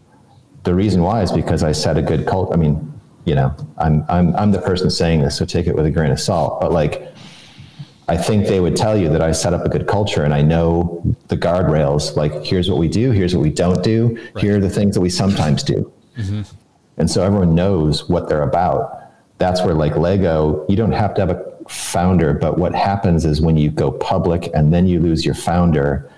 [0.62, 2.53] The reason why is because I set a good cult.
[2.53, 2.93] I mean,
[3.24, 6.12] you know, I'm I'm I'm the person saying this, so take it with a grain
[6.12, 6.61] of salt.
[6.61, 7.12] But like,
[8.07, 10.43] I think they would tell you that I set up a good culture and I
[10.43, 12.15] know the guardrails.
[12.15, 14.45] Like, here's what we do, here's what we don't do, right.
[14.45, 16.43] here are the things that we sometimes do, mm-hmm.
[16.99, 18.95] and so everyone knows what they're about.
[19.39, 23.40] That's where like Lego, you don't have to have a founder, but what happens is
[23.40, 26.11] when you go public and then you lose your founder,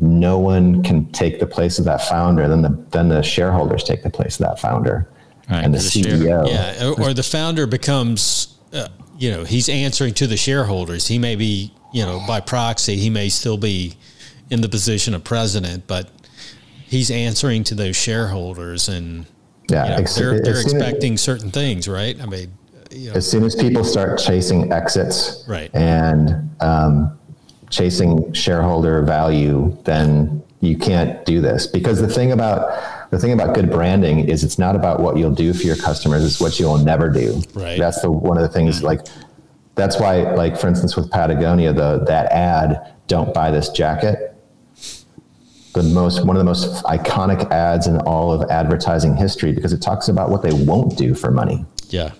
[0.00, 2.48] no one can take the place of that founder.
[2.48, 5.08] Then the then the shareholders take the place of that founder,
[5.50, 5.64] right.
[5.64, 6.48] and the, the CEO.
[6.48, 8.88] yeah, or, or, the founder becomes, uh,
[9.18, 11.06] you know, he's answering to the shareholders.
[11.06, 13.94] He may be, you know, by proxy, he may still be
[14.50, 16.10] in the position of president, but
[16.86, 19.26] he's answering to those shareholders, and
[19.70, 22.20] yeah, you know, they're they're expecting certain things, right?
[22.20, 22.52] I mean
[22.94, 25.70] you know, as soon as people start chasing exits right.
[25.74, 27.18] and um,
[27.70, 33.54] chasing shareholder value, then you can't do this because the thing about the thing about
[33.54, 36.78] good branding is it's not about what you'll do for your customers; it's what you'll
[36.78, 37.42] never do.
[37.52, 37.78] Right.
[37.78, 39.00] That's the one of the things like
[39.74, 44.34] that's why like for instance with Patagonia the that ad don't buy this jacket
[45.74, 49.82] the most one of the most iconic ads in all of advertising history because it
[49.82, 51.64] talks about what they won't do for money.
[51.88, 52.12] Yeah.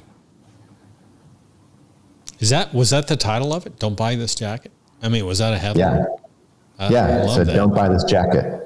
[2.40, 3.78] Is that was that the title of it?
[3.78, 4.72] Don't buy this jacket.
[5.02, 5.98] I mean, was that a headline?
[5.98, 6.04] Yeah.
[6.78, 7.26] I, yeah.
[7.26, 8.60] so don't buy this jacket.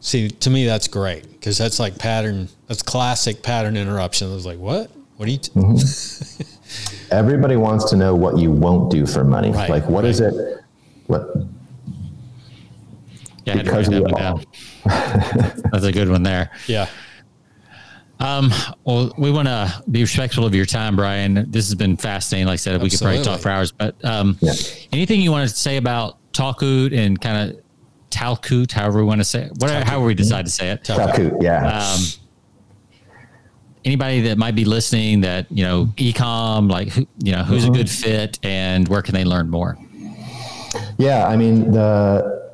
[0.00, 2.48] See, to me, that's great because that's like pattern.
[2.68, 4.30] That's classic pattern interruption.
[4.30, 4.90] I was like, what?
[5.16, 5.38] What are you?
[5.38, 7.12] T- mm-hmm.
[7.14, 9.50] Everybody wants to know what you won't do for money.
[9.50, 10.10] Right, like, what right.
[10.10, 10.34] is it?
[11.06, 11.34] What?
[13.44, 14.40] Yeah, because we all.
[14.84, 16.50] that's a good one there.
[16.66, 16.86] Yeah.
[18.20, 18.52] Um,
[18.84, 21.50] well, we want to be respectful of your time, Brian.
[21.50, 22.46] This has been fascinating.
[22.46, 22.86] Like I said, Absolutely.
[22.86, 24.52] we could probably talk for hours, but um, yeah.
[24.92, 27.60] anything you want to say about Talkoot and kind of
[28.10, 30.82] Talkoot, however we want to say it, whatever, however we decide to say it.
[30.84, 31.80] Talkoot, yeah.
[31.80, 32.00] Um,
[33.84, 37.74] anybody that might be listening that, you know, ecom, like, you know, who's mm-hmm.
[37.74, 39.78] a good fit and where can they learn more?
[40.98, 41.26] Yeah.
[41.26, 42.52] I mean, the,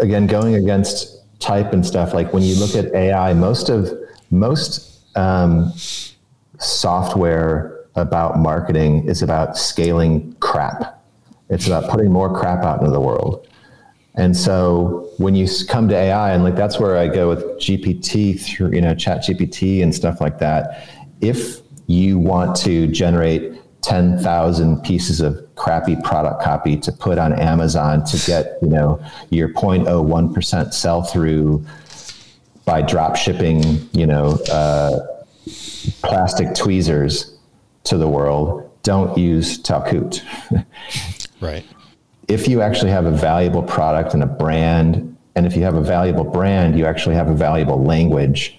[0.00, 3.90] again, going against type and stuff, like when you look at AI, most of,
[4.32, 5.72] most um,
[6.58, 11.04] software about marketing is about scaling crap.
[11.50, 13.46] It's about putting more crap out into the world.
[14.14, 18.40] And so when you come to AI, and like that's where I go with GPT
[18.40, 20.88] through, you know, Chat GPT and stuff like that.
[21.20, 23.52] If you want to generate
[23.82, 29.48] 10,000 pieces of crappy product copy to put on Amazon to get, you know, your
[29.48, 31.64] 0.01% sell through
[32.64, 35.00] by drop shipping, you know, uh,
[36.02, 37.36] plastic tweezers
[37.84, 40.22] to the world, don't use Talkoot.
[41.40, 41.64] right.
[42.28, 45.82] If you actually have a valuable product and a brand And if you have a
[45.82, 48.58] valuable brand, you actually have a valuable language.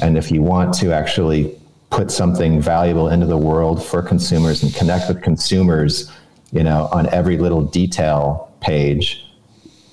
[0.00, 1.58] And if you want to actually
[1.90, 6.10] put something valuable into the world for consumers and connect with consumers,
[6.52, 9.24] you know, on every little detail page,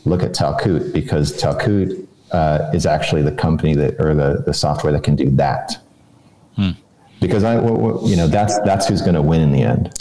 [0.05, 4.93] look at Talkoot because Talkoot uh, is actually the company that or the, the software
[4.93, 5.81] that can do that.
[6.55, 6.71] Hmm.
[7.19, 9.93] Because I, you know, that's that's who's going to win in the end.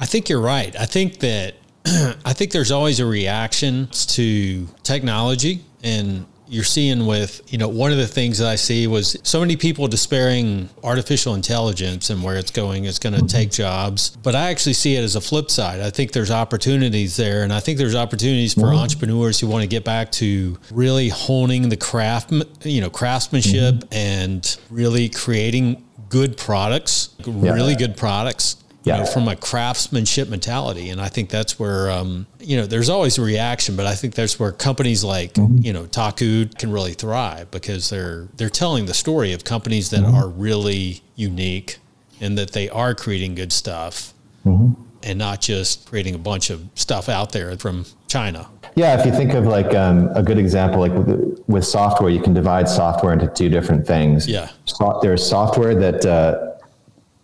[0.00, 0.74] I think you're right.
[0.78, 1.54] I think that
[2.24, 7.92] I think there's always a reaction to technology and you're seeing with, you know, one
[7.92, 12.36] of the things that I see was so many people despairing artificial intelligence and where
[12.36, 14.10] it's going, it's going to take jobs.
[14.22, 15.80] But I actually see it as a flip side.
[15.80, 17.42] I think there's opportunities there.
[17.42, 18.80] And I think there's opportunities for mm-hmm.
[18.80, 22.30] entrepreneurs who want to get back to really honing the craft,
[22.64, 23.94] you know, craftsmanship mm-hmm.
[23.94, 27.54] and really creating good products, yeah.
[27.54, 28.96] really good products yeah.
[28.96, 30.90] You know, from a craftsmanship mentality.
[30.90, 34.14] And I think that's where, um, you know, there's always a reaction, but I think
[34.14, 35.58] that's where companies like, mm-hmm.
[35.58, 40.00] you know, Talkoot can really thrive because they're, they're telling the story of companies that
[40.00, 40.14] mm-hmm.
[40.16, 41.78] are really unique
[42.20, 44.14] and that they are creating good stuff
[44.44, 44.80] mm-hmm.
[45.02, 48.48] and not just creating a bunch of stuff out there from China.
[48.74, 52.22] Yeah, if you think of like um, a good example, like with, with, software, you
[52.22, 54.26] can divide software into two different things.
[54.26, 56.51] Yeah, so, there's software that uh,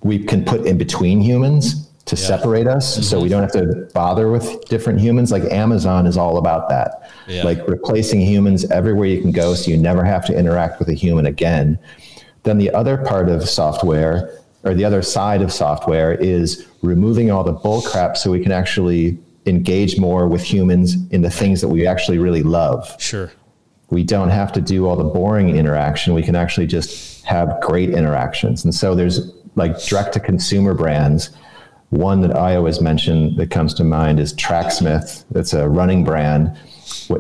[0.02, 2.26] we can put in between humans to yeah.
[2.26, 3.02] separate us mm-hmm.
[3.02, 7.10] so we don't have to bother with different humans like amazon is all about that
[7.26, 7.42] yeah.
[7.42, 10.94] like replacing humans everywhere you can go so you never have to interact with a
[10.94, 11.78] human again
[12.44, 17.44] then the other part of software or the other side of software is removing all
[17.44, 21.68] the bull crap so we can actually engage more with humans in the things that
[21.68, 23.30] we actually really love sure
[23.90, 27.90] we don't have to do all the boring interaction we can actually just have great
[27.90, 31.30] interactions and so there's like direct to consumer brands.
[31.90, 35.24] One that I always mention that comes to mind is Tracksmith.
[35.34, 36.56] It's a running brand.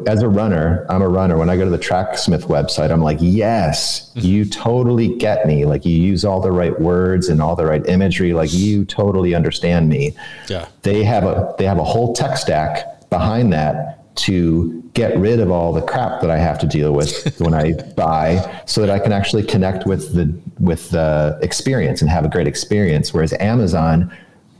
[0.06, 1.38] As a runner, I'm a runner.
[1.38, 4.26] When I go to the Tracksmith website, I'm like, yes, mm-hmm.
[4.26, 5.64] you totally get me.
[5.64, 8.34] Like you use all the right words and all the right imagery.
[8.34, 10.14] Like you totally understand me.
[10.48, 10.68] Yeah.
[10.82, 15.50] They have a they have a whole tech stack behind that to get rid of
[15.50, 18.98] all the crap that I have to deal with when I buy so that I
[18.98, 24.14] can actually connect with the with the experience and have a great experience whereas Amazon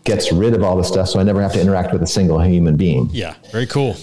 [0.04, 2.40] gets rid of all the stuff so I never have to interact with a single
[2.40, 3.08] human being.
[3.12, 3.96] Yeah, very cool.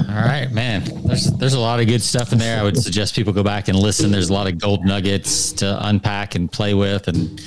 [0.00, 0.82] All right, man.
[1.04, 2.58] There's there's a lot of good stuff in there.
[2.58, 4.10] I would suggest people go back and listen.
[4.10, 7.40] There's a lot of gold nuggets to unpack and play with and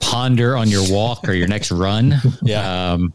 [0.00, 2.14] ponder on your walk or your next run.
[2.42, 2.92] Yeah.
[2.92, 3.12] Um,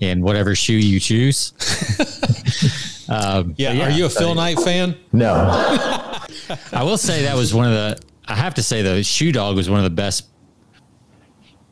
[0.00, 1.52] in whatever shoe you choose.
[3.08, 4.96] um, yeah, yeah, Are you a Phil Knight fan?
[5.12, 5.32] No.
[6.72, 7.98] I will say that was one of the.
[8.26, 10.28] I have to say the Shoe Dog was one of the best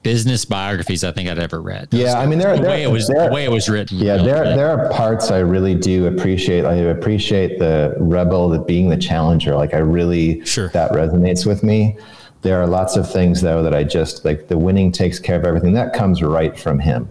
[0.06, 1.88] business biographies I think I'd ever read.
[1.90, 3.98] Yeah, I mean, there, the there, way it was there, the way it was written.
[3.98, 6.64] Yeah, there there are parts I really do appreciate.
[6.64, 9.56] I appreciate the rebel, the being the challenger.
[9.56, 11.98] Like I really sure that resonates with me.
[12.42, 14.46] There are lots of things though that I just like.
[14.46, 15.72] The winning takes care of everything.
[15.72, 17.08] That comes right from him.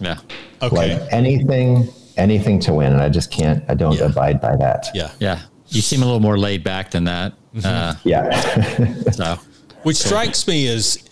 [0.00, 0.18] Yeah.
[0.60, 0.98] Okay.
[0.98, 3.64] Like anything, anything to win, and I just can't.
[3.68, 4.06] I don't yeah.
[4.06, 4.88] abide by that.
[4.94, 5.10] Yeah.
[5.18, 5.40] Yeah.
[5.68, 7.32] You seem a little more laid back than that.
[7.54, 7.66] Mm-hmm.
[7.66, 9.10] Uh, yeah.
[9.10, 9.38] so,
[9.82, 11.02] which strikes me as,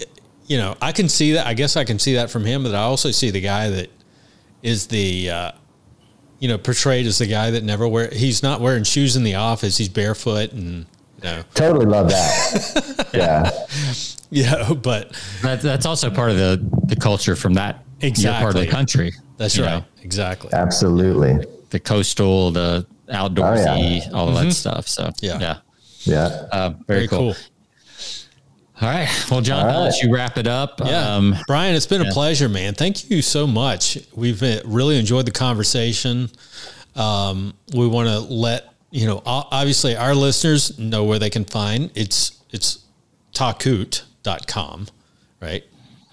[0.47, 1.47] you know, I can see that.
[1.47, 3.91] I guess I can see that from him, but I also see the guy that
[4.63, 5.53] is the, uh,
[6.39, 8.09] you know, portrayed as the guy that never wear.
[8.11, 9.77] He's not wearing shoes in the office.
[9.77, 10.87] He's barefoot and.
[11.19, 11.45] You know.
[11.55, 13.11] Totally love that.
[13.15, 13.51] yeah.
[14.33, 15.13] Yeah, but
[15.43, 18.43] that, that's also part of the the culture from that exactly.
[18.43, 19.13] part of the country.
[19.43, 19.81] That's right.
[19.81, 19.85] Know?
[20.03, 20.51] Exactly.
[20.53, 21.45] Absolutely.
[21.71, 24.11] The coastal, the outdoorsy, oh, yeah.
[24.13, 24.49] all of mm-hmm.
[24.49, 24.87] that stuff.
[24.89, 25.59] So yeah, yeah,
[26.05, 26.47] yeah.
[26.53, 27.35] Uh, very, very, cool.
[27.35, 27.43] cool.
[28.81, 29.09] All right.
[29.31, 29.75] Well, John, right.
[29.75, 30.81] I'll let you wrap it up.
[30.85, 31.15] Yeah.
[31.15, 32.11] Um, Brian, it's been yeah.
[32.11, 32.75] a pleasure, man.
[32.75, 33.99] Thank you so much.
[34.15, 36.31] We've uh, really enjoyed the conversation.
[36.95, 41.91] Um, we want to let, you know, obviously our listeners know where they can find
[41.95, 42.85] it's, it's
[43.33, 44.89] talkoot.com,
[45.41, 45.65] right?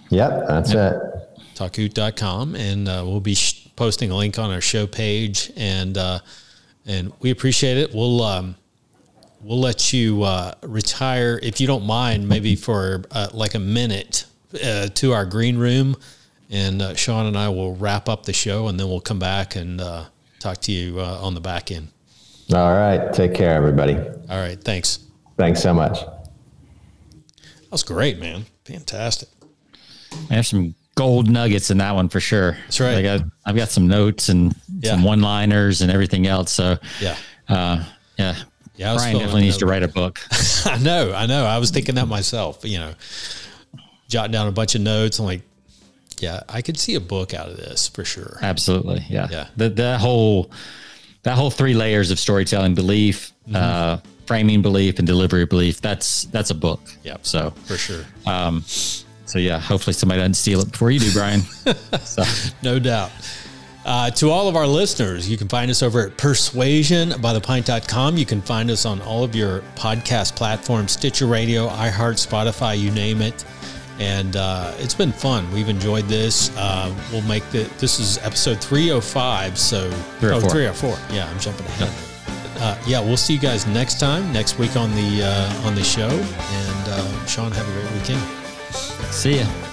[0.09, 0.47] Yep.
[0.47, 0.93] That's yep.
[0.93, 1.28] it
[1.59, 6.19] talkoot.com, and uh, we'll be sh- posting a link on our show page, and uh,
[6.85, 7.93] and we appreciate it.
[7.93, 8.55] We'll um,
[9.41, 14.25] we'll let you uh, retire if you don't mind, maybe for uh, like a minute
[14.63, 15.97] uh, to our green room,
[16.49, 19.57] and uh, Sean and I will wrap up the show, and then we'll come back
[19.57, 19.81] and
[20.39, 21.89] talk to you on the back end.
[22.53, 23.95] All right, take care, everybody.
[23.95, 24.99] All right, thanks.
[25.37, 25.99] Thanks so much.
[25.99, 28.45] That was great, man.
[28.63, 29.29] Fantastic.
[30.29, 32.57] There's some gold nuggets in that one for sure.
[32.65, 33.05] That's right.
[33.05, 34.91] I, I've got some notes and yeah.
[34.91, 36.51] some one liners and everything else.
[36.51, 37.15] So yeah,
[37.47, 37.85] uh,
[38.17, 38.35] yeah,
[38.75, 38.95] yeah.
[38.95, 40.19] Brian definitely needs to write a book.
[40.65, 41.45] I know, I know.
[41.45, 42.59] I was thinking that myself.
[42.63, 42.93] You know,
[44.09, 45.19] jotting down a bunch of notes.
[45.19, 45.43] I'm like,
[46.19, 48.37] yeah, I could see a book out of this for sure.
[48.41, 49.05] Absolutely.
[49.09, 49.29] Yeah.
[49.31, 49.47] Yeah.
[49.55, 50.51] The, that whole
[51.23, 53.55] that whole three layers of storytelling belief, Mm-hmm.
[53.55, 53.97] uh,
[54.27, 55.81] framing belief, and delivery belief.
[55.81, 56.81] That's that's a book.
[57.03, 57.25] Yep.
[57.25, 58.05] So For sure.
[59.29, 59.59] So yeah.
[59.59, 61.41] Hopefully somebody doesn't steal it before you do, Brian.
[62.03, 62.23] so
[62.63, 63.11] No doubt.
[63.85, 68.17] Uh, to all of our listeners, you can find us over at persuasionbythepint.com.
[68.17, 72.91] You can find us on all of your podcast platforms Stitcher Radio, iHeart, Spotify, you
[72.91, 73.45] name it.
[73.99, 75.51] And uh, it's been fun.
[75.51, 76.55] We've enjoyed this.
[76.57, 79.57] Uh, we'll make the, this is episode 305.
[79.57, 79.89] So,
[80.19, 80.49] 304.
[80.49, 81.15] 304.
[81.15, 81.93] Yeah, I'm jumping ahead.
[82.61, 85.83] Uh, yeah, we'll see you guys next time, next week on the uh, on the
[85.83, 86.09] show.
[86.09, 88.38] And uh, Sean, have a great weekend.
[89.11, 89.68] See ya.